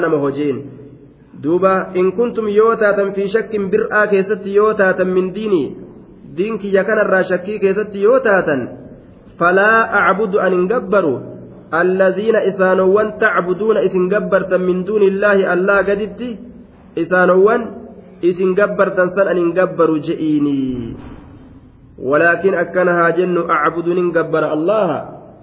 نما 1.33 1.41
هجين 1.41 1.41
دوبا 1.41 1.95
إن 1.95 2.11
كنتم 2.11 2.47
يوتاتا 2.47 3.09
في 3.09 3.27
شك 3.27 3.51
برآ 3.71 4.05
كيست 4.05 4.45
يوتاتا 4.45 5.03
من 5.03 5.31
ديني 5.31 5.75
دينك 6.35 6.65
يا 6.65 6.81
كان 6.83 6.99
الراشكي 6.99 7.57
كيست 7.57 7.95
يوتاتا 7.95 8.77
فلا 9.39 9.95
أعبد 9.95 10.35
أن 10.35 10.53
انقبروا 10.53 11.19
الذين 11.73 12.35
إسانوان 12.35 13.17
تعبدون 13.17 13.77
إسن 13.77 14.13
قبرتا 14.13 14.57
من 14.57 14.83
دون 14.83 15.01
الله 15.01 15.53
ألا 15.53 15.77
قدت 15.77 16.21
إسانوان 16.97 17.61
إسن 18.23 18.55
قبرتا 18.55 19.07
سن 19.15 19.27
أن 19.27 19.37
انقبروا 19.37 19.97
جئيني 19.97 20.93
ولكن 21.99 22.53
أكنها 22.53 23.09
جن 23.09 23.37
أعبد 23.49 23.87
ننقبر 23.87 24.53
الله 24.53 24.89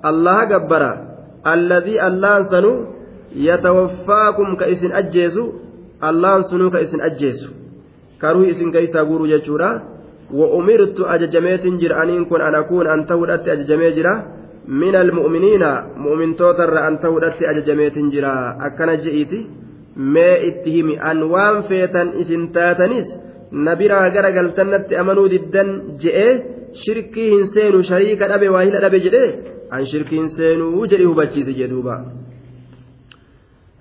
الله 0.04 0.38
قبر 0.54 0.82
الذي 1.46 2.06
الله 2.06 2.42
سنو 2.42 3.00
yatawaffaakum 3.34 4.58
ka 4.58 4.66
isin 4.66 4.92
ajjeesu. 4.92 5.69
Allaan 6.08 6.44
sunuu 6.50 6.70
ka 6.74 6.80
isin 6.86 7.00
ajjeesu 7.08 7.48
karuu 8.18 8.44
isin 8.52 8.72
keeysaa 8.72 9.04
guuruu 9.04 9.30
jechuudha 9.32 9.70
wa 10.40 10.46
umirtu 10.58 11.06
ajajameetin 11.14 11.78
jira 11.80 12.00
aniin 12.02 12.26
kun 12.26 12.42
an 12.48 12.54
akuun 12.54 12.86
an 12.94 13.06
ta'uudhatti 13.06 13.50
ajajamee 13.54 13.92
jira 13.98 14.12
min 14.82 14.94
almu'miniina 15.02 15.70
mu'mintootarra 16.04 16.86
an 16.88 16.98
ta'uudhatti 17.04 17.48
ajajameetin 17.52 18.10
jira 18.14 18.34
akkana 18.68 18.96
je'iiti 19.04 19.40
mee 20.14 20.34
itti 20.48 20.70
himi 20.76 20.98
an 21.10 21.22
waan 21.32 21.62
feetan 21.68 22.14
isin 22.22 22.48
taatanis 22.56 23.08
na 23.64 23.74
biraa 23.80 24.06
gara 24.14 24.30
galtannatti 24.38 24.96
amanuu 25.02 25.28
diddan 25.34 25.70
je'ee 26.02 26.32
shirkii 26.82 27.30
hin 27.34 27.46
seenu 27.54 27.82
shariika 27.90 28.28
dhabe 28.32 28.48
waa 28.54 28.64
hila 28.66 28.80
dhabe 28.84 28.98
jedhee 29.06 29.30
an 29.76 29.86
shirkii 29.92 30.18
hin 30.22 30.28
seenuu 30.38 30.86
jedhi 30.92 31.04
hubachiise 31.10 31.52
jedhuuba. 31.60 31.94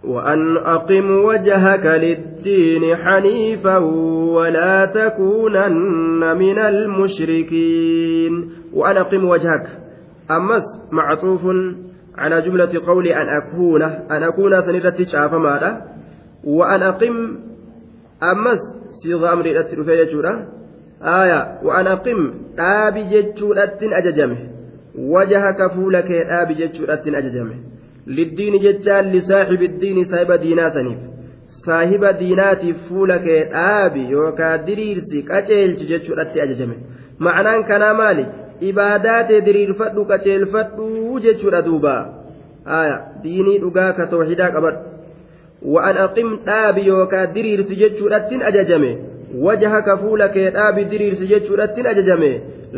وأن 0.03 0.57
أقم 0.57 1.11
وجهك 1.11 1.85
للدين 1.85 2.95
حنيفا 2.95 3.77
ولا 4.35 4.85
تكونن 4.85 6.37
من 6.37 6.59
المشركين. 6.59 8.51
وأن 8.73 8.97
أقم 8.97 9.25
وجهك. 9.25 9.67
أمس 10.31 10.63
معطوف 10.91 11.41
على 12.17 12.41
جملة 12.41 12.85
قول 12.87 13.07
أن 13.07 13.27
أكون 13.27 13.81
أن 13.81 14.23
أكون 14.23 14.61
سنرة 14.61 14.95
شاف 15.11 15.33
ماذا؟ 15.33 15.81
وأن 16.43 16.83
أقم 16.83 17.37
أمس 18.23 18.59
صيغة 19.03 19.33
أمر 19.33 19.45
الأترفية 19.45 20.19
آية 21.03 21.59
وأن 21.63 21.87
أقم 21.87 22.33
آبي 22.59 23.03
جتشورة 23.03 23.79
أججمه. 23.81 24.37
وجهك 24.99 25.71
فولك 25.75 26.11
آبي 26.11 26.53
جتشورة 26.53 27.01
أججمه. 27.07 27.55
Liddiini 28.17 28.59
jechaan 28.65 29.11
lisaaxibi 29.15 29.65
iddiini 29.69 30.05
saahiba 30.11 30.37
diinaa 30.43 30.69
saniif 30.77 30.99
saahiba 31.65 32.13
diinaatiif 32.21 32.77
fuula 32.89 33.17
kee 33.25 33.41
dhaabi 33.55 34.05
yookaan 34.11 34.65
diriirsi 34.67 35.23
qaceelchi 35.31 35.89
jechuudhatti 35.91 36.41
ajajame 36.45 36.77
ma'anaan 37.27 37.65
kanaa 37.71 37.93
maali 38.01 38.25
ibaadaatee 38.69 39.41
diriirfadhu 39.47 40.05
qaceelfadhu 40.11 41.19
jechuudha 41.25 41.61
duuba 41.67 41.95
diinii 43.23 43.57
dhugaa 43.65 43.91
ka 43.99 44.07
tooxidaa 44.13 44.51
qabadhu 44.55 45.73
wa'an 45.75 46.01
aqim 46.07 46.33
dhaabi 46.49 46.87
yookaan 46.87 47.33
diriirsi 47.35 47.79
jechuudhattiin 47.83 48.47
ajajame 48.51 48.91
wajahaka 49.45 49.97
fuula 50.03 50.29
kee 50.35 50.49
dhaabi 50.57 50.85
diriirsi 50.91 51.31
jechuudhattiin 51.33 51.87
ajajame 51.93 52.31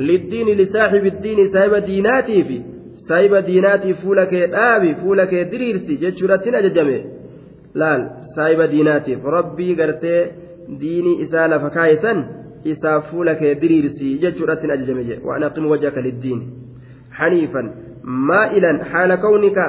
liddiini 0.10 0.56
lisaaxibi 0.62 1.08
iddiini 1.14 1.50
saahiba 1.54 1.82
diinaatiifi. 1.88 2.62
Saahiba 3.08 3.42
diinaatiif 3.50 4.04
fuula 4.04 4.26
kee 4.34 4.46
dhaabi 4.56 4.92
fuula 5.02 5.26
kee 5.32 5.44
diriirsi 5.52 5.98
jechuudhattiin 6.04 6.60
ajajame 6.62 6.98
laal 7.84 8.06
saahiba 8.36 8.68
diinaatiif 8.74 9.26
rabbii 9.38 9.76
gartee 9.82 10.22
diinii 10.82 11.18
isaa 11.26 11.48
lafa 11.54 11.70
kaayisan 11.78 12.24
isaaf 12.74 13.12
fuula 13.12 13.36
kee 13.42 13.54
diriirsi 13.62 14.18
jechuudhattiin 14.24 14.76
ajajame 14.78 15.04
jedhe 15.10 15.28
waan 15.32 15.48
aqim 15.50 15.70
wajhaka 15.74 16.06
liddiin 16.08 16.42
xaniifan 17.20 17.74
maa'ilan 18.32 18.82
haala 18.94 19.22
kawnika 19.28 19.66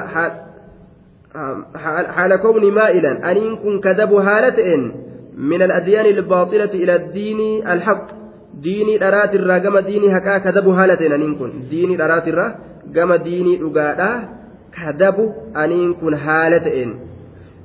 حال 2.15 2.35
كوني 2.35 2.71
مائلا 2.71 3.31
أن 3.31 3.55
كن 3.55 3.79
كذب 3.79 4.13
هالة 4.13 4.91
من 5.37 5.61
الأديان 5.61 6.05
الباطلة 6.05 6.73
إلى 6.73 6.95
الدين 6.95 7.67
الحق 7.67 8.07
ديني 8.53 9.07
أرات 9.07 9.35
الرا 9.35 9.57
كما 9.57 9.81
ديني 9.81 10.17
هكا 10.17 10.37
كذب 10.37 10.67
هالة 10.67 11.15
أن 11.15 11.35
كن 11.35 11.51
ديني 11.69 12.05
أرات 12.05 12.27
الرا 12.27 12.55
gama 12.91 13.17
diinii 13.17 13.57
dhugaadha. 13.57 14.11
Kadabu 14.73 15.53
aniin 15.53 15.93
kun 16.01 16.13
haala 16.13 16.59
ta'een. 16.59 17.13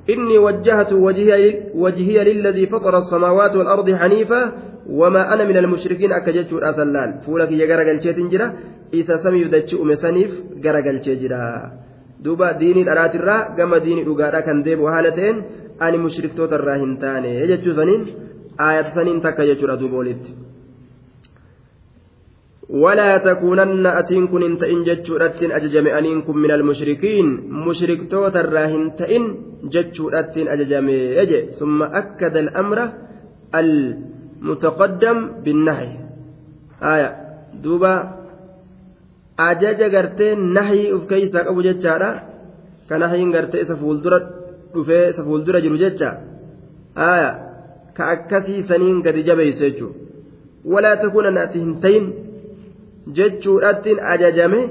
إني 0.09 0.37
وجهت 0.37 0.93
وجهي, 0.93 1.43
وجهي 1.73 2.17
للذي 2.23 2.65
فطر 2.65 2.97
السماوات 2.97 3.55
والأرض 3.55 3.91
حنيفا 3.91 4.41
وما 4.89 5.33
أنا 5.33 5.43
من 5.43 5.57
المشركين 5.57 6.11
أكجت 6.11 6.53
أسلال 6.53 7.09
فولك 7.25 7.51
يا 7.51 7.65
جرجل 7.65 8.29
جرا 8.29 8.53
إذا 8.93 9.17
سمي 9.17 9.41
يدتش 9.41 9.75
أمسانيف 9.75 10.31
جرجل 10.63 10.97
جرا 11.21 11.71
دوبا 12.23 12.51
ديني 12.51 12.81
الأرات 12.81 13.15
الرا 13.15 13.37
كما 13.57 13.77
ديني 13.77 14.01
أجارا 14.11 14.39
كان 14.39 14.63
ديب 14.63 14.79
وهالتين 14.79 15.35
أني 15.81 15.97
مشرك 15.97 16.33
توت 16.37 16.53
الراهن 16.53 16.97
تاني 17.01 17.39
يجت 17.41 17.69
سنين 17.69 18.01
آية 18.59 18.89
سنين 18.95 19.17
يجرا 19.39 19.75
دوبولت 19.75 20.23
ولا 22.69 23.17
تكونن 23.17 23.85
أتين 23.85 24.27
كن 24.27 24.43
انت 24.43 24.63
إن 24.63 24.83
جتشورتين 24.83 25.51
أججم 25.51 25.87
أنين 25.87 26.21
كن 26.21 26.37
من 26.37 26.51
المشركين 26.51 27.25
مشرك 27.65 28.11
توتر 28.11 28.53
راهن 28.53 28.95
تئن 28.95 29.23
جتشورتين 29.73 30.47
أججم 30.47 30.89
يجي 30.89 31.41
ثم 31.59 31.83
أكد 31.83 32.37
الأمر 32.37 32.79
المتقدم 33.55 35.17
بالنهي 35.43 35.91
آية 36.83 37.09
دوبا 37.63 38.19
uf 39.39 41.03
keeysaa 41.07 41.43
qabu 41.47 41.61
jechaadha 41.63 42.09
ka 42.89 42.95
nahiin 43.01 43.31
gartee 43.31 43.61
isa 43.63 43.75
fuuldura 43.81 44.17
dhufee 44.73 45.09
isa 45.11 45.23
fuuldura 45.27 45.61
jiru 45.63 45.77
jecha 45.83 46.09
aya 47.09 47.29
ka 47.97 48.03
akkasii 48.13 48.63
saniin 48.69 48.99
gadi 49.05 49.23
jabeeyse 49.27 49.61
jechuu 49.65 49.91
walaa 50.73 50.95
takuunan 51.03 51.37
ati 51.43 51.59
hin 51.63 51.73
tayin 51.83 52.05
jechuudhattiin 53.17 53.99
ajajame 54.13 54.61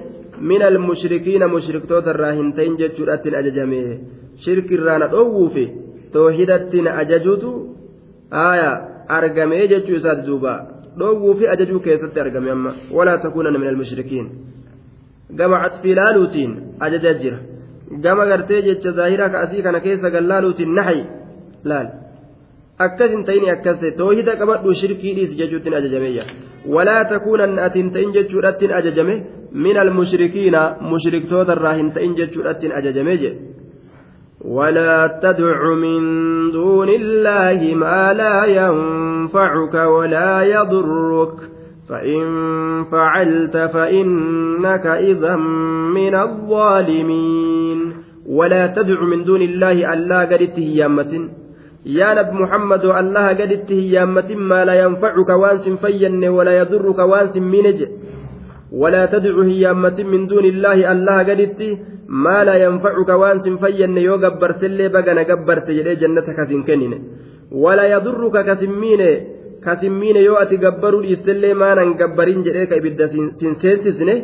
min 0.51 0.63
almushrikiina 0.63 1.49
mushriktoota 1.55 2.11
irraa 2.15 2.33
hin 2.41 2.53
ta'in 2.57 2.79
jechuudhattiin 2.83 3.37
ajajame 3.41 3.81
shirkirraa 4.45 4.99
na 4.99 5.11
dhoowwuufi 5.15 5.65
toohidattiin 6.13 6.89
ajajuutu 7.03 7.53
aya 8.31 8.71
argamee 9.19 9.69
jechuu 9.73 9.97
isaati 10.01 10.27
duuba 10.27 10.55
dhoowwuufi 10.99 11.49
ajajuu 11.55 11.81
keessatti 11.87 12.21
argame 12.21 12.51
amma 12.57 12.75
walaa 12.99 13.19
takuunana 13.25 13.59
min 13.59 13.69
almushrikiin 13.69 14.27
gama 15.39 15.63
catfii 15.63 15.95
laaluutiin 16.01 16.53
ajaja 16.87 17.15
jira 17.23 17.39
gama 18.05 18.27
gartee 18.27 18.63
jecha 18.69 18.93
zaahiraa 18.99 19.29
ka 19.29 19.41
asii 19.47 19.63
kana 19.63 19.81
keessa 19.87 20.11
gallaaluutiin 20.11 20.75
naxay 20.79 21.01
laal 21.65 21.89
akkas 22.87 23.11
hin 23.15 23.25
ta'in 23.29 23.49
akkas 23.57 23.81
ta'e 23.81 23.91
toohida 24.01 24.37
qabadhu 24.41 24.75
shirkii 24.81 25.15
dhiisi 25.19 25.39
jechuuttiin 25.41 25.79
ajajameeyya 25.81 26.25
takuunan 27.05 27.59
atiin 27.59 27.93
ta'in 27.93 28.15
jechuudhattiin 28.15 28.75
ajajame 28.75 29.23
min 29.53 29.79
almushrikiina 29.79 30.75
mushriktoota 30.81 31.53
irraa 31.53 31.75
hin 31.75 31.93
ta'in 31.93 32.17
jechuudhattiin 32.17 32.77
ajajame 32.83 33.17
jedhe 33.17 33.59
ولا 34.45 35.07
تدع 35.23 35.75
من 35.75 36.01
دون 36.51 36.89
الله 36.89 37.75
ما 37.75 38.13
لا 38.13 38.45
ينفعك 38.45 39.75
ولا 39.75 40.43
يضرك 40.43 41.35
فإن 41.89 42.25
فعلت 42.85 43.57
فإنك 43.57 44.87
إذا 44.87 45.37
من 45.95 46.15
الظالمين 46.15 47.93
ولا 48.27 48.67
تدع 48.67 49.03
من 49.03 49.25
دون 49.25 49.43
الله 49.43 49.93
ألا 49.93 50.21
قدت 50.21 50.59
هيامة 50.59 51.29
yaa 51.85 52.15
nab 52.15 52.33
muhammadoo 52.41 52.93
allaha 53.01 53.35
gaditti 53.41 53.75
hiyyaammatin 53.81 54.41
maa 54.53 54.65
laa 54.69 54.75
yanfacuka 54.83 55.37
waan 55.43 55.59
sin 55.65 55.77
fayyanne 55.85 56.29
walaa 56.39 56.57
yadurruka 56.61 57.07
waan 57.13 57.33
sin 57.35 57.45
miine 57.53 57.73
jedhe 57.73 57.95
walaa 58.83 59.07
tadcu 59.15 59.43
hiyyaammatin 59.51 60.07
min 60.13 60.29
duuni 60.31 60.49
illaahi 60.55 60.85
allaha 60.95 61.25
gaditti 61.31 61.69
maa 62.25 62.45
laa 62.49 62.59
yanfacuka 62.65 63.17
waan 63.23 63.43
sin 63.45 63.59
fayyanne 63.65 64.03
yoo 64.09 64.19
gabbartellee 64.25 64.89
bagana 64.97 65.25
gabbarte 65.31 65.75
jedhee 65.79 65.97
jannata 66.03 66.35
kasin 66.39 66.65
kennine 66.71 66.99
walaa 67.65 67.89
yadurruka 67.95 68.43
kasin 68.49 68.73
miine 68.83 69.11
kasin 69.67 69.93
miine 70.01 70.21
yoo 70.29 70.37
ati 70.43 70.57
gabbaruu 70.65 71.03
dhiistellee 71.07 71.55
maanan 71.63 71.95
gabbarin 72.01 72.43
jedhee 72.49 72.67
ka 72.73 72.77
ibidda 72.83 73.09
sin 73.13 73.55
seensisne 73.63 74.15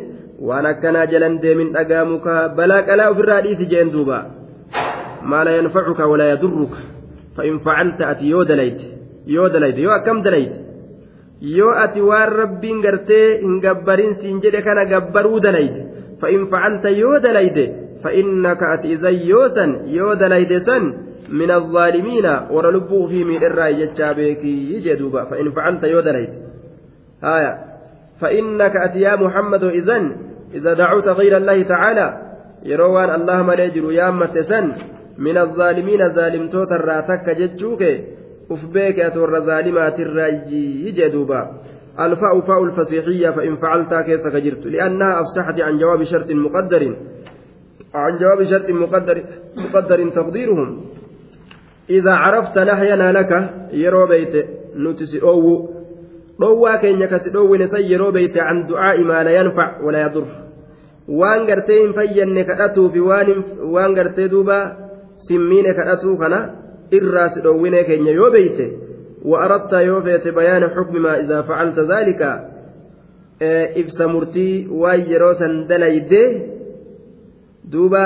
waan 0.49 0.65
akkanaa 0.71 1.05
jalan 1.13 1.39
deemin 1.45 1.71
dhagaa 1.77 2.03
mukaa 2.11 2.41
balaa 2.59 2.81
qalaa 2.89 3.09
ofirraa 3.13 3.41
dhiisi 3.47 3.65
jeen 3.71 3.91
duuba 3.95 4.19
maa 5.31 5.43
laa 5.47 5.55
yanfacuka 5.59 6.07
walaa 6.13 6.29
yadurruka 6.33 6.77
ati 7.37 8.29
yoo 8.29 8.43
dalayte 8.45 8.85
yoo 9.25 9.49
dalayte 9.49 9.81
yoo 9.81 9.95
akkam 9.99 10.23
dalayte 10.23 10.59
yoo 11.41 11.71
ati 11.85 12.01
waan 12.01 12.29
rabbiin 12.41 12.81
gartee 12.81 13.39
hin 13.41 13.59
gabbarin 13.61 14.15
siin 14.21 14.41
jedhe 14.41 14.61
kana 14.61 14.85
gabbaruu 14.85 15.39
dalayte 15.39 15.81
fa'in 16.21 16.47
facalta 16.47 16.89
yoo 16.89 17.19
dalayte 17.19 17.65
fa'innaka 18.03 18.71
ati 18.73 18.93
izan 18.97 19.19
yoo 19.31 19.47
san 19.49 19.71
yoo 19.97 20.15
dalayte 20.15 20.59
san 20.69 21.05
من 21.29 21.51
الظالمين 21.51 22.25
ورلبوا 22.51 23.07
في 23.07 23.23
من 23.23 23.43
الرأي 23.43 23.85
جتشابيكي 23.85 24.73
يجدوبا 24.73 25.23
فإن 25.23 25.51
فعلت 25.51 25.83
يودليت 25.83 26.29
آية 27.23 27.57
فإنك 28.21 28.75
أتي 28.75 28.99
يا 28.99 29.15
محمد 29.15 29.63
إذن 29.63 30.15
إذا 30.53 30.73
دعوت 30.73 31.07
غير 31.07 31.37
الله 31.37 31.63
تعالى 31.63 32.21
يروان 32.63 33.09
الله 33.09 33.41
مليجر 33.43 33.91
يا 33.91 34.11
من 35.17 35.37
الظالمين 35.37 36.09
ظالم 36.13 36.47
توتر 36.47 36.85
راتك 36.85 37.29
جتشوك 37.29 37.83
أفبيك 38.51 38.99
أتور 38.99 39.39
ظالمات 39.39 39.99
الرأي 39.99 40.51
يجدوبا 40.85 41.51
الفاء 41.99 42.39
فاء 42.41 42.63
الفصيحية 42.63 43.29
فإن 43.29 43.55
فعلت 43.55 43.93
كيس 43.93 44.27
جرت. 44.27 44.65
لأنها 44.65 45.21
أفسحت 45.21 45.61
عن 45.61 45.77
جواب 45.77 46.03
شرط 46.03 46.31
مقدر. 46.31 46.95
عن 47.93 48.17
جواب 48.17 48.43
شرط 48.43 48.69
مقدر 48.69 49.23
مقدر 49.57 50.09
تقديرهم. 50.09 50.81
إذا 51.89 52.11
عرفت 52.11 52.57
نحينا 52.57 53.11
لك 53.11 53.31
يرو 53.73 54.07
بيت 54.07 54.45
نتسي 54.75 55.21
أو 55.21 55.75
keenya 56.81 57.07
kasi 57.07 57.31
dhoowwine 57.31 57.67
san 57.71 57.79
yeroo 57.79 58.11
beeyte 58.11 58.35
can 58.35 58.67
du'aa'i 58.67 59.03
maa 59.03 59.23
la 59.23 59.31
yanfac 59.31 59.79
wala 59.79 59.99
yadur 59.99 60.25
waan 61.07 61.45
gartee 61.47 61.79
hin 61.79 61.93
fayyanne 61.93 62.43
kadhatuufi 62.43 62.99
waan 62.99 63.93
gartee 63.95 64.27
duuba 64.27 64.84
simmiine 65.27 65.73
kadhatuu 65.77 66.17
kana 66.17 66.39
irraa 66.97 67.29
si 67.33 67.41
dhoowwine 67.45 67.83
keenya 67.83 68.11
yoo 68.21 68.31
beeyte 68.31 68.67
وأردت 69.25 69.73
يوفيت 69.73 70.27
بيان 70.27 70.69
حكم 70.69 71.01
ما 71.01 71.19
إذا 71.19 71.41
فعلت 71.41 71.79
ذلك 71.79 72.21
إبس 73.81 74.01
مرتي 74.01 74.67
ويروسا 74.71 75.47
دليدي 75.69 76.41
دوبا 77.71 78.05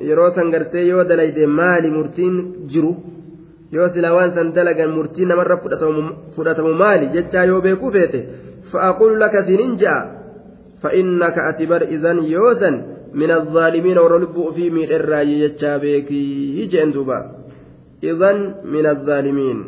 يروسا 0.00 0.42
قرتي 0.52 0.78
يو 0.88 1.02
دليدي 1.02 1.46
مالي 1.46 1.90
مرتين 1.90 2.34
جرو 2.72 2.94
yoo 3.72 3.88
silaa 3.94 4.14
waan 4.14 4.30
san 4.34 4.52
dalagan 4.54 4.90
murtii 4.94 5.26
namarra 5.26 5.56
fudhatamu 6.34 6.74
maali 6.82 7.06
jechaa 7.14 7.44
yoo 7.50 7.60
beekuu 7.60 7.90
feete 7.90 8.20
fa'aaqulu 8.72 9.18
laka 9.22 9.42
sinin 9.48 9.74
ja'a 9.80 10.06
fa'innaka 10.82 11.46
ati 11.50 11.66
bar 11.66 11.82
izan 11.96 12.18
yoosan 12.34 12.74
min 13.16 13.30
الظالمين 13.30 13.98
ورلبوا 13.98 14.50
في 14.52 14.70
ميل 14.70 14.92
الرأي 14.92 15.48
جتشا 15.48 15.76
بيكي 15.76 16.60
يجين 16.60 16.92
دوبا. 16.92 17.18
إذن 18.04 18.36
من 18.64 18.86
الظالمين. 18.86 19.58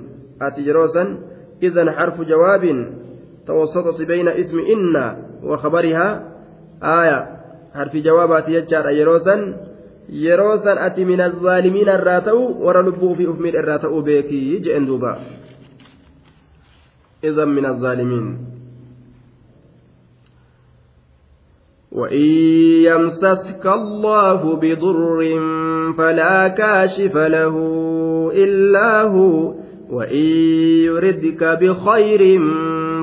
أتجروسا 0.42 1.04
إذن 1.62 1.86
حرف 1.90 2.16
جواب 2.20 2.64
توسطت 3.46 3.98
بين 4.02 4.28
اسم 4.28 4.56
إن 4.58 4.94
وخبرها. 5.42 6.08
آية. 6.82 7.20
حرف 7.74 7.96
جوابات 7.96 8.48
يجار 8.48 8.84
أجروسا 8.90 9.36
yeroo 10.08 10.58
san 10.64 10.78
ati 10.80 11.04
min 11.04 11.20
azaalimiina 11.20 12.00
irraa 12.00 12.20
ta'u 12.24 12.64
warra 12.64 12.82
lubbuu 12.82 13.14
fi 13.16 13.26
uf 13.28 13.38
miidha 13.38 13.60
irraa 13.60 13.78
ta'uu 13.78 14.02
beekii 14.02 14.60
je'en 14.64 14.86
duuba 14.88 15.18
idan 17.22 17.52
min 17.52 17.64
azaalimiin 17.68 18.28
وإن 21.92 22.22
يمسسك 22.84 23.66
الله 23.66 24.56
بضر 24.56 25.40
فلا 25.98 26.48
كاشف 26.48 27.16
له 27.16 27.54
إلا 28.34 29.02
هو 29.02 29.54
وإن 29.90 30.24
يردك 30.84 31.44
بخير 31.44 32.40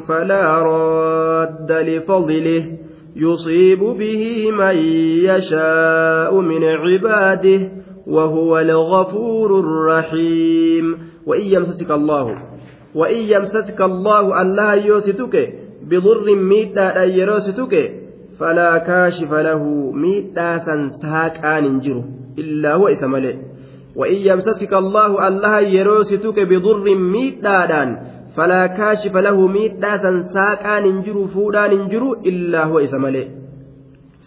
فلا 0.07 0.63
راد 0.63 1.71
لفضله 1.71 2.65
يصيب 3.15 3.79
به 3.79 4.51
من 4.51 4.77
يشاء 5.25 6.39
من 6.41 6.63
عباده 6.63 7.71
وهو 8.07 8.59
الغفور 8.59 9.59
الرحيم 9.59 10.97
وإن 11.25 11.41
يمسسك 11.41 11.91
الله 11.91 12.37
وإن 12.95 13.17
يمسسك 13.17 13.81
الله 13.81 14.41
الله 14.41 14.73
يوستك 14.75 15.53
بضر 15.83 16.35
ميتا 16.35 17.03
يروستك 18.34 18.40
فلا 18.40 18.78
كاشف 18.78 19.32
له 19.32 19.62
ميتا 19.92 20.58
سنساك 20.58 21.44
آن 21.44 21.80
جرو 21.80 22.04
إلا 22.38 22.74
هو 22.74 22.88
إثمله 22.88 23.34
وإن 23.96 24.14
يمسسك 24.14 24.72
الله 24.74 25.28
الله 25.28 25.58
يروستك 25.60 26.40
بضر 26.40 26.94
ميتا 26.94 27.66
falaa 28.36 28.68
kaashifa 28.68 29.20
lahu 29.20 29.48
miidhaasan 29.48 30.30
saaqaan 30.34 30.84
hin 30.84 31.02
jiru 31.06 31.28
fuudhaan 31.34 31.70
hin 31.70 31.88
jiru 31.92 32.10
illaa 32.30 32.66
huwa 32.70 32.82
isa 32.82 32.98
malee 33.04 33.26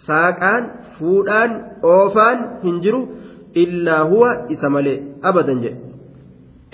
saaqaan 0.07 0.67
fuudhaan 0.99 1.55
oofaan 1.91 2.43
hin 2.63 2.81
jiru 2.85 3.01
illaa 3.63 4.03
huwa 4.11 4.31
isa 4.55 4.69
malee 4.75 4.97
abadan 5.31 5.63
jedhe 5.65 5.77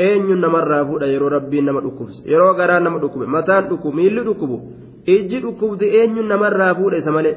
eenyuun 0.07 0.41
namarraa 0.45 0.85
fuudha 0.89 1.11
yeroo 1.13 1.29
rabbiin 1.35 1.65
nama 1.65 1.81
dhukkubse 1.85 2.21
yeroo 2.33 2.53
garaan 2.61 2.83
nama 2.83 2.99
dhukkube 3.03 3.25
mataan 3.37 3.69
dhukkubu 3.69 3.95
miilli 4.01 4.25
dhukkubu 4.29 4.61
Ijji 5.06 5.40
dhukkubdi 5.46 5.94
eenyuun 6.00 6.28
namarraa 6.28 6.74
fuudha 6.74 6.96
isa 6.96 7.12
malee? 7.12 7.36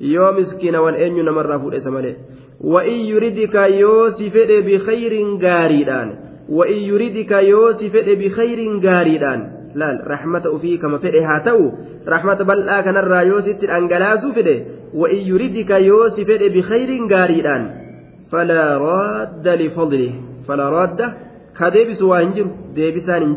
Yoo 0.00 0.32
miskiinawan 0.32 0.94
eenyuun 0.94 1.26
namarraa 1.26 1.58
fuudha 1.58 1.82
isa 1.82 1.90
malee? 1.90 2.14
Wa'in 2.74 3.08
yuridika 3.08 3.66
yoo 3.66 4.10
si 4.10 4.30
fedhe 4.30 4.62
bikhayriin 4.62 5.38
gaariidhaan? 5.38 6.16
وإن 6.48 6.74
يريدك 6.74 7.32
يوسف 7.32 7.92
فدي 7.92 8.14
بخير 8.14 8.80
غاريدان 8.86 9.50
لا 9.74 10.02
رحمة 10.06 10.42
أفي 10.46 10.76
كما 10.76 10.98
فدي 10.98 11.20
هاتو 11.20 11.72
رحمة 12.08 12.34
بل 12.34 12.80
كان 12.80 12.96
الرايوسف 12.96 13.64
الأنجلاس 13.64 14.26
فدي 14.26 14.64
وإن 14.94 15.16
يريدك 15.16 15.70
يوسف 15.70 16.20
فدي 16.20 16.48
بخير 16.48 17.06
غاريدان 17.12 17.70
فلا 18.32 18.78
راد 18.78 19.48
لفضله 19.48 20.12
فلا 20.48 20.70
راد 20.70 21.12
كديبس 21.58 22.02
وانجر 22.02 22.46
ديبسان 22.74 23.36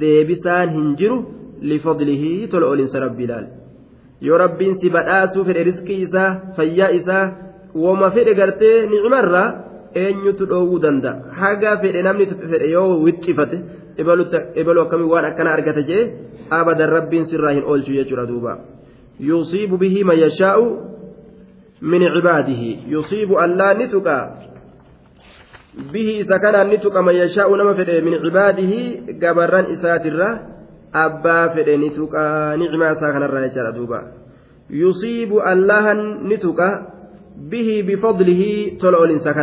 deebisaan 0.02 0.70
hin 0.70 0.96
jiru 0.96 1.18
lifadlihi 1.62 2.48
tola 2.50 2.68
olinsa 2.74 3.00
rabbi 3.00 3.24
ilaal 3.24 3.46
yoo 4.22 4.38
rabbiin 4.38 4.80
si 4.82 4.90
badhaasuu 4.90 5.46
fedhe 5.46 5.64
riskii 5.64 6.02
isaa 6.08 6.30
fayyaa 6.58 6.90
isaa 7.00 7.26
woma 7.84 8.12
fedhe 8.12 8.34
gartee 8.40 8.88
nicmarraa 8.94 9.54
eenyutu 10.04 10.50
dhoowwuu 10.52 10.80
danda'a 10.80 11.36
haga 11.42 11.78
fedhe 11.84 12.02
namni 12.08 12.26
fedhe 12.52 12.72
yoo 12.76 12.90
wixxifate 13.06 13.58
ebalu 14.62 14.82
akkamii 14.82 15.12
waan 15.14 15.26
akkana 15.26 15.54
argata 15.54 15.82
jee 15.90 16.04
abadan 16.60 16.90
rabbiin 16.98 17.26
sirraa 17.32 17.54
hin 17.58 17.64
oolchu 17.64 17.98
jechuudha 18.00 18.26
duuba 18.32 18.58
yusiibu 19.22 19.78
bihi 19.78 20.04
man 20.04 20.18
yashaa'u 20.18 20.66
min 21.82 22.02
cibaadihi 22.16 22.90
yusiibu 22.90 23.38
allaa 23.40 23.74
ni 23.74 23.88
tuqaa 23.88 24.26
bihi 25.94 26.20
isa 26.26 26.40
kanaan 26.42 26.70
ni 26.74 26.78
tuqama 26.78 27.14
yashaa'u 27.14 27.56
nama 27.56 27.74
fedhe 27.78 28.02
min 28.02 28.18
cibaadihi 28.18 28.80
gabarran 29.22 29.72
isaatirra 29.72 30.30
abbaa 30.92 31.50
fedhe 31.56 31.78
ni 31.78 31.90
tuqa 31.96 32.58
nicmaa 32.58 32.98
isaa 32.98 33.14
kanarraa 33.14 33.48
jechaadha 33.48 33.78
duuba 33.78 34.00
yusiibu 34.70 35.40
allahan 35.40 36.28
ni 36.28 36.38
tuqa 36.38 36.70
bihi 37.52 37.84
bifadlihi 37.84 38.78
tola 38.82 38.98
olinsa 39.00 39.34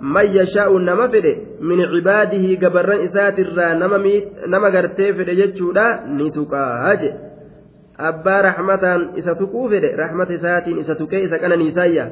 man 0.00 0.26
yashaa'u 0.38 0.78
nama 0.78 1.08
fedhe 1.08 1.32
min 1.60 1.80
cibaadihi 1.94 2.56
gabarran 2.56 3.04
isaatirraa 3.08 3.74
nama 4.46 4.70
gartee 4.70 5.12
fedhe 5.12 5.36
jechuudha 5.40 5.86
ni 6.18 6.30
tuqaa 6.30 6.96
je 7.00 7.10
abbaa 7.98 8.42
raxmataan 8.48 9.10
isa 9.16 9.34
tuquu 9.34 9.68
fedhe 9.68 9.96
raxmata 9.96 10.32
isaatiin 10.38 10.78
isa 10.78 10.94
tuqee 10.94 11.22
isa 11.28 11.38
qananiisaayya 11.38 12.06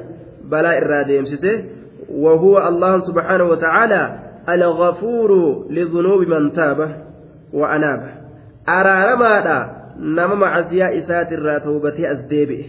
بلاء 0.49 0.77
الراديمسسه 0.77 1.63
وهو 2.09 2.67
الله 2.67 2.97
سبحانه 2.97 3.43
وتعالى 3.43 4.19
الغفور 4.49 5.31
لذنوب 5.69 6.27
من 6.27 6.51
تاب 6.51 7.05
وأناب 7.53 8.09
nama 9.95 10.35
macasiyaa 10.35 10.91
isaatirraa 10.99 11.59
tawbatee 11.63 12.07
as 12.07 12.27
deebi'e 12.27 12.65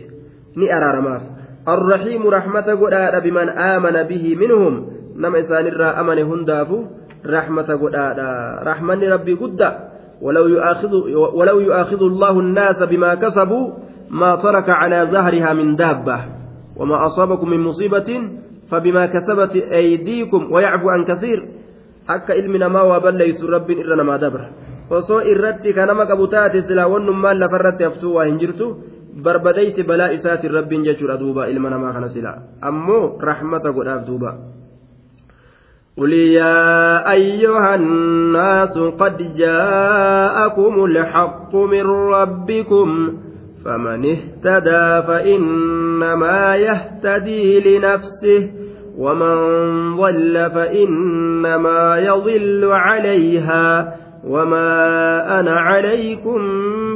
ni 0.56 0.70
araaramaaf 0.70 1.22
arrahiimu 1.66 2.30
rahmata 2.30 2.76
godhaadha 2.76 3.20
biman 3.20 3.50
aamana 3.50 4.04
bihi 4.04 4.36
minhum 4.36 4.95
nama 5.16 5.38
isaanirraa 5.38 5.96
amane 6.00 6.22
hundaafu 6.22 6.76
rahmata 7.24 7.76
godhaadha 7.76 8.28
rahmanni 8.64 9.06
rabbii 9.14 9.36
guddaa 9.36 9.74
ولو 11.36 11.60
يؤاخذ 11.60 12.02
الله 12.02 12.34
الناس 12.40 12.82
بما 12.82 13.14
كسبوا 13.14 13.66
ما 14.10 14.36
ترك 14.36 14.68
على 14.70 15.08
ظهرها 15.12 15.52
من 15.52 15.76
دابة 15.76 16.18
وما 16.76 17.06
أصابكم 17.06 17.48
من 17.50 17.60
مصيبة 17.60 18.10
فبما 18.70 19.06
كسبت 19.06 19.52
أيديكم 19.56 20.52
ويعفو 20.52 20.88
عن 20.88 21.04
كثير 21.04 21.38
akka 22.06 22.34
ilmi 22.38 22.58
namaa 22.58 22.86
waa 22.86 23.00
balleeysu 23.02 23.50
rabbiin 23.50 23.82
irra 23.82 23.96
namaa 23.98 24.18
dabra 24.22 24.44
osoo 24.90 25.20
irratti 25.26 25.74
ka 25.74 25.86
nama 25.86 26.06
qabu 26.06 26.28
taate 26.30 26.62
silaa 26.62 26.86
wannummaan 26.86 27.40
lafarratti 27.42 27.82
haftuu 27.82 28.14
waa 28.14 28.26
hin 28.28 28.38
jirtu 28.38 28.68
barbadeysi 29.26 29.82
balaa 29.82 30.14
isaatiin 30.14 30.54
rabbiin 30.54 30.84
jechuudha 30.86 31.18
duuba 31.18 31.48
ilma 31.50 31.70
namaa 31.70 31.92
kana 31.92 32.08
silaa 32.14 32.36
ammoo 32.70 33.18
rahmata 33.18 33.72
godhaaf 33.74 34.06
duuba 34.06 34.30
قل 35.98 36.12
يا 36.12 37.10
أيها 37.12 37.74
الناس 37.74 38.78
قد 38.78 39.34
جاءكم 39.36 40.84
الحق 40.84 41.56
من 41.56 41.86
ربكم 41.86 43.18
فمن 43.64 44.04
اهتدى 44.10 45.06
فإنما 45.06 46.56
يهتدي 46.56 47.60
لنفسه 47.78 48.50
ومن 48.98 49.36
ضل 49.96 50.50
فإنما 50.54 51.98
يضل 51.98 52.64
عليها 52.72 53.94
وما 54.24 55.40
أنا 55.40 55.52
عليكم 55.60 56.38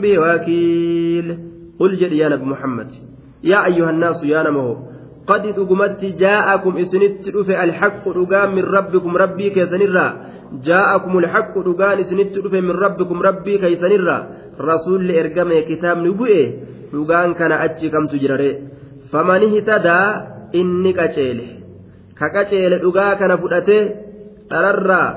بوكيل 0.01 1.39
قل 1.81 1.97
جل 1.97 2.13
يا 2.13 2.29
نبي 2.29 2.45
محمد 2.45 2.89
يا 3.45 3.65
أيها 3.67 3.91
الناس 3.91 4.25
يا 4.25 4.43
نمو 4.43 4.90
قد 5.28 5.42
دقمت 5.58 6.06
جاءكم 6.06 6.78
إسنت 6.78 7.28
الحق 7.50 8.04
رقام 8.08 8.56
من 8.56 8.64
ربكم 8.64 9.18
ربي 9.18 9.50
كيسنرا 9.50 10.08
جاءكم 10.64 11.14
الحق 11.18 11.54
رقان 11.58 12.00
إسنت 12.00 12.38
من 12.54 12.72
ربكم 12.86 13.18
ربي 13.22 13.58
كيسنرا 13.58 14.18
رسول 14.62 15.12
إرقام 15.12 15.50
كتاب 15.70 15.98
نبوئه 15.98 16.46
رقان 16.94 17.34
كان 17.34 17.52
أتشي 17.52 17.90
كم 17.90 18.08
تجرره 18.08 18.56
فمن 19.12 19.42
اهتدى 19.50 20.02
إنك 20.60 21.00
أتشيله 21.00 21.50
ka 22.16 22.32
qaceele 22.32 22.80
dhugaa 22.80 23.20
kana 23.20 23.36
fudhatee 23.38 23.84
dhararraa 24.52 25.10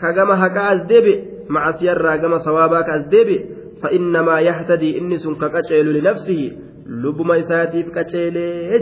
ka 0.00 0.12
gama 0.16 0.36
haqaa 0.42 0.68
as 0.74 0.82
deebi 0.90 1.14
macasiyarraa 1.54 2.20
gama 2.22 2.38
sawaabaa 2.46 2.86
ka 2.86 2.92
as 3.00 3.06
deebi 3.10 3.38
فإنما 3.84 4.40
يهتدي 4.40 4.98
إنس 4.98 5.28
كقتيل 5.28 5.92
لنفسه 5.92 6.52
لبما 6.86 7.38
إساتيف 7.38 7.98
قتيلي 7.98 8.80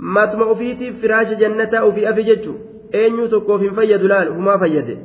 جي 0.00 0.02
ماتما 0.04 0.52
أفيتي 0.52 0.92
فراش 0.92 1.26
جنة 1.26 1.70
أفي 1.88 2.10
أفجج 2.10 2.48
أين 2.94 3.28
تكو 3.30 3.58
في 3.58 3.70
فيد 3.70 4.02
لال 4.02 4.28
هما 4.28 4.58
فيد 4.58 4.98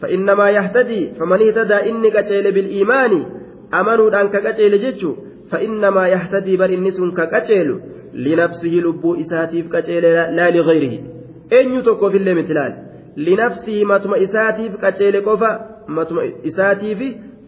فإنما 0.00 0.50
يهتدي 0.50 1.10
فمن 1.20 1.42
اهتدى 1.42 1.74
إني 1.74 2.10
قتيل 2.10 2.52
بالإيمان 2.52 3.26
أمنوا 3.74 4.20
أنك 4.20 4.36
قتيل 4.36 4.80
جج 4.82 5.06
فإنما 5.50 6.08
يهتدي 6.08 6.56
بل 6.56 6.70
إنس 6.72 7.00
كقتيل 7.16 7.80
لنفسه 8.14 8.68
لبو 8.68 9.14
إساتيف 9.14 9.76
قتيل 9.76 10.02
لا 10.02 10.50
لغيره 10.50 11.18
eenyu 11.50 11.82
tokkoofillee 11.82 12.34
miti 12.34 12.54
laal 12.54 12.72
linafsii 13.16 13.84
matuma 13.84 14.18
isaatiif 14.18 14.72
qaceele 14.82 15.20
qofa 15.28 15.50
matuma 15.96 16.24
isaatiif 16.50 17.00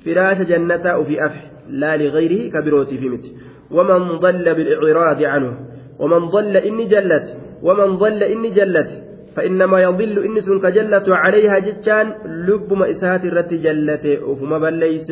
firaasha 0.04 0.44
jannataa 0.44 0.96
ofii 1.02 1.18
afe 1.26 1.42
laa 1.82 1.96
ligayrihi 2.02 2.50
ka 2.54 2.62
birootiifi 2.62 3.08
miti 3.14 3.34
waman 3.70 4.06
dalla 4.22 4.54
bilciraadi 4.54 5.24
canhu 5.24 5.52
waman 6.00 6.30
dalla 6.34 6.60
inni 6.68 6.86
jallate 6.92 7.30
waman 7.62 7.98
dalla 8.02 8.26
inni 8.34 8.50
jallate 8.58 8.96
فإنما 9.36 9.78
يضل 9.80 10.16
إنس 10.26 10.48
كجلة 10.50 11.06
عليها 11.06 11.58
جتان 11.58 12.06
لبما 12.50 12.90
إسات 12.90 13.24
الرت 13.24 13.54
جلته 13.54 14.24
وفما 14.26 14.58
بليس 14.58 15.10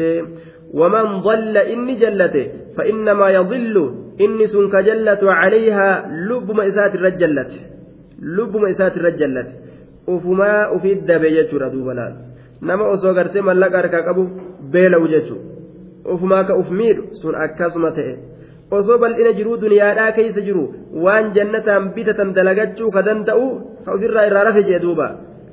ومن 0.75 1.07
ضل 1.23 1.55
إني 1.57 1.95
جلته 2.03 2.47
فإنما 2.77 3.27
يضل 3.39 3.77
إنس 4.21 4.55
كجلة 4.75 5.23
عليها 5.23 5.89
لبما 6.29 6.63
إسات 6.69 6.93
الرجلته 6.99 7.61
lubbuma 8.21 8.71
isaatirra 8.71 9.11
jallate 9.11 9.55
ufumaa 10.07 10.71
ufiit 10.71 11.05
dabe 11.07 11.31
jechuudha 11.31 11.71
duuba 11.71 11.95
laal 11.95 12.15
nama 12.61 12.85
osoo 12.85 13.15
gartee 13.15 13.41
mallaqa 13.41 13.77
harkaa 13.79 14.03
qabu 14.03 14.29
beela'u 14.73 15.09
jechuudha 15.09 15.45
ufumaa 16.15 16.45
ka 16.45 16.57
uf 16.57 16.71
osoo 18.71 18.99
bal'ina 18.99 19.33
jiruu 19.39 19.57
duniyaadhaa 19.65 20.13
keessa 20.19 20.41
jiru 20.49 20.65
waan 21.05 21.33
jannataan 21.37 21.91
bitatan 21.97 22.35
dalagachuu 22.37 22.91
ka 22.97 23.03
danda'u 23.03 23.47
ka 23.85 23.95
ofirraa 23.97 24.27
irraa 24.31 24.45
rafe 24.49 24.63
jee 24.69 24.81
duuba 24.87 25.07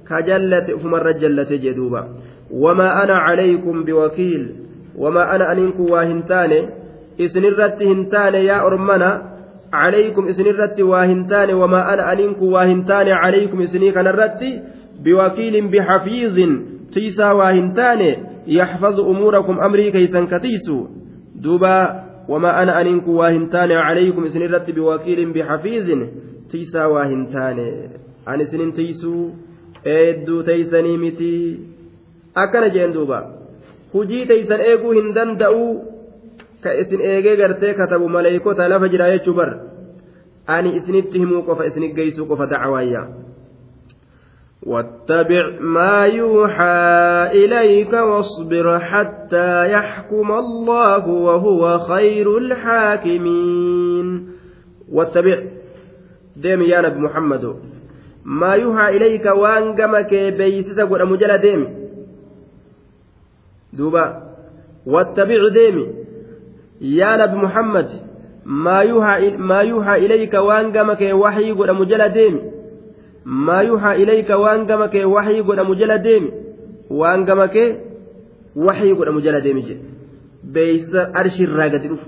ka 0.09 0.21
jallate 0.29 0.73
ufumarra 0.77 1.13
jallate 1.21 1.59
jee 1.63 1.73
duuba 1.79 2.07
wamaa 2.63 2.95
ana 3.03 3.21
calaykum 3.27 3.85
biwakiil 3.85 4.43
wamaa 5.03 5.29
ana 5.35 5.47
aniinku 5.53 5.91
waa 5.93 6.03
hin 6.11 6.23
taane 6.31 6.59
isinirratti 7.27 7.85
hin 7.93 8.09
taane 8.15 8.45
yaa 8.49 8.65
ormana 8.71 9.13
عليكم 9.75 10.27
إسن 10.27 10.45
الرت 10.45 10.81
واهنتان 10.81 11.53
وما 11.53 11.93
أنا 11.93 12.13
أنكم 12.13 12.45
واهنتان 12.45 13.07
عليكم 13.07 13.61
إسني 13.61 13.91
كان 13.91 14.07
الرت 14.07 14.41
بوكيل 15.03 15.67
بحفيظ 15.67 16.37
تيسا 16.93 17.31
واهنتان 17.31 18.15
يحفظ 18.47 18.99
أموركم 18.99 19.59
أمري 19.59 19.91
كيسا 19.91 20.25
كتيسو 20.31 20.87
دوبا 21.35 22.04
وما 22.29 22.61
أنا 22.63 22.81
أنكم 22.81 23.11
واهنتان 23.15 23.71
عليكم 23.71 24.23
إسن 24.25 24.41
الرت 24.41 24.71
بوكيل 24.71 25.19
بحفيظ 25.33 25.87
تيسا 26.51 26.85
واهنتان 26.85 27.57
أن 28.27 28.41
إسن 28.41 28.73
تيسو 28.73 29.29
akkana 32.35 32.69
jeen 32.69 32.93
duuba 32.93 33.19
hujii 33.93 34.25
teeysan 34.29 34.61
eeguu 34.69 34.93
hin 34.97 35.13
danda'uu 35.17 35.69
ka 36.63 36.73
isin 36.81 37.01
eegee 37.11 37.35
gartee 37.41 37.73
katabu 37.79 38.09
maleeykota 38.15 38.67
lafa 38.73 38.89
jira 38.93 39.11
jechuu 39.13 39.35
bar 39.39 39.51
ani 40.55 40.75
isinitti 40.79 41.21
himuu 41.23 41.43
qofa 41.49 41.67
isinit 41.69 41.95
geeysuu 41.99 42.25
qofa 42.31 42.49
dacwaayya 42.53 43.03
واتبع 44.65 45.49
ما 45.59 46.05
يوحى 46.05 47.29
إليك 47.31 47.93
واصبر 47.93 48.79
حتى 48.79 49.71
يحكم 49.71 50.31
الله 50.31 51.07
وهو 51.07 51.77
خير 51.77 52.37
الحاكمين. 52.37 54.29
واتبع. 54.91 55.43
ديم 56.37 56.61
يا 56.61 56.81
نبي 56.81 56.99
محمد. 56.99 57.55
ما 58.25 58.53
يوحى 58.55 58.97
إليك 58.97 59.25
وانقمك 59.25 60.13
بيسس 60.13 60.79
قد 60.79 61.01
مجل 61.01 61.37
ديم. 61.37 61.61
دوبا. 63.73 64.23
واتبع 64.85 65.47
ديمي 65.53 66.05
yaa 66.81 67.17
nabi 67.17 67.37
muhammad 67.37 67.89
maa 68.45 68.83
yuuhaa 68.83 69.97
ilayka 69.97 70.41
waan 70.43 70.71
gama 70.71 70.95
kee 70.95 71.13
waxii 71.13 71.53
godhamu 71.53 71.85
jala 71.85 72.09
deemi 72.09 72.41
maa 73.25 73.61
yuuhaa 73.63 73.95
ilayka 73.95 74.37
waan 74.37 74.65
gama 74.69 74.87
kee 74.93 75.05
waxii 75.15 75.41
godhamu 75.49 75.75
jala 75.75 75.97
deemi 75.97 76.31
waan 76.89 77.25
gama 77.25 77.47
kee 77.47 77.69
waxii 78.67 78.93
godhamu 78.99 79.21
jala 79.25 79.41
deemi 79.45 79.61
jedhe 79.69 79.83
beeysa 80.57 81.01
arshirraa 81.21 81.69
gadi 81.73 81.87
dhufu 81.91 82.07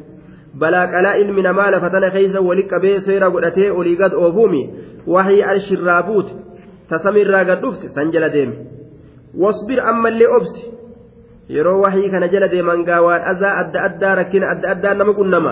balaa 0.61 0.87
qalaa 0.93 1.15
ilmi 1.21 1.41
namaa 1.47 1.71
lafa 1.71 1.89
tana 1.89 2.09
keeysa 2.15 2.39
wali 2.49 2.63
qabee 2.71 3.01
seera 3.07 3.29
godhatee 3.35 3.69
olii 3.79 3.95
gad 4.01 4.13
oofuumi 4.13 4.61
waxii 5.15 5.41
arshirraa 5.51 6.01
buute 6.09 6.33
tasamirraa 6.89 7.43
gad 7.49 7.61
dhufte 7.61 7.89
san 7.95 8.11
jala 8.11 8.29
deemi 8.35 8.55
wasbir 9.43 9.79
ammallee 9.91 10.29
obsi 10.37 10.61
yeroo 11.55 11.79
wahii 11.81 12.09
kana 12.13 12.27
jala 12.33 12.47
deeman 12.53 12.83
gaawaan 12.89 13.21
azaa 13.31 13.53
adda 13.61 13.79
addaa 13.87 14.15
rakkina 14.21 14.45
adda 14.53 14.69
addaa 14.73 14.93
nama 14.93 15.13
qunnama 15.19 15.51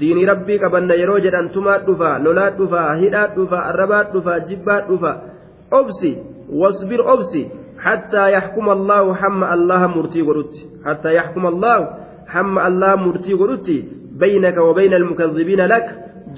diinii 0.00 0.26
rabbii 0.32 0.58
qabanna 0.62 0.94
yeroo 1.00 1.20
jedhan 1.26 1.48
tumaat 1.54 1.86
dhufa 1.88 2.10
lolaat 2.24 2.54
dhufa 2.60 2.82
hidhaat 3.02 3.30
dhufa 3.38 3.58
arrabaat 3.70 4.12
dhufa 4.14 4.34
jibbaat 4.48 4.84
dhufa 4.90 5.12
obsi 5.80 6.12
wasbir 6.62 7.02
obsi 7.14 7.42
حتى 7.86 8.32
يحكم 8.36 8.66
الله 8.76 9.04
حم 9.20 9.40
الله 9.44 9.86
مرتي 9.96 10.20
قرتي 10.28 10.62
حتى 10.86 11.10
يحكم 11.18 11.44
الله 11.52 11.78
حم 12.34 12.54
الله 12.68 12.92
مرتي 13.04 13.32
قرتي 13.40 13.78
بينك 14.22 14.56
وبين 14.68 14.92
المكذبين 15.00 15.60
لك 15.72 15.86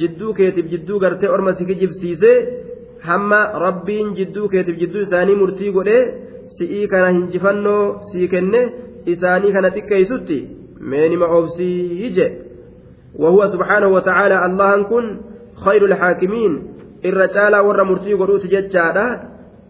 جدو 0.00 0.28
كيتب 0.38 0.66
جدو 0.72 0.94
قرتي 1.02 1.26
أرمسك 1.34 1.70
جبسيسي 1.80 2.32
حم 3.06 3.30
ربين 3.64 4.06
جدو 4.18 4.48
كيتب 4.52 4.76
جدو 4.82 5.00
ثاني 5.10 5.34
مرتي 5.34 5.68
قرتي 5.74 5.98
سئي 6.58 6.86
كان 6.86 7.04
هنجفنو 7.16 7.76
سيكنه 8.10 8.62
isaanii 9.06 9.52
kana 9.52 9.70
xiqqeeysutti 9.74 10.38
meenima 10.90 11.26
oobsii 11.36 12.10
je 12.16 12.26
وهو 13.18 13.48
سبحانه 13.48 13.86
وتعالى 13.86 14.46
الله 14.46 14.82
كن 14.82 15.20
خير 15.64 15.84
الحاكمين 15.84 16.52
warra 17.02 17.84
murtii 17.84 18.14
godhuuti 18.14 18.48
jechaadha 18.48 19.06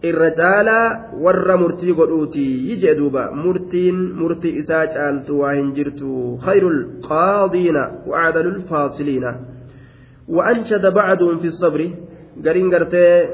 irra 0.09 0.29
caalaa 0.39 1.17
warra 1.25 1.57
murtii 1.57 1.93
godhuuti 1.99 2.77
jee 2.81 2.93
duuba 2.99 3.31
murtiin 3.33 3.97
murtii 4.21 4.53
isaa 4.61 4.85
caaltu 4.95 5.39
waa 5.41 5.53
hin 5.57 5.73
jirtu 5.77 6.37
khayrul 6.45 6.79
qaadiina 7.09 7.83
wacdalul 8.11 8.61
faasiliina 8.69 9.33
وأنشد 10.27 10.85
بعضهم 10.85 11.37
في 11.37 11.47
الصبر 11.47 11.89
قرين 12.45 12.73
قرتي 12.73 13.27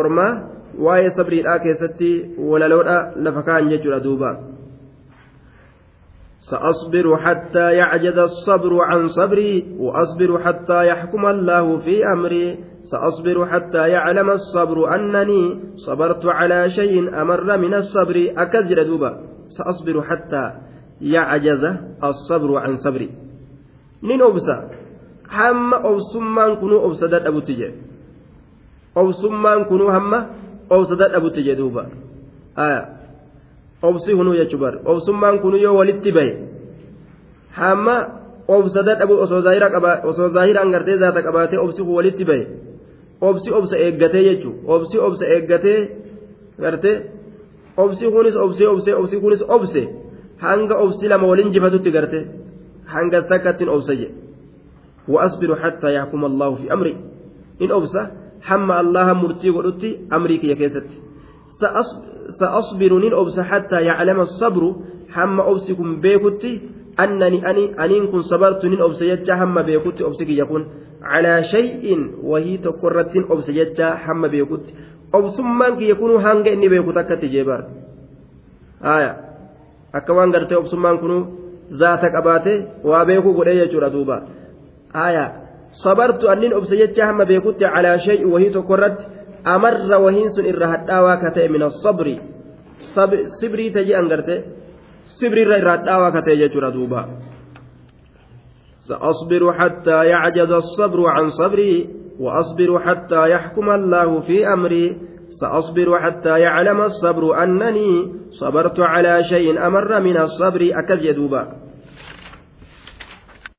أرما 0.00 0.48
واي 0.78 1.10
صبري 1.10 1.42
لا 1.42 1.56
كيستي 1.56 2.30
ولا 2.38 2.68
لولا 2.68 3.12
لفكان 3.16 3.70
يجر 3.70 3.98
دوبا 3.98 4.38
سأصبر 6.50 7.16
حتى 7.16 7.72
يعجز 7.72 8.18
الصبر 8.18 8.82
عن 8.82 9.08
صبري 9.08 9.76
وأصبر 9.78 10.38
حتى 10.44 10.86
يحكم 10.86 11.26
الله 11.26 11.78
في 11.78 12.04
أمري. 12.12 12.58
سأصبر 12.82 13.46
حتى 13.46 13.88
يعلم 13.88 14.30
الصبر 14.30 14.94
أنني 14.94 15.60
صبرت 15.76 16.26
على 16.26 16.70
شيء 16.70 17.20
أمر 17.20 17.56
من 17.56 17.74
الصبر. 17.74 18.32
أكزر 18.36 18.82
دوبا. 18.82 19.10
سأصبر 19.48 20.02
حتى 20.02 20.44
يعجز 21.00 21.64
الصبر 22.04 22.50
عن 22.58 22.76
صبري. 22.76 23.10
نين 24.02 24.22
أبسا 24.22 24.70
هم 25.28 25.74
أبسمان 25.74 26.56
كنو 26.56 26.86
أبسدت 26.86 27.26
أبو 27.26 27.40
تجي 27.40 27.72
أبسمان 28.96 29.64
كنو 29.64 29.88
هم 29.88 30.12
أبسدت 30.72 31.10
أبو 31.12 31.28
تجي 31.28 31.54
دوبا. 31.54 31.86
آية 33.83 33.89
أبسي 33.89 34.13
هنو 34.13 34.33
يجبر 34.33 34.73
أبسمان 34.85 35.35
كنو 35.39 35.55
يو 35.55 35.79
ولدت 35.79 36.07
بي 36.07 36.29
هم 37.57 37.87
أبسدت 38.49 38.99
أبو 39.01 39.15
أصو 39.23 39.39
ظاهرة 40.35 40.61
أنغرتي 40.63 40.93
ذاتك 41.01 41.25
أباتي 41.25 41.57
أبسي 41.57 41.81
هو 41.81 41.95
ولدت 41.97 42.21
بي 42.21 42.39
obsi 43.29 43.49
obsa 43.57 43.75
eeggatee 43.85 44.23
jechuun 44.27 44.55
obsi 44.73 44.97
obsa 45.07 45.25
eeggatee 45.33 45.79
gartee 46.63 46.97
obsi 47.83 48.03
kunis 48.13 48.35
obsee 48.45 48.67
obsee 48.73 48.95
obsi 49.01 49.15
kunis 49.23 49.43
obse 49.55 49.81
hanga 50.45 50.75
obsi 50.83 51.05
lama 51.11 51.25
waliin 51.31 51.53
jifatutti 51.55 51.89
garte 51.95 52.19
hanga 52.93 53.19
takkattiin 53.31 53.69
obsa 53.77 53.93
jedhe 54.01 54.23
وأصبر 55.07 55.55
حتى 55.55 55.93
يحكم 55.93 56.25
الله 56.25 56.55
في 56.55 56.73
أمري 56.73 56.95
إن 57.61 57.71
أبصى 57.71 58.07
حم 58.41 58.71
الله 58.71 59.13
مرتي 59.13 59.49
ودتي 59.49 59.89
أمري 60.13 60.37
كي 60.37 60.55
كيست 60.55 60.87
سأصبر 62.28 62.92
إن 63.06 63.12
أبصى 63.12 63.42
حتى 63.42 63.78
يعلم 63.82 64.20
الصبر 64.20 64.76
حم 65.10 65.40
أبصكم 65.40 66.00
بيكتي 66.00 66.60
أنني 67.00 67.50
أني 67.50 67.64
أني 67.84 68.06
كن 68.06 68.22
صبرت 68.22 68.64
إن 68.64 68.82
أبصى 68.82 69.08
يجا 69.08 69.34
حم 69.34 69.62
بيكتي 69.62 70.04
أبصك 70.04 70.28
يكون 70.28 70.62
calaa 71.02 71.42
shay'in 71.42 72.00
wahii 72.22 72.58
tokko 72.58 72.90
irrattiin 72.90 73.24
obsa 73.30 73.52
jecha 73.52 73.96
hamma 74.06 74.28
beekutti 74.28 74.74
obsummaan 75.12 75.76
kiyya 75.78 75.94
kunuu 75.94 76.18
hanga 76.18 76.50
inni 76.50 76.68
beeku 76.68 76.92
takkatti 76.92 77.28
jeebar 77.34 77.60
haya 78.82 79.12
akka 79.92 80.14
waan 80.14 80.30
gartee 80.34 80.58
obsummaan 80.58 80.98
kunuu 80.98 81.22
zaata 81.70 82.10
qabaate 82.10 82.52
waa 82.84 83.04
beekuu 83.04 83.34
godhee 83.38 83.56
jechuudha 83.60 83.90
duuba 83.94 84.16
haya 84.92 85.24
sabartu 85.84 86.30
annin 86.32 86.52
obsa 86.58 86.76
jecha 86.76 87.06
hamma 87.06 87.24
amarra 89.44 89.98
wahiin 89.98 90.30
sun 90.34 90.44
irra 90.46 90.66
hadhaawaa 90.74 91.20
ka 91.22 91.30
ta'e 91.34 91.48
min 91.48 91.62
asabri 91.62 92.20
sibrii 93.40 93.70
taji 93.72 93.94
an 93.94 94.08
garte 94.08 94.36
sibrirra 95.18 95.58
irra 95.58 95.78
hadhaawaa 95.78 96.12
ka 96.12 96.22
ta'e 96.22 96.36
jechuudha 96.36 96.70
duuba 96.72 97.02
سأصبر 98.88 99.52
حتى 99.52 100.04
يعجز 100.06 100.52
الصبر 100.52 101.06
عن 101.06 101.28
صبري 101.28 101.88
وأصبر 102.20 102.78
حتى 102.80 103.30
يحكم 103.30 103.70
الله 103.70 104.20
في 104.20 104.46
أمري 104.48 104.96
سأصبر 105.40 105.98
حتى 106.00 106.40
يعلم 106.40 106.80
الصبر 106.80 107.42
أنني 107.42 108.12
صبرت 108.30 108.80
على 108.80 109.24
شيء 109.24 109.66
أمر 109.66 110.00
من 110.00 110.16
الصبر 110.16 110.70
أكز 110.72 111.04
يدوبا 111.04 111.67